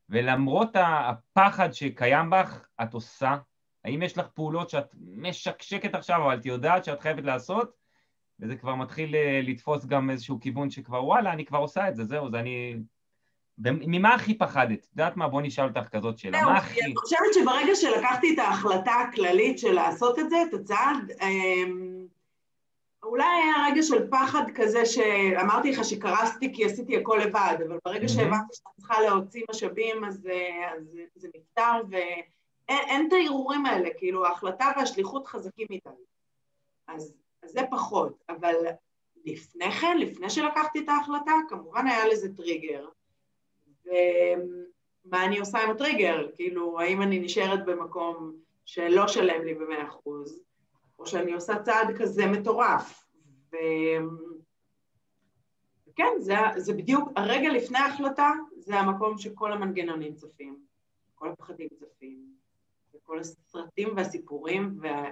ולמרות 0.09 0.69
הפחד 0.75 1.71
שקיים 1.71 2.29
בך, 2.29 2.67
את 2.83 2.93
עושה? 2.93 3.37
האם 3.83 4.01
יש 4.01 4.17
לך 4.17 4.27
פעולות 4.27 4.69
שאת 4.69 4.95
משקשקת 5.01 5.95
עכשיו, 5.95 6.23
אבל 6.23 6.37
את 6.37 6.45
יודעת 6.45 6.85
שאת 6.85 7.01
חייבת 7.01 7.23
לעשות, 7.23 7.75
וזה 8.39 8.55
כבר 8.55 8.75
מתחיל 8.75 9.15
אה, 9.15 9.41
לתפוס 9.43 9.85
גם 9.85 10.09
איזשהו 10.09 10.39
כיוון 10.39 10.69
שכבר, 10.69 11.05
וואלה, 11.05 11.33
אני 11.33 11.45
כבר 11.45 11.57
עושה 11.57 11.89
את 11.89 11.95
זה, 11.95 12.03
זהו, 12.03 12.31
זה 12.31 12.39
אני... 12.39 12.75
ממה 13.63 14.13
הכי 14.15 14.37
פחדת? 14.37 14.79
את 14.79 14.87
יודעת 14.91 15.17
מה? 15.17 15.27
בוא 15.27 15.41
נשאל 15.41 15.65
אותך 15.65 15.87
כזאת 15.89 16.17
שאלה. 16.17 16.41
מה 16.41 16.51
כי 16.53 16.57
הכי... 16.57 16.81
אני 16.85 16.95
חושבת 16.95 17.33
שברגע 17.33 17.75
שלקחתי 17.75 18.33
את 18.33 18.39
ההחלטה 18.39 18.91
הכללית 18.91 19.59
של 19.59 19.71
לעשות 19.71 20.19
את 20.19 20.29
זה, 20.29 20.37
את 20.49 20.53
הצעד, 20.53 21.11
אמ, 21.21 22.05
אולי 23.03 23.25
היה 23.25 23.71
רגע 23.71 23.83
של 23.83 24.07
פחד 24.11 24.43
כזה 24.55 24.85
שאמרתי 24.85 25.71
לך 25.71 25.85
שקרסתי 25.85 26.53
כי 26.53 26.65
עשיתי 26.65 26.97
הכל 26.97 27.19
לבד, 27.23 27.57
אבל 27.67 27.77
ברגע. 27.85 28.07
שהבנתי 28.07 28.53
שאני 28.53 28.73
צריכה 28.77 29.01
להוציא 29.01 29.43
משאבים, 29.51 30.05
אז 30.05 30.27
אה, 30.31 30.73
אז 30.77 30.97
זה- 31.15 31.27
נפתר, 31.35 31.81
ואין 31.89 32.23
אין 32.69 33.07
את 33.07 33.13
הערעורים 33.13 33.65
האלה, 33.65 33.89
כאילו 33.97 34.25
ההחלטה 34.25 34.71
והשליחות 34.77 35.27
חזקים. 35.27 35.67
אז 36.87 37.13
אז 37.43 37.51
זה 37.51 37.61
פחות, 37.71 38.23
אבל 38.29 38.55
לפני 39.25 39.71
כן, 39.71 39.97
לפני 39.97 40.29
שלקחתי 40.29 40.79
את 40.79 40.89
ההחלטה, 40.89 41.31
כמובן 41.49 41.87
היה 41.87 42.07
לזה 42.07 42.35
טריגר. 42.35 42.85
ומה 43.89 45.25
אני 45.25 45.39
עושה 45.39 45.59
עם 45.59 45.71
הטריגר? 45.71 46.27
כאילו, 46.35 46.79
האם 46.79 47.01
אני 47.01 47.19
נשארת 47.19 47.65
במקום 47.65 48.35
שלא 48.65 49.07
שלם 49.07 49.43
לי 49.45 49.53
במאה 49.53 49.87
אחוז, 49.87 50.43
או 50.99 51.05
שאני 51.05 51.33
עושה 51.33 51.59
צעד 51.59 51.97
כזה 51.97 52.25
מטורף. 52.25 53.05
ו... 53.51 53.55
וכן, 55.87 56.11
זה, 56.17 56.35
זה 56.57 56.73
בדיוק, 56.73 57.09
הרגע 57.15 57.49
לפני 57.49 57.77
ההחלטה, 57.77 58.31
זה 58.57 58.79
המקום 58.79 59.17
שכל 59.17 59.53
המנגנונים 59.53 60.15
צפים, 60.15 60.59
כל 61.15 61.29
הפחדים 61.29 61.67
צפים, 61.75 62.33
וכל 62.95 63.19
הסרטים 63.19 63.89
והסיפורים, 63.95 64.77
וה... 64.81 65.03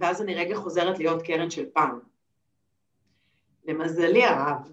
ואז 0.00 0.22
אני 0.22 0.34
רגע 0.34 0.56
חוזרת 0.56 0.98
להיות 0.98 1.22
קרן 1.22 1.50
של 1.50 1.70
פעם. 1.70 1.98
למזלי 3.64 4.24
הרב, 4.24 4.72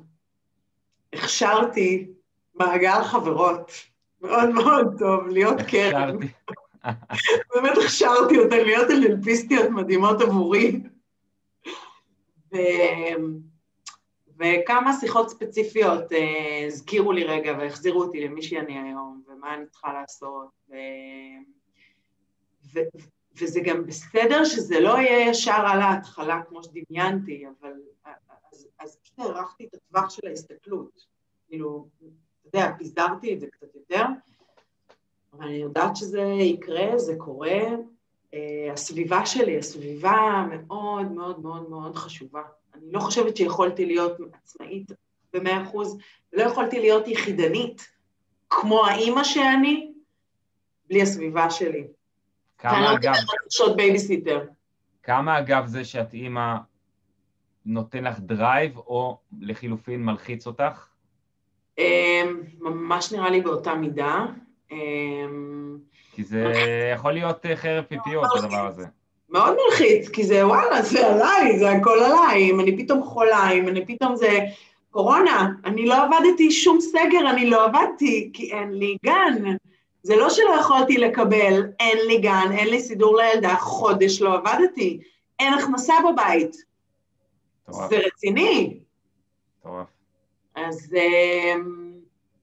הכשרתי 1.14 2.13
מעגל 2.56 3.04
חברות 3.04 3.72
מאוד 4.22 4.50
מאוד 4.50 4.96
טוב, 5.00 5.28
להיות 5.28 5.58
קרן. 5.72 6.18
באמת 7.56 7.78
הכשרתי 7.78 8.38
אותן 8.38 8.58
להיות 8.58 8.92
אלפיסטיות 8.92 9.70
מדהימות 9.70 10.22
עבורי. 10.22 10.82
ו... 12.54 12.58
וכמה 14.40 14.94
שיחות 15.00 15.30
ספציפיות 15.30 16.14
אה, 16.14 16.66
הזכירו 16.68 17.12
לי 17.12 17.24
רגע 17.24 17.56
והחזירו 17.60 18.04
אותי 18.04 18.28
למי 18.28 18.42
שאני 18.42 18.80
היום, 18.80 19.24
ומה 19.28 19.56
אני 19.56 19.66
צריכה 19.66 19.94
לעשות. 19.94 20.50
ו... 20.70 20.74
ו... 22.74 22.80
וזה 23.42 23.60
גם 23.60 23.86
בסדר 23.86 24.46
שזה 24.46 24.80
לא 24.80 24.98
יהיה 24.98 25.30
ישר 25.30 25.64
על 25.68 25.82
ההתחלה 25.82 26.42
כמו 26.50 26.64
שדמיינתי, 26.64 27.46
אבל 27.48 27.72
אז, 28.52 28.68
אז 28.80 28.98
פשוט 29.02 29.20
הערכתי 29.20 29.66
את 29.66 29.74
הטווח 29.74 30.10
של 30.10 30.28
ההסתכלות. 30.28 31.06
כאילו, 31.48 31.88
יודע, 32.54 32.72
פיזרתי 32.78 33.34
את 33.34 33.40
זה 33.40 33.48
קצת 33.48 33.76
יותר, 33.76 34.06
אבל 35.34 35.46
אני 35.46 35.56
יודעת 35.56 35.96
שזה 35.96 36.22
יקרה, 36.22 36.98
זה 36.98 37.16
קורה. 37.18 37.62
אה, 38.32 38.72
הסביבה 38.74 39.26
שלי, 39.26 39.58
הסביבה 39.58 40.46
מאוד 40.50 41.12
מאוד 41.12 41.40
מאוד 41.40 41.70
מאוד 41.70 41.96
חשובה. 41.96 42.42
אני 42.76 42.92
לא 42.92 43.00
חושבת 43.00 43.38
שיכולתי 43.38 43.86
להיות 43.86 44.18
עצמאית 44.34 44.92
במאה 45.34 45.64
אחוז, 45.64 45.98
ולא 46.34 46.44
יכולתי 46.44 46.80
להיות 46.80 47.08
יחידנית 47.08 47.88
כמו 48.50 48.86
האימא 48.86 49.24
שאני, 49.24 49.94
בלי 50.90 51.02
הסביבה 51.02 51.50
שלי. 51.50 51.88
כמה 52.58 52.94
אגב, 52.94 53.14
שעות 53.50 53.76
בייביסיטר. 53.76 54.46
כמה 55.04 55.40
אגב 55.40 55.66
זה 55.66 55.86
שאת 55.86 56.14
אימא 56.14 56.58
נותן 57.66 58.04
לך 58.04 58.20
drive, 58.20 58.78
או 58.78 59.18
לחילופין 59.40 60.04
מלחיץ 60.06 60.48
אותך? 60.48 60.93
אמ, 61.78 62.42
ממש 62.60 63.12
נראה 63.12 63.30
לי 63.30 63.42
באותה 63.42 63.76
מידה. 63.76 64.26
אמ, 64.72 65.78
כי 66.16 66.24
זה 66.24 66.54
יכול 66.94 67.12
להיות 67.12 67.46
אה, 67.46 67.56
חרב 67.56 67.84
פיפיות, 67.84 68.26
הדבר 68.36 68.68
הזה. 68.68 68.86
מאוד 69.30 69.58
מלחיץ, 69.66 70.10
כי 70.10 70.24
זה 70.24 70.48
וואלה, 70.48 70.82
זה 70.82 71.08
עליי, 71.08 71.60
זה 71.60 71.72
הכל 71.72 72.00
עליי, 72.00 72.52
אם 72.52 72.60
אני 72.60 72.78
פתאום 72.78 73.04
חולה, 73.04 73.52
אם 73.52 73.68
אני 73.68 73.86
פתאום 73.86 74.16
זה 74.16 74.40
קורונה, 74.90 75.50
אני 75.66 75.86
לא 75.86 75.96
עבדתי 76.04 76.52
שום 76.52 76.82
סגר, 76.82 77.30
אני 77.30 77.50
לא 77.50 77.66
עבדתי, 77.66 78.30
כי 78.34 78.54
אין 78.54 78.72
לי 78.74 78.98
גן. 79.06 79.56
זה 80.04 80.16
לא 80.16 80.30
שלא 80.30 80.56
יכולתי 80.60 80.98
לקבל, 80.98 81.64
אין 81.80 81.98
לי 82.08 82.18
גן, 82.18 82.48
אין 82.52 82.68
לי 82.68 82.82
סידור 82.82 83.18
לילדה, 83.18 83.56
חודש 83.56 84.22
לא 84.22 84.34
עבדתי, 84.34 85.00
אין 85.40 85.54
הכנסה 85.54 85.94
בבית. 86.12 86.56
זה 87.70 87.98
רציני. 87.98 88.83
אז, 90.56 90.96
אמ, 90.96 91.94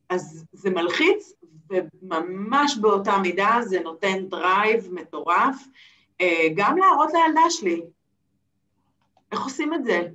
אז 0.08 0.46
זה 0.52 0.70
מלחיץ, 0.70 1.32
וממש 1.70 2.78
באותה 2.80 3.18
מידה 3.18 3.58
זה 3.62 3.80
נותן 3.80 4.28
drive 4.28 4.88
מטורף, 4.92 5.56
אה, 6.20 6.48
גם 6.56 6.78
להראות 6.78 7.10
לילדה 7.12 7.50
שלי. 7.50 7.82
איך 9.32 9.44
עושים 9.44 9.74
את 9.74 9.84
זה? 9.84 10.08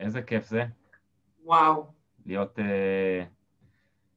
איזה 0.00 0.22
כיף 0.22 0.46
זה. 0.46 0.64
וואו. 1.44 1.86
להיות 2.26 2.58
אה, 2.58 2.62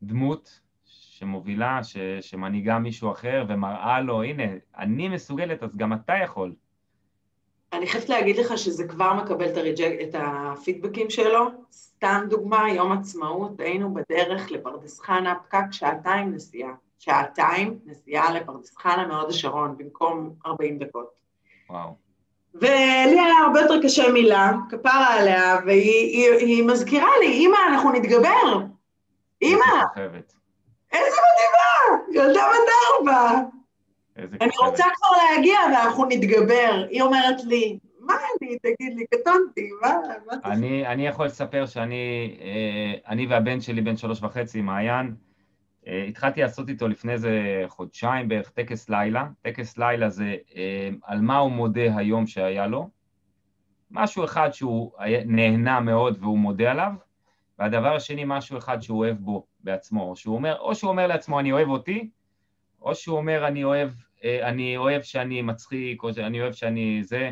דמות 0.04 0.60
שמובילה, 0.86 1.84
ש, 1.84 1.98
שמנהיגה 2.22 2.80
מישהו 2.80 3.12
אחר 3.12 3.46
ומראה 3.50 4.02
לו, 4.02 4.24
הנה, 4.24 4.44
אני 4.78 5.10
מסוגלת, 5.10 5.64
אז 5.64 5.78
גם 5.78 5.94
אתה 5.94 6.14
יכול. 6.24 6.56
אני 7.74 7.88
חייבת 7.88 8.10
להגיד 8.10 8.38
לך 8.38 8.58
שזה 8.58 8.88
כבר 8.88 9.14
מקבל 9.14 9.46
את, 9.46 9.58
הריג'ק, 9.58 9.92
את 10.04 10.16
הפידבקים 10.20 11.10
שלו. 11.10 11.48
סתם 11.72 12.26
דוגמה, 12.30 12.72
יום 12.72 12.92
עצמאות, 12.92 13.60
היינו 13.60 13.94
בדרך 13.94 14.52
לפרדס 14.52 15.00
חנה, 15.00 15.36
פקק 15.36 15.64
שעתיים 15.72 16.34
נסיעה. 16.34 16.74
שעתיים 17.00 17.80
נסיעה 17.86 18.34
לפרדס 18.34 18.78
חנה 18.78 19.08
מהוד 19.08 19.30
השרון, 19.30 19.78
במקום 19.78 20.34
40 20.46 20.80
דקות. 20.80 21.10
וואו. 21.70 21.96
ולי 22.56 23.20
היה 23.20 23.38
הרבה 23.46 23.62
יותר 23.62 23.82
קשה 23.84 24.12
מילה, 24.12 24.52
כפרה 24.70 25.14
עליה, 25.14 25.60
והיא 25.66 25.92
היא, 25.92 26.32
היא 26.32 26.64
מזכירה 26.64 27.12
לי, 27.20 27.46
אמא, 27.46 27.58
אנחנו 27.68 27.92
נתגבר. 27.92 28.60
אמא, 29.42 29.84
איזה 30.92 31.18
מדהימה, 31.26 32.04
ילדה 32.12 32.42
בת 32.42 32.70
ארבע. 32.98 33.42
אני 34.18 34.52
רוצה 34.66 34.84
כבר 34.96 35.18
להגיע 35.18 35.60
ואנחנו 35.74 36.06
נתגבר. 36.06 36.86
היא 36.90 37.02
אומרת 37.02 37.44
לי, 37.44 37.78
מה 38.00 38.14
אני, 38.14 38.58
תגיד 38.58 38.94
לי, 38.98 39.06
קטונתי, 39.06 39.70
מה, 39.82 39.98
מה 40.26 40.34
אני, 40.46 40.88
אני 40.88 41.08
יכול 41.08 41.26
לספר 41.26 41.66
שאני, 41.66 42.38
אה, 42.42 42.94
אני 43.08 43.28
והבן 43.28 43.62
שלי, 43.62 43.82
בן 43.82 43.98
שלוש 43.98 44.24
וחצי, 44.24 44.62
מעיין, 44.62 45.16
אה, 45.88 46.04
התחלתי 46.04 46.42
לעשות 46.42 46.70
איתו 46.70 46.88
לפני 46.88 47.14
איזה 47.14 47.64
חודשיים 47.68 48.28
בערך 48.28 48.50
טקס 48.50 48.90
לילה. 48.90 49.28
טקס 49.42 49.78
לילה 49.78 50.10
זה 50.10 50.36
אה, 50.56 50.90
על 51.04 51.22
מה 51.22 51.38
הוא 51.38 51.52
מודה 51.52 51.98
היום 51.98 52.28
שהיה 52.28 52.68
לו. 52.68 52.90
משהו 53.92 54.24
אחד 54.24 54.54
שהוא 54.54 54.92
נהנה 55.26 55.80
מאוד 55.80 56.18
והוא 56.22 56.38
מודה 56.38 56.72
עליו, 56.72 56.92
והדבר 57.60 57.96
השני, 57.96 58.24
משהו 58.26 58.58
אחד 58.58 58.82
שהוא 58.82 59.00
אוהב 59.00 59.18
בו 59.18 59.46
בעצמו, 59.60 60.10
או 60.10 60.16
שהוא 60.16 60.36
אומר, 60.36 60.60
או 60.60 60.76
שהוא 60.76 60.92
אומר 60.92 61.08
לעצמו, 61.08 61.40
אני 61.40 61.52
אוהב 61.52 61.70
אותי, 61.70 62.10
או 62.84 62.96
שהוא 62.96 63.18
אומר, 63.18 63.48
אני 63.48 63.64
אוהב, 63.64 63.90
אה, 64.24 64.50
אני 64.50 64.78
אוהב 64.78 65.02
שאני 65.02 65.42
מצחיק, 65.42 66.04
או 66.04 66.14
שאני 66.14 66.42
אוהב 66.42 66.54
שאני 66.54 67.04
זה, 67.04 67.32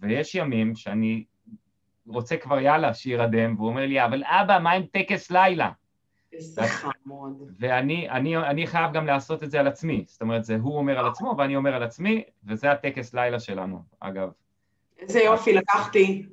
ויש 0.00 0.34
ימים 0.34 0.74
שאני 0.74 1.24
רוצה 2.06 2.36
כבר 2.36 2.60
יאללה, 2.60 2.94
שירדם, 2.94 3.54
והוא 3.56 3.68
אומר 3.68 3.86
לי, 3.86 4.04
אבל 4.04 4.22
אבא, 4.24 4.58
מה 4.58 4.70
עם 4.70 4.82
טקס 4.92 5.30
לילה? 5.30 5.70
איזה 6.32 6.62
חמוד. 6.62 7.52
ואני 7.58 8.10
אני, 8.10 8.36
אני 8.36 8.66
חייב 8.66 8.92
גם 8.92 9.06
לעשות 9.06 9.42
את 9.42 9.50
זה 9.50 9.60
על 9.60 9.66
עצמי. 9.66 10.04
זאת 10.06 10.22
אומרת, 10.22 10.44
זה 10.44 10.56
הוא 10.62 10.76
אומר 10.76 10.98
על 10.98 11.06
עצמו 11.06 11.34
ואני 11.38 11.56
אומר 11.56 11.74
על 11.74 11.82
עצמי, 11.82 12.24
וזה 12.44 12.72
הטקס 12.72 13.14
לילה 13.14 13.40
שלנו, 13.40 13.82
אגב. 14.00 14.30
איזה 14.98 15.20
יופי 15.20 15.52
לקחתי. 15.52 16.26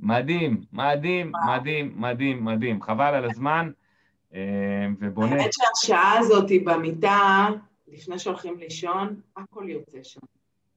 מדהים, 0.00 0.60
מדהים, 0.72 1.32
מדהים, 1.46 1.92
מדהים, 1.96 2.44
מדהים. 2.44 2.82
חבל 2.82 3.14
על 3.14 3.24
הזמן, 3.24 3.66
אה, 3.66 3.85
ובונה. 5.00 5.36
האמת 5.36 5.50
שהשעה 5.52 6.18
הזאת 6.18 6.50
במיטה, 6.64 7.46
לפני 7.88 8.18
שהולכים 8.18 8.58
לישון, 8.58 9.20
הכל 9.36 9.64
יוצא 9.68 9.98
שם. 10.02 10.20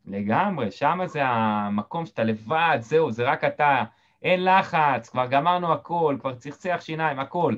לגמרי, 0.06 0.72
שם 0.72 1.00
זה 1.06 1.20
המקום 1.24 2.06
שאתה 2.06 2.24
לבד, 2.24 2.78
זהו, 2.80 3.12
זה 3.12 3.32
רק 3.32 3.44
אתה, 3.44 3.84
אין 4.24 4.46
לחץ, 4.46 5.10
כבר 5.10 5.26
גמרנו 5.26 5.74
הכל, 5.74 6.18
כבר 6.20 6.36
צחצח 6.36 6.78
שיניים, 6.82 7.20
הכל. 7.20 7.56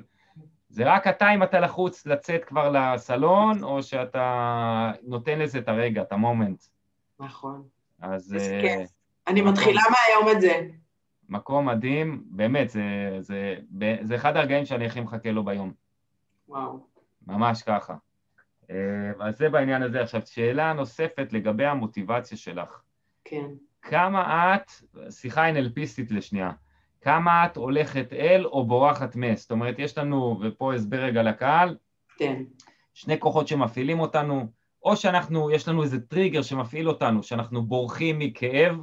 זה 0.70 0.84
רק 0.86 1.08
אתה 1.08 1.34
אם 1.34 1.44
אתה 1.44 1.60
לחוץ 1.60 2.06
לצאת 2.06 2.46
כבר 2.46 2.70
לסלון, 2.70 3.64
או 3.64 3.84
שאתה 3.84 4.92
נותן 5.04 5.39
לזה 5.39 5.60
את 5.60 5.68
הרגע, 5.68 6.02
את 6.02 6.12
המומנט. 6.12 6.64
נכון. 7.20 7.64
אז... 8.02 8.34
איזה 8.34 8.54
אה, 8.54 8.62
כיף. 8.62 8.89
אני 9.28 9.42
מתחילה 9.42 9.82
מהיום 9.82 10.36
את 10.36 10.42
זה. 10.42 10.68
מקום 11.32 11.70
מדהים, 11.70 12.24
באמת, 12.26 12.70
זה, 12.70 13.18
זה, 13.20 13.56
זה 14.02 14.16
אחד 14.16 14.38
הרגעים 14.38 14.66
שאני 14.66 14.86
הכי 14.86 15.02
מחכה 15.02 15.32
לו 15.32 15.46
ביום. 15.46 15.74
וואו. 16.48 16.80
ממש 17.28 17.64
ככה. 17.64 17.96
אה, 18.70 18.76
אז 19.20 19.38
זה 19.38 19.50
בעניין 19.50 19.84
הזה. 19.84 20.02
עכשיו, 20.02 20.22
שאלה 20.26 20.74
נוספת 20.74 21.34
לגבי 21.34 21.66
המוטיבציה 21.66 22.38
שלך. 22.38 22.82
כן. 23.24 23.46
כמה 23.82 24.56
את, 24.56 24.72
שיחה 25.12 25.52
NLPיסטית 25.52 26.14
לשנייה, 26.14 26.52
כמה 27.02 27.46
את 27.46 27.58
הולכת 27.58 28.14
אל 28.14 28.46
או 28.46 28.66
בורחת 28.66 29.16
מ. 29.16 29.36
זאת 29.36 29.52
אומרת, 29.52 29.80
יש 29.80 29.98
לנו, 29.98 30.40
ופה 30.42 30.74
הסבר 30.74 30.98
רגע 30.98 31.24
לקהל, 31.24 31.78
כן. 32.18 32.44
שני 32.94 33.20
כוחות 33.20 33.48
שמפעילים 33.48 34.00
אותנו, 34.00 34.48
או 34.84 34.96
שאנחנו, 34.96 35.52
יש 35.52 35.68
לנו 35.68 35.84
איזה 35.84 36.02
טריגר 36.02 36.42
שמפעיל 36.42 36.90
אותנו, 36.90 37.24
שאנחנו 37.24 37.64
בורחים 37.64 38.20
מכאב, 38.20 38.78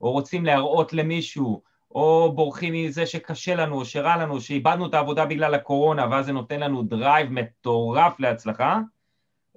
או 0.00 0.12
רוצים 0.12 0.44
להראות 0.44 0.92
למישהו, 0.92 1.62
או 1.94 2.32
בורחים 2.34 2.74
מזה 2.74 3.06
שקשה 3.06 3.54
לנו, 3.54 3.74
או 3.74 3.84
שרע 3.84 4.16
לנו, 4.16 4.40
שאיבדנו 4.40 4.86
את 4.86 4.94
העבודה 4.94 5.26
בגלל 5.26 5.54
הקורונה, 5.54 6.06
ואז 6.10 6.26
זה 6.26 6.32
נותן 6.32 6.60
לנו 6.60 6.82
drive 6.82 7.32
מטורף 7.32 8.20
להצלחה, 8.20 8.80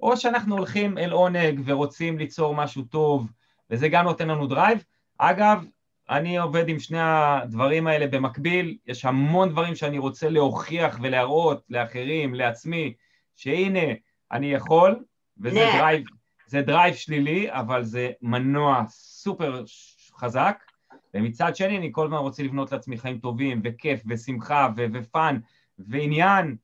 או 0.02 0.16
שאנחנו 0.16 0.56
הולכים 0.56 0.98
אל 0.98 1.10
עונג 1.10 1.60
ורוצים 1.64 2.18
ליצור 2.18 2.54
משהו 2.54 2.82
טוב, 2.82 3.32
וזה 3.70 3.88
גם 3.88 4.04
נותן 4.04 4.28
לנו 4.28 4.46
drive. 4.46 4.84
אגב, 5.18 5.64
אני 6.10 6.38
עובד 6.38 6.68
עם 6.68 6.78
שני 6.78 7.00
הדברים 7.00 7.86
האלה 7.86 8.06
במקביל, 8.06 8.76
יש 8.86 9.04
המון 9.04 9.48
דברים 9.48 9.74
שאני 9.74 9.98
רוצה 9.98 10.28
להוכיח 10.28 10.98
ולהראות 11.02 11.62
לאחרים, 11.70 12.34
לעצמי, 12.34 12.94
שהנה, 13.36 13.92
אני 14.32 14.52
יכול, 14.52 15.04
וזה. 15.40 15.70
drive, 15.78 16.04
זה 16.46 16.62
drive 16.62 16.94
שלילי, 16.94 17.52
אבל 17.52 17.82
זה 17.84 18.10
מנוע 18.22 18.84
סופר 18.88 19.64
חזק, 20.16 20.62
ומצד 21.14 21.56
שני 21.56 21.78
אני 21.78 21.88
כל 21.92 22.04
הזמן 22.04 22.18
רוצה 22.18 22.42
לבנות 22.42 22.72
לעצמי 22.72 22.98
חיים 22.98 23.18
טובים, 23.18 23.60
וכיף, 23.64 24.00
ושמחה, 24.08 24.68
ו- 24.76 24.86
ו 24.92 25.01
fun, 25.01 25.38
ועניין. 25.78 26.56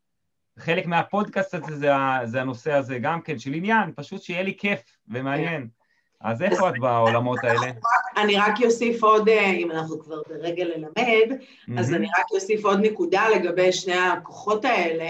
חלק 0.59 0.87
מהפודקאסט 0.87 1.55
הזה 1.55 1.77
זה, 1.77 1.91
זה 2.25 2.41
הנושא 2.41 2.73
הזה 2.73 2.99
גם 2.99 3.21
כן, 3.21 3.39
של 3.39 3.55
עניין, 3.55 3.93
פשוט 3.97 4.23
שיהיה 4.23 4.43
לי 4.43 4.57
כיף 4.57 4.81
ומעניין. 5.09 5.69
אז 6.21 6.43
איפה 6.43 6.69
את 6.69 6.75
בעולמות 6.81 7.39
האלה? 7.43 7.73
אני 8.17 8.37
רק 8.37 8.55
אוסיף 8.65 9.03
עוד, 9.03 9.29
אה, 9.29 9.51
אם 9.51 9.71
אנחנו 9.71 10.01
כבר 10.01 10.23
ברגע 10.29 10.65
ללמד, 10.65 11.39
אז 11.79 11.95
אני 11.95 12.07
רק 12.07 12.27
אוסיף 12.31 12.65
עוד 12.65 12.81
נקודה 12.81 13.29
לגבי 13.29 13.73
שני 13.73 13.97
הכוחות 13.97 14.65
האלה, 14.65 15.09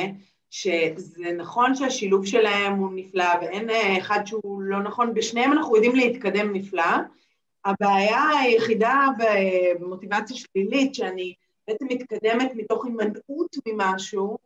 שזה 0.51 1.33
נכון 1.37 1.75
שהשילוב 1.75 2.27
שלהם 2.27 2.73
הוא 2.73 2.91
נפלא 2.95 3.29
ואין 3.43 3.71
אה, 3.71 3.99
אחד 3.99 4.21
שהוא 4.25 4.63
לא 4.63 4.83
נכון, 4.83 5.15
בשניהם 5.15 5.53
אנחנו 5.53 5.75
יודעים 5.77 5.97
להתקדם 5.97 6.53
נפלא. 6.53 6.97
הבעיה 7.69 8.29
היחידה 8.41 9.07
במוטיבציה 9.19 10.37
שלילית, 10.37 10.95
שאני 10.95 11.35
בעצם 11.69 11.87
מתקדמת 11.89 12.53
מתוך 12.55 12.85
הימנעות 12.85 13.57
ממשהו, 13.67 14.39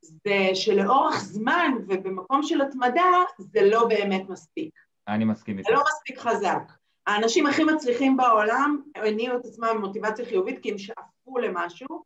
זה 0.00 0.50
שלאורך 0.54 1.20
זמן 1.20 1.72
ובמקום 1.88 2.42
של 2.42 2.60
התמדה 2.60 3.22
זה 3.38 3.60
לא 3.62 3.88
באמת 3.88 4.28
מספיק. 4.28 4.74
אני 5.08 5.24
מסכים 5.24 5.58
איתך. 5.58 5.68
זה 5.68 5.74
לא 5.74 5.82
מספיק 5.94 6.18
חזק. 6.18 6.72
האנשים 7.06 7.46
הכי 7.46 7.64
מצליחים 7.64 8.16
בעולם 8.16 8.80
הניעו 8.94 9.36
את 9.36 9.44
עצמם 9.44 9.68
במוטיבציה 9.74 10.24
חיובית 10.24 10.58
כי 10.58 10.70
הם 10.70 10.78
שאפו 10.78 11.38
למשהו 11.38 12.04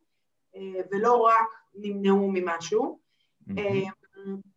אה, 0.57 0.81
ולא 0.93 1.20
רק 1.20 1.49
נמנעו 1.75 2.31
ממשהו. 2.33 2.99
אה, 3.59 3.81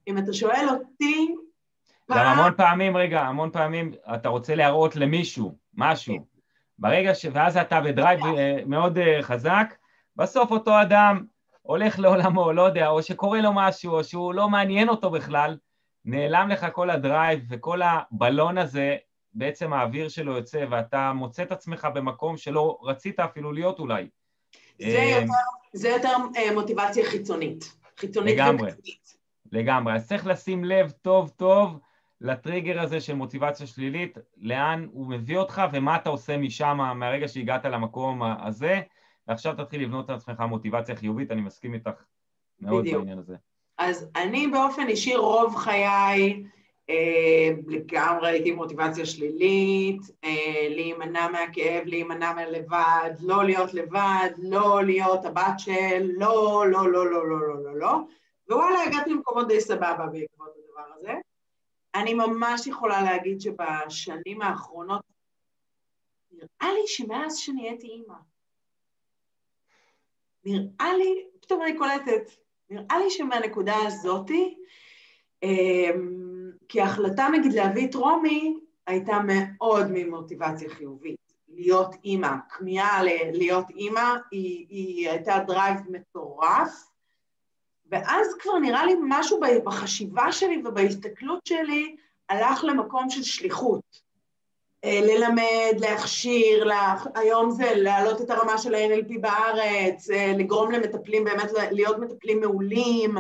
אם 0.08 0.18
אתה 0.18 0.34
שואל 0.34 0.66
אותי... 0.70 1.36
גם 2.12 2.26
המון 2.26 2.52
פעמים, 2.58 2.98
רגע, 2.98 3.22
המון 3.22 3.52
פעמים 3.52 3.92
אתה 4.16 4.30
רוצה 4.30 4.56
להראות 4.56 4.96
למישהו 4.96 5.56
משהו. 5.78 6.16
כן. 6.16 6.24
ברגע 6.80 7.16
ש... 7.16 7.26
ואז 7.34 7.58
אתה 7.58 7.82
בדרייב 7.82 8.26
אה, 8.26 8.60
מאוד 8.66 8.98
חזק, 9.22 9.74
בסוף 10.16 10.52
אותו 10.52 10.82
אדם 10.82 11.26
הולך 11.62 12.00
לעולמו, 12.00 12.52
לא 12.52 12.62
יודע, 12.62 12.88
או 12.88 13.04
שקורה 13.04 13.42
לו 13.42 13.54
משהו, 13.54 13.94
או 13.94 14.04
שהוא 14.04 14.34
לא 14.34 14.50
מעניין 14.50 14.90
אותו 14.90 15.10
בכלל, 15.10 15.58
נעלם 16.06 16.50
לך 16.50 16.68
כל 16.74 16.90
הדרייב 16.90 17.40
וכל 17.50 17.82
הבלון 17.82 18.58
הזה 18.58 18.96
בעצם 19.34 19.74
האוויר 19.74 20.10
שלו 20.10 20.32
יוצא 20.32 20.66
ואתה 20.70 21.14
מוצא 21.14 21.44
את 21.44 21.52
עצמך 21.52 21.88
במקום 21.94 22.38
שלא 22.38 22.78
רצית 22.84 23.20
אפילו 23.20 23.52
להיות 23.52 23.80
אולי. 23.80 24.10
זה 24.80 24.88
יותר, 24.88 25.26
זה 25.74 25.90
יותר 25.90 26.18
מוטיבציה 26.54 27.06
חיצונית. 27.06 27.78
חיצונית 27.98 28.34
לגמרי, 28.34 28.72
ופנימית. 28.72 29.18
לגמרי. 29.52 29.96
אז 29.96 30.08
צריך 30.08 30.28
לשים 30.28 30.64
לב 30.66 30.92
טוב 30.92 31.30
טוב 31.30 31.80
לטריגר 32.22 32.82
הזה 32.82 33.02
של 33.02 33.16
מוטיבציה 33.16 33.68
שלילית, 33.68 34.18
לאן 34.38 34.88
הוא 34.92 35.08
מביא 35.08 35.38
אותך 35.38 35.62
ומה 35.74 35.96
אתה 35.96 36.10
עושה 36.10 36.38
משם 36.38 36.78
מהרגע 36.96 37.28
שהגעת 37.28 37.66
למקום 37.66 38.24
הזה, 38.24 38.82
ועכשיו 39.28 39.54
תתחיל 39.58 39.84
לבנות 39.84 40.10
לעצמך 40.10 40.40
מוטיבציה 40.40 40.96
חיובית, 40.96 41.32
אני 41.32 41.42
מסכים 41.42 41.74
איתך 41.74 42.04
מאוד 42.62 42.82
בדיוק. 42.82 43.00
בעניין 43.00 43.20
הזה. 43.20 43.36
אז 43.78 44.10
אני 44.16 44.48
באופן 44.48 44.88
אישי 44.88 45.16
רוב 45.16 45.56
חיי 45.56 46.44
אה, 46.90 47.50
לגמרי 47.68 48.30
הייתי 48.30 48.52
מוטיבציה 48.52 49.06
שלילית, 49.06 50.02
אה, 50.24 50.68
להימנע 50.70 51.28
מהכאב, 51.28 51.84
להימנע 51.86 52.34
מהלבד, 52.34 53.12
לא 53.20 53.46
להיות 53.46 53.74
לבד, 53.74 54.30
לא 54.38 54.84
להיות 54.84 55.26
הבת 55.26 55.54
של, 55.58 56.12
לא, 56.18 56.66
לא, 56.72 56.92
לא, 56.92 57.12
לא, 57.12 57.28
לא, 57.28 57.42
לא, 57.42 57.64
לא, 57.64 57.76
לא, 57.80 58.00
ווואלה, 58.50 58.84
הגעתי 58.84 59.10
למקומות 59.10 59.48
די 59.48 59.62
סבבה 59.62 60.06
בעקבות 60.12 60.50
הדבר 60.58 60.94
הזה. 61.00 61.14
אני 61.96 62.14
ממש 62.14 62.68
יכולה 62.68 63.02
להגיד 63.02 63.42
שבשנים 63.42 64.42
האחרונות, 64.42 65.02
נראה 66.32 66.74
לי 66.74 66.88
שמאז 66.88 67.38
שנהייתי 67.38 67.88
אימא, 67.88 68.16
נראה 70.46 70.98
לי, 70.98 71.26
פתאום 71.42 71.62
אני 71.62 71.78
קולטת, 71.78 72.32
נראה 72.70 73.00
לי 73.00 73.10
שמהנקודה 73.10 73.76
הזאתי, 73.88 74.58
כי 76.70 76.82
ההחלטה 76.82 77.28
נגיד 77.34 77.54
להביא 77.54 77.90
את 77.90 77.96
רומי 77.96 78.60
הייתה 78.88 79.18
מאוד 79.26 79.86
ממוטיבציה 79.94 80.70
חיובית. 80.70 81.28
להיות 81.48 81.96
אימא, 82.04 82.32
כמיהה 82.50 83.04
להיות 83.34 83.70
אימא, 83.70 84.16
היא, 84.32 84.66
היא 84.70 85.10
הייתה 85.10 85.40
drive 85.48 85.78
מטורף, 85.90 86.92
ואז 87.90 88.36
כבר 88.40 88.60
נראה 88.60 88.86
לי 88.86 88.94
משהו 89.02 89.40
בחשיבה 89.66 90.32
שלי 90.32 90.62
ובהסתכלות 90.66 91.46
שלי 91.46 91.96
הלך 92.30 92.64
למקום 92.64 93.10
של 93.10 93.24
שליחות. 93.24 94.08
אה, 94.84 95.00
ללמד, 95.04 95.80
להכשיר, 95.80 96.64
לה... 96.64 96.96
היום 97.16 97.52
זה 97.52 97.74
להעלות 97.76 98.22
את 98.22 98.30
הרמה 98.30 98.58
של 98.58 98.76
ה-NLP 98.76 99.20
בארץ, 99.22 100.10
אה, 100.10 100.34
לגרום 100.38 100.72
למטפלים 100.72 101.24
באמת 101.24 101.52
להיות 101.72 101.98
מטפלים 102.00 102.40
מעולים. 102.40 103.16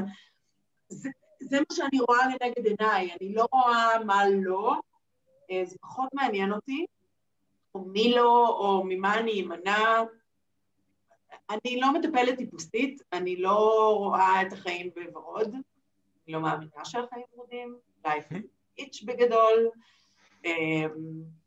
זה, 0.90 1.10
זה 1.40 1.60
מה 1.60 1.76
שאני 1.76 2.00
רואה 2.08 2.20
לנגד 2.28 2.66
עיניי, 2.66 3.12
אני 3.22 3.34
לא 3.34 3.48
רואה 3.52 4.04
מה 4.06 4.30
לא, 4.30 4.74
אה, 5.52 5.62
זה 5.66 5.76
פחות 5.82 6.10
מעניין 6.14 6.52
אותי, 6.52 6.86
או 7.76 7.80
מי 7.80 8.12
לא, 8.12 8.48
או 8.48 8.84
ממה 8.86 9.20
אני 9.20 9.42
אמנע. 9.42 10.04
אני 11.50 11.80
לא 11.80 11.94
מטפלת 11.94 12.38
טיפוסית, 12.38 13.02
אני 13.14 13.36
לא 13.36 13.94
רואה 13.98 14.42
את 14.42 14.54
החיים 14.54 14.90
בוורוד, 14.96 15.54
אני 15.54 16.34
לא 16.34 16.42
מאמינה 16.42 16.86
שהחיים 16.86 17.26
ורודים, 17.34 17.78
life 18.08 18.36
איץ' 18.78 19.04
בגדול. 19.04 19.70
אמ, 20.46 20.90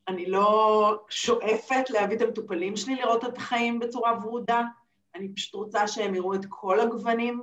אני 0.09 0.27
לא 0.27 0.99
שואפת 1.09 1.91
להביא 1.91 2.17
את 2.17 2.23
המטופלים 2.23 2.77
שלי 2.77 2.95
לראות 2.95 3.25
את 3.25 3.37
החיים 3.37 3.79
בצורה 3.79 4.19
ורודה, 4.23 4.63
אני 5.15 5.35
פשוט 5.35 5.55
רוצה 5.55 5.89
שהם 5.89 6.15
יראו 6.15 6.35
את 6.35 6.47
כל 6.49 6.81
הגוונים, 6.81 7.43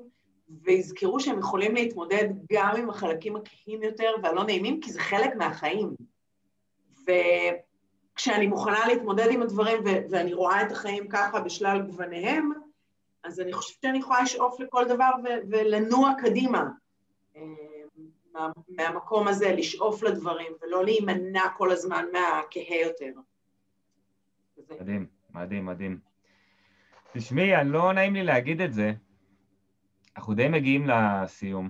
ויזכרו 0.49 1.19
שהם 1.19 1.39
יכולים 1.39 1.75
להתמודד 1.75 2.27
גם 2.51 2.75
עם 2.77 2.89
החלקים 2.89 3.35
הכהים 3.35 3.83
יותר 3.83 4.11
והלא 4.23 4.43
נעימים, 4.43 4.81
כי 4.81 4.91
זה 4.91 4.99
חלק 4.99 5.35
מהחיים. 5.35 5.95
וכשאני 8.17 8.47
מוכנה 8.47 8.87
להתמודד 8.87 9.27
עם 9.31 9.41
הדברים 9.41 9.79
ו- 9.85 10.09
ואני 10.09 10.33
רואה 10.33 10.61
את 10.61 10.71
החיים 10.71 11.07
ככה 11.07 11.39
בשלל 11.41 11.81
גווניהם, 11.81 12.51
אז 13.23 13.39
אני 13.39 13.53
חושבת 13.53 13.81
שאני 13.81 13.97
יכולה 13.97 14.21
לשאוף 14.21 14.59
לכל 14.59 14.85
דבר 14.87 15.09
ו- 15.23 15.49
ולנוע 15.51 16.11
קדימה. 16.21 16.69
אה, 17.35 17.41
מה- 18.33 18.49
מהמקום 18.69 19.27
הזה, 19.27 19.51
לשאוף 19.51 20.03
לדברים, 20.03 20.51
ולא 20.61 20.83
להימנע 20.85 21.41
כל 21.57 21.71
הזמן 21.71 22.05
מהכהה 22.13 22.81
יותר. 22.81 23.11
מדהים, 24.79 25.07
מדהים, 25.33 25.65
מדהים. 25.65 25.99
תשמעי, 27.13 27.65
לא 27.65 27.93
נעים 27.93 28.13
לי 28.13 28.23
להגיד 28.23 28.61
את 28.61 28.73
זה, 28.73 28.91
אנחנו 30.17 30.33
די 30.33 30.47
מגיעים 30.47 30.87
לסיום. 30.87 31.69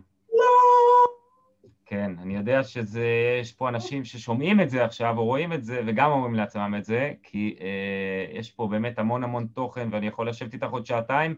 כן, 1.89 2.11
אני 2.21 2.35
יודע 2.35 2.63
שיש 2.63 3.51
פה 3.51 3.69
אנשים 3.69 4.05
ששומעים 4.05 4.61
את 4.61 4.69
זה 4.69 4.85
עכשיו, 4.85 5.17
או 5.17 5.25
רואים 5.25 5.53
את 5.53 5.63
זה, 5.63 5.81
וגם 5.87 6.11
אומרים 6.11 6.35
לעצמם 6.35 6.75
את 6.77 6.85
זה, 6.85 7.13
כי 7.23 7.55
אה, 7.61 8.39
יש 8.39 8.51
פה 8.51 8.67
באמת 8.67 8.99
המון 8.99 9.23
המון 9.23 9.47
תוכן, 9.47 9.89
ואני 9.91 10.07
יכול 10.07 10.29
לשבת 10.29 10.53
איתך 10.53 10.69
עוד 10.69 10.85
שעתיים, 10.85 11.35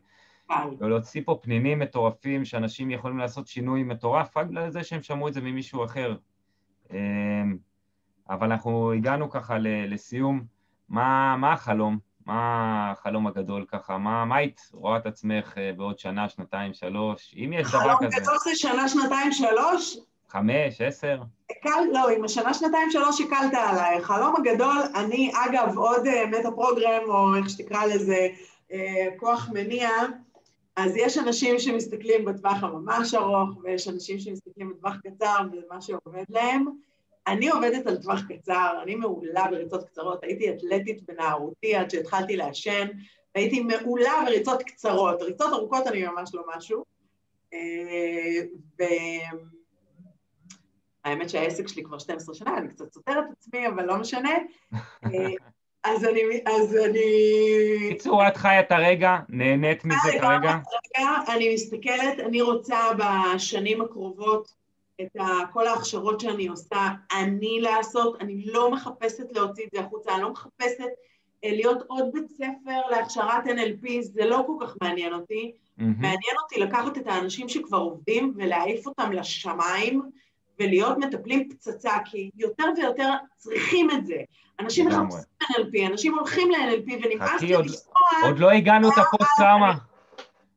ולהוציא 0.80 1.22
פה 1.26 1.40
פנינים 1.42 1.80
מטורפים, 1.80 2.46
שאנשים 2.46 2.92
יכולים 2.92 3.18
לעשות 3.18 3.48
שינוי 3.48 3.84
מטורף, 3.84 4.38
רק 4.38 4.48
בגלל 4.48 4.70
זה 4.70 4.84
שהם 4.84 5.02
שמעו 5.02 5.28
את 5.28 5.34
זה 5.34 5.42
ממישהו 5.42 5.86
אחר. 5.86 6.16
אה, 6.92 6.98
אבל 8.30 8.52
אנחנו 8.52 8.94
הגענו 8.94 9.30
ככה 9.30 9.58
לסיום. 9.62 10.44
מה, 10.90 11.36
מה 11.38 11.54
החלום? 11.54 12.00
מה 12.26 12.92
החלום 12.92 13.28
הגדול 13.28 13.66
ככה? 13.68 13.98
מה, 13.98 14.26
מה 14.26 14.36
היית 14.36 14.62
רואה 14.74 14.98
את 14.98 15.06
עצמך 15.06 15.58
אה, 15.58 15.72
בעוד 15.78 16.00
שנה, 16.00 16.30
שנתיים, 16.30 16.74
שלוש? 16.74 17.36
אם 17.38 17.54
יש 17.54 17.68
דבר 17.68 17.80
כזה. 17.80 17.86
חלום 17.86 18.10
גדול 18.10 18.38
זה 18.44 18.56
שנה, 18.56 18.90
שנתיים, 18.90 19.32
שלוש? 19.32 19.98
חמש, 20.30 20.82
עשר? 20.82 21.18
הקל, 21.52 21.84
לא, 21.94 22.10
עם 22.10 22.24
השנה, 22.24 22.54
שנתיים, 22.54 22.92
שלוש 22.92 23.22
הקלת 23.22 23.54
עליי. 23.54 24.02
חלום 24.02 24.36
הגדול, 24.36 24.78
אני, 24.96 25.32
אגב, 25.46 25.78
עוד 25.78 26.02
מטה 26.28 26.48
אה, 26.48 26.52
פרוגרם, 26.52 27.02
או 27.08 27.36
איך 27.36 27.50
שתקרא 27.50 27.86
לזה, 27.86 28.28
אה, 28.72 29.08
כוח 29.18 29.50
מניע, 29.54 29.90
אז 30.76 30.96
יש 30.96 31.18
אנשים 31.18 31.60
שמסתכלים 31.60 32.26
בטווח 32.26 32.64
הממש 32.64 33.14
ארוך, 33.14 33.50
ויש 33.64 33.88
אנשים 33.88 34.20
שמסתכלים 34.20 34.74
בטווח 34.74 34.96
קצר, 35.04 35.38
וזה 35.52 35.66
מה 35.72 35.82
שעובד 35.82 36.24
להם. 36.30 36.66
אני 37.28 37.50
עובדת 37.50 37.88
על 37.88 37.98
טווח 37.98 38.22
קצר, 38.30 38.80
אני 38.84 38.96
מעולה 38.96 39.48
בריצות 39.52 39.84
קצרות, 39.84 40.24
הייתי 40.24 40.50
אתלטית 40.50 41.04
בנערותי 41.08 41.76
עד 41.76 41.92
שהתחלתי 41.92 42.38
לעשן, 42.38 42.88
והייתי 43.36 43.60
מעולה 43.60 44.14
בריצות 44.26 44.64
קצרות, 44.64 45.22
ריצות 45.22 45.54
ארוכות 45.54 45.88
אני 45.88 46.06
ממש 46.06 46.30
לא 46.34 46.44
משהו. 46.58 46.84
והאמת 51.06 51.30
שהעסק 51.30 51.68
שלי 51.68 51.84
כבר 51.84 52.00
12 52.00 52.36
שנה, 52.36 52.58
אני 52.58 52.70
קצת 52.70 52.94
סותרת 52.94 53.24
את 53.30 53.38
עצמי, 53.38 53.68
אבל 53.68 53.86
לא 53.86 53.98
משנה. 53.98 54.30
אז 55.84 56.06
אני... 56.06 56.22
אז 56.46 56.76
אני... 56.76 57.02
בקיצור, 57.86 58.28
את 58.28 58.38
חיה 58.38 58.60
את 58.60 58.72
הרגע, 58.72 59.18
נהנית 59.30 59.86
מזה 59.86 60.20
כרגע? 60.22 60.58
אני 61.28 61.54
מסתכלת, 61.54 62.20
אני 62.20 62.42
רוצה 62.42 62.78
בשנים 62.98 63.82
הקרובות 63.82 64.54
את 65.02 65.16
כל 65.54 65.68
ההכשרות 65.68 66.20
שאני 66.20 66.48
עושה, 66.48 66.88
אני 67.20 67.62
לעשות, 67.62 68.22
אני 68.22 68.46
לא 68.46 68.72
מחפשת 68.72 69.32
להוציא 69.32 69.66
את 69.66 69.70
זה 69.74 69.80
החוצה, 69.80 70.14
אני 70.14 70.22
לא 70.22 70.32
מחפשת 70.32 70.90
אה, 71.44 71.52
להיות 71.52 71.84
עוד 71.88 72.06
בית 72.14 72.30
ספר 72.30 72.82
להכשרת 72.92 73.46
NLP, 73.46 74.02
זה 74.02 74.26
לא 74.26 74.44
כל 74.48 74.66
כך 74.66 74.76
מעניין 74.82 75.14
אותי. 75.14 75.52
Mm-hmm. 75.52 75.84
מעניין 75.84 76.36
אותי 76.44 76.60
לקחת 76.60 76.98
את 76.98 77.08
האנשים 77.08 77.50
שכבר 77.50 77.78
עובדים 77.78 78.34
ולהעיף 78.36 78.88
אותם 78.88 79.12
לשמיים 79.12 80.02
ולהיות 80.60 80.98
מטפלים 80.98 81.50
פצצה, 81.50 81.92
כי 82.06 82.30
יותר 82.36 82.66
ויותר 82.78 83.14
צריכים 83.36 83.92
את 83.92 84.06
זה. 84.06 84.16
אנשים 84.60 84.88
מחפשים 84.88 85.20
NLP, 85.44 85.92
אנשים 85.92 86.16
הולכים 86.16 86.52
ל-NLP 86.52 87.06
ונמאס 87.06 87.42
לי 87.42 87.48
לשמוע... 87.48 87.96
עוד 88.24 88.40
לא 88.40 88.52
הגענו 88.52 88.90
את 88.90 88.98
הפוסט-טראומה. 88.98 89.74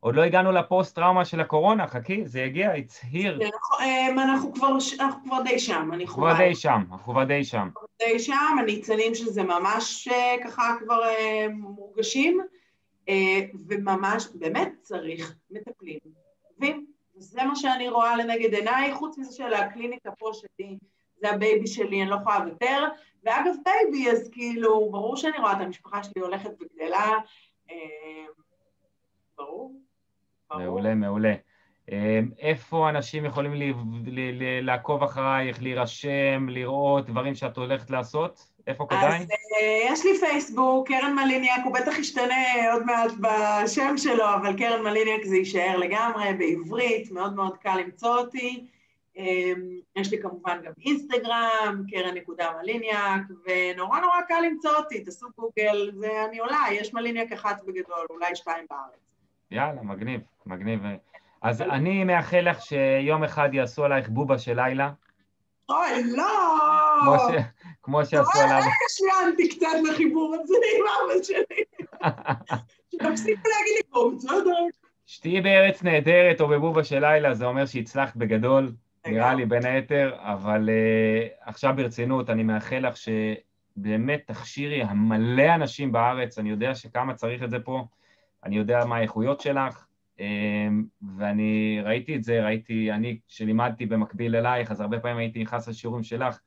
עוד 0.01 0.15
לא 0.15 0.23
הגענו 0.23 0.53
לפוסט-טראומה 0.53 1.25
של 1.25 1.41
הקורונה, 1.41 1.87
חכי, 1.87 2.27
זה 2.27 2.41
יגיע, 2.41 2.75
it's 2.75 3.05
here. 3.13 3.45
נכון, 3.55 3.85
אמ, 3.85 4.19
אנחנו 4.19 4.55
כבר, 4.55 4.69
אנחנו 5.01 5.25
כבר 5.25 5.43
די 5.43 5.59
שם, 5.59 5.91
אני 5.93 6.07
חווה. 6.07 6.35
כבר 6.35 6.45
די 6.45 6.55
שם, 6.55 6.83
אנחנו 6.91 7.13
כבר 7.13 7.25
די 7.25 7.45
שם. 7.45 7.69
די 7.99 8.19
שם, 8.19 8.57
הניצנים 8.59 9.15
של 9.15 9.25
זה 9.25 9.43
ממש 9.43 10.09
אה, 10.09 10.35
ככה 10.45 10.77
כבר 10.85 11.05
אה, 11.05 11.47
מורגשים, 11.51 12.41
אה, 13.09 13.41
וממש, 13.69 14.27
באמת 14.35 14.73
צריך 14.83 15.35
מטפלים 15.51 15.99
וזה 17.17 17.45
מה 17.45 17.57
שאני 17.57 17.89
רואה 17.89 18.17
לנגד 18.17 18.55
עיניי, 18.55 18.95
חוץ 18.95 19.19
מזה 19.19 19.37
של 19.37 19.55
הקליניקה 19.55 20.11
פה 20.11 20.31
שלי, 20.35 20.79
זה 21.17 21.31
ה 21.31 21.38
baby 21.38 21.67
שלי, 21.67 22.03
אני 22.03 22.11
לא 22.11 22.17
יכולה 22.17 22.45
לוותר, 22.45 22.85
ואגב 23.25 23.55
baby, 23.65 24.11
אז 24.11 24.29
כאילו, 24.33 24.91
ברור 24.91 25.17
שאני 25.17 25.39
רואה 25.39 25.53
את 25.53 25.61
המשפחה 25.61 26.05
שלי 26.05 26.23
הולכת 26.23 26.51
וגדלה, 26.61 27.11
ברור. 29.39 29.81
מעולה, 30.51 30.95
מעולה. 30.95 31.35
אמ, 31.93 32.29
איפה 32.39 32.89
אנשים 32.89 33.25
יכולים 33.25 33.53
לעקוב 34.63 35.03
אחרייך, 35.03 35.63
להירשם, 35.63 36.47
לראות 36.49 37.07
דברים 37.07 37.35
שאת 37.35 37.57
הולכת 37.57 37.91
לעשות? 37.91 38.53
איפה 38.67 38.87
כדאי? 38.91 39.17
אז 39.17 39.23
uh, 39.23 39.93
יש 39.93 40.05
לי 40.05 40.19
פייסבוק, 40.21 40.89
קרן 40.89 41.15
מליניאק, 41.15 41.61
הוא 41.65 41.75
בטח 41.75 41.99
ישתנה 41.99 42.73
עוד 42.73 42.83
מעט 42.87 43.11
בשם 43.21 43.97
שלו, 43.97 44.25
אבל 44.35 44.59
קרן 44.59 44.83
מליניאק 44.83 45.25
זה 45.25 45.37
יישאר 45.37 45.77
לגמרי, 45.77 46.33
בעברית, 46.39 47.13
מאוד 47.13 47.35
מאוד 47.35 47.57
קל 47.57 47.77
למצוא 47.77 48.17
אותי. 48.17 48.67
יש 49.97 50.11
לי 50.11 50.23
כמובן 50.23 50.59
גם 50.65 50.73
אינסטגרם, 50.87 51.85
קרן 51.91 52.15
נקודה 52.15 52.51
מליניאק, 52.63 53.23
ונורא 53.47 54.01
נורא 54.01 54.21
קל 54.29 54.41
למצוא 54.47 54.71
אותי, 54.77 55.01
תעשו 55.01 55.27
גוגל, 55.39 55.91
זה 55.95 56.25
אני 56.29 56.39
עולה, 56.39 56.63
יש 56.73 56.95
מליניאק 56.95 57.33
אחד 57.33 57.55
בגדול, 57.67 58.07
אולי 58.11 58.37
שתיים 58.37 58.67
בארץ. 58.71 59.01
יאללה, 59.51 59.83
מגניב, 59.83 60.21
מגניב. 60.47 60.81
אז 61.43 61.63
אני 61.63 62.05
מאחל 62.05 62.41
לך 62.51 62.63
שיום 62.63 63.25
אחד 63.25 63.55
יעשו 63.55 63.85
עלייך 63.85 64.09
בובה 64.09 64.39
של 64.39 64.61
לילה. 64.61 64.91
אוי, 65.69 66.13
לא! 66.17 66.25
כמו, 67.03 67.17
ש... 67.19 67.43
כמו 67.83 68.05
שעשו 68.05 68.41
עליו. 68.41 68.57
רגע 68.57 68.89
שילמתי 68.89 69.49
קצת 69.49 69.67
לחיבור 69.91 70.37
הזה 70.41 70.55
עם 70.79 70.85
אבא 70.87 71.23
שלי. 71.23 71.63
שתפסיקו 72.91 73.49
להגיד 73.49 73.75
לי 73.77 73.83
פה, 73.91 74.11
בסדר. 74.17 74.67
שתהיי 75.07 75.41
בארץ 75.41 75.83
נהדרת 75.83 76.41
או 76.41 76.49
בבובה 76.49 76.85
של 76.85 76.99
לילה, 76.99 77.35
זה 77.35 77.45
אומר 77.45 77.67
שהצלחת 77.67 78.17
בגדול, 78.17 78.73
נראה 79.07 79.35
לי 79.35 79.47
בין 79.47 79.67
היתר, 79.67 80.15
אבל 80.19 80.69
uh, 80.69 81.49
עכשיו 81.49 81.73
ברצינות, 81.77 82.31
אני 82.31 82.43
מאחל 82.43 82.79
לך 82.79 82.95
שבאמת 82.97 84.21
תכשירי 84.27 84.83
המלא 84.83 85.55
אנשים 85.55 85.93
בארץ, 85.93 86.39
אני 86.39 86.51
יודע 86.51 86.75
שכמה 86.75 87.15
צריך 87.15 87.43
את 87.43 87.51
זה 87.51 87.59
פה, 87.59 87.85
אני 88.45 88.57
יודע 88.57 88.85
מה 88.85 88.97
האיכויות 88.97 89.41
שלך, 89.41 89.87
ואני 91.17 91.81
ראיתי 91.85 92.17
את 92.17 92.25
זה, 92.25 92.45
ראיתי, 92.45 92.93
אני, 92.93 93.19
כשלימדתי 93.29 93.87
במקביל 93.87 94.37
אלייך, 94.37 94.71
אז 94.71 94.81
הרבה 94.81 95.01
פעמים 95.01 95.19
הייתי 95.19 95.43
נכנס 95.43 95.69
לשיעורים 95.69 96.03
שלך, 96.03 96.41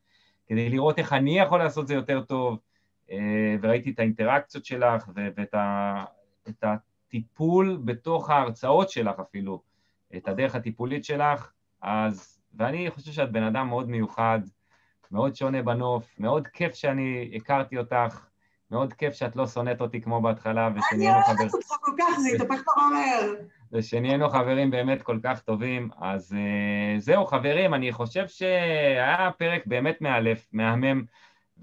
כדי 0.47 0.69
לראות 0.69 0.99
איך 0.99 1.13
אני 1.13 1.39
יכול 1.39 1.59
לעשות 1.59 1.83
את 1.83 1.87
זה 1.87 1.93
יותר 1.93 2.21
טוב, 2.21 2.59
uh, 3.07 3.11
וראיתי 3.61 3.89
את 3.89 3.99
האינטראקציות 3.99 4.65
שלך 4.65 5.09
ואת 5.15 5.53
ה... 5.53 6.03
את 6.49 6.63
הטיפול 6.63 7.81
בתוך 7.85 8.29
ההרצאות 8.29 8.89
שלך 8.89 9.19
אפילו, 9.19 9.61
את 10.15 10.27
הדרך 10.27 10.55
הטיפולית 10.55 11.05
שלך, 11.05 11.51
אז, 11.81 12.41
ואני 12.55 12.91
חושב 12.91 13.11
שאת 13.11 13.31
בן 13.31 13.43
אדם 13.43 13.67
מאוד 13.67 13.89
מיוחד, 13.89 14.39
מאוד 15.11 15.35
שונה 15.35 15.61
בנוף, 15.61 16.19
מאוד 16.19 16.47
כיף 16.47 16.73
שאני 16.73 17.31
הכרתי 17.35 17.77
אותך, 17.77 18.27
מאוד 18.75 18.93
כיף 18.93 19.13
שאת 19.13 19.35
לא 19.35 19.47
שונאת 19.47 19.81
אותי 19.81 20.01
כמו 20.01 20.21
בהתחלה, 20.21 20.69
ושנהיינו 20.75 21.21
חברים... 21.23 21.37
אני 21.37 21.43
אוהבת 21.43 21.53
אותך 21.53 21.67
כל 21.81 21.91
כך, 21.97 22.19
זה 22.19 22.29
התהפך 22.35 22.63
נורא 22.67 22.89
מהר. 22.89 23.33
ושנהיינו 23.71 24.29
חברים 24.29 24.71
באמת 24.71 25.01
כל 25.01 25.19
כך 25.23 25.39
טובים. 25.39 25.89
אז 26.01 26.31
uh, 26.31 26.99
זהו, 26.99 27.25
חברים, 27.25 27.73
אני 27.73 27.91
חושב 27.91 28.27
שהיה 28.27 29.29
פרק 29.37 29.61
באמת 29.65 30.01
מאלף, 30.01 30.47
מהמם, 30.53 31.03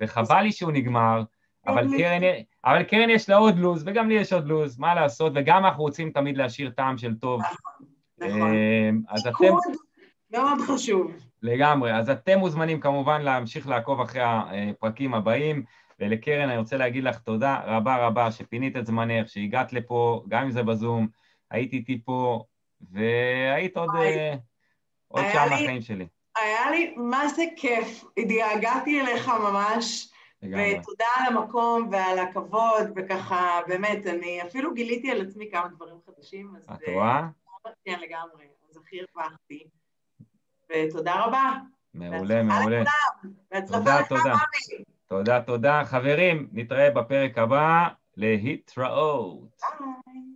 וחבל 0.01 0.43
לי 0.43 0.53
שהוא 0.53 0.73
נגמר. 0.73 1.23
אבל 1.67 1.99
קרן, 1.99 2.21
אבל 2.65 2.83
קרן 2.83 3.11
יש 3.11 3.29
לה 3.29 3.37
עוד 3.37 3.59
לו"ז, 3.59 3.83
וגם 3.87 4.09
לי 4.09 4.15
יש 4.15 4.33
עוד 4.33 4.47
לו"ז, 4.47 4.79
מה 4.79 4.95
לעשות, 4.95 5.33
וגם 5.35 5.65
אנחנו 5.65 5.83
רוצים 5.83 6.11
תמיד 6.11 6.37
להשאיר 6.37 6.71
טעם 6.71 6.99
של 6.99 7.15
טוב. 7.15 7.41
נכון, 7.41 8.31
נכון. 8.31 9.03
אז 9.09 9.27
אתם... 9.27 9.55
מאוד 10.33 10.59
חשוב. 10.67 11.13
לגמרי. 11.43 11.95
אז 11.95 12.11
אתם 12.11 12.39
מוזמנים 12.39 12.81
כמובן 12.81 13.23
להמשיך 13.23 13.69
לעקוב 13.69 14.01
אחרי 14.01 14.23
הפרקים 14.25 15.15
הבאים, 15.15 15.63
ולקרן 16.03 16.49
אני 16.49 16.59
רוצה 16.59 16.77
להגיד 16.77 17.05
לך 17.05 17.19
תודה 17.19 17.61
רבה 17.65 18.07
רבה 18.07 18.33
שפינית 18.33 18.77
את 18.77 18.87
זמנך, 18.87 19.29
שהגעת 19.29 19.73
לפה, 19.73 20.25
גם 20.29 20.43
אם 20.43 20.51
זה 20.51 20.63
בזום, 20.63 21.09
היית 21.51 21.73
איתי 21.73 22.03
פה, 22.05 22.45
והיית 22.91 23.77
עוד, 23.77 23.91
אה, 23.97 24.35
עוד 25.09 25.25
שעה 25.33 25.49
מהחיים 25.49 25.83
שלי. 25.83 26.07
היה 26.37 26.71
לי, 26.71 26.95
מה 26.97 27.29
זה 27.29 27.45
כיף, 27.57 28.05
התגעגעתי 28.17 29.01
אליך 29.01 29.29
ממש. 29.29 30.09
ותודה 30.43 31.07
על 31.17 31.37
המקום 31.37 31.89
ועל 31.93 32.19
הכבוד, 32.19 32.93
וככה, 32.97 33.61
באמת, 33.67 34.07
אני 34.07 34.43
אפילו 34.43 34.75
גיליתי 34.75 35.11
על 35.11 35.21
עצמי 35.21 35.51
כמה 35.51 35.69
דברים 35.69 35.97
חדשים, 36.07 36.55
אז... 36.57 36.65
את 36.73 36.89
רואה? 36.89 37.29
כן, 37.85 38.01
לגמרי, 38.01 38.45
אז 38.71 38.77
הכי 38.77 38.97
הרווחתי. 39.01 39.69
ותודה 40.71 41.25
רבה. 41.25 41.53
מעולה, 41.95 42.43
מעולה. 42.43 42.83
בהצלחה 43.51 44.01
לכולם. 44.01 44.05
תודה, 44.09 44.23
תודה. 44.23 44.35
תודה, 45.13 45.41
תודה. 45.43 45.83
חברים, 45.85 46.49
נתראה 46.53 46.91
בפרק 46.91 47.39
הבא. 47.39 47.89
להתראות. 48.17 49.61
ביי. 49.81 50.32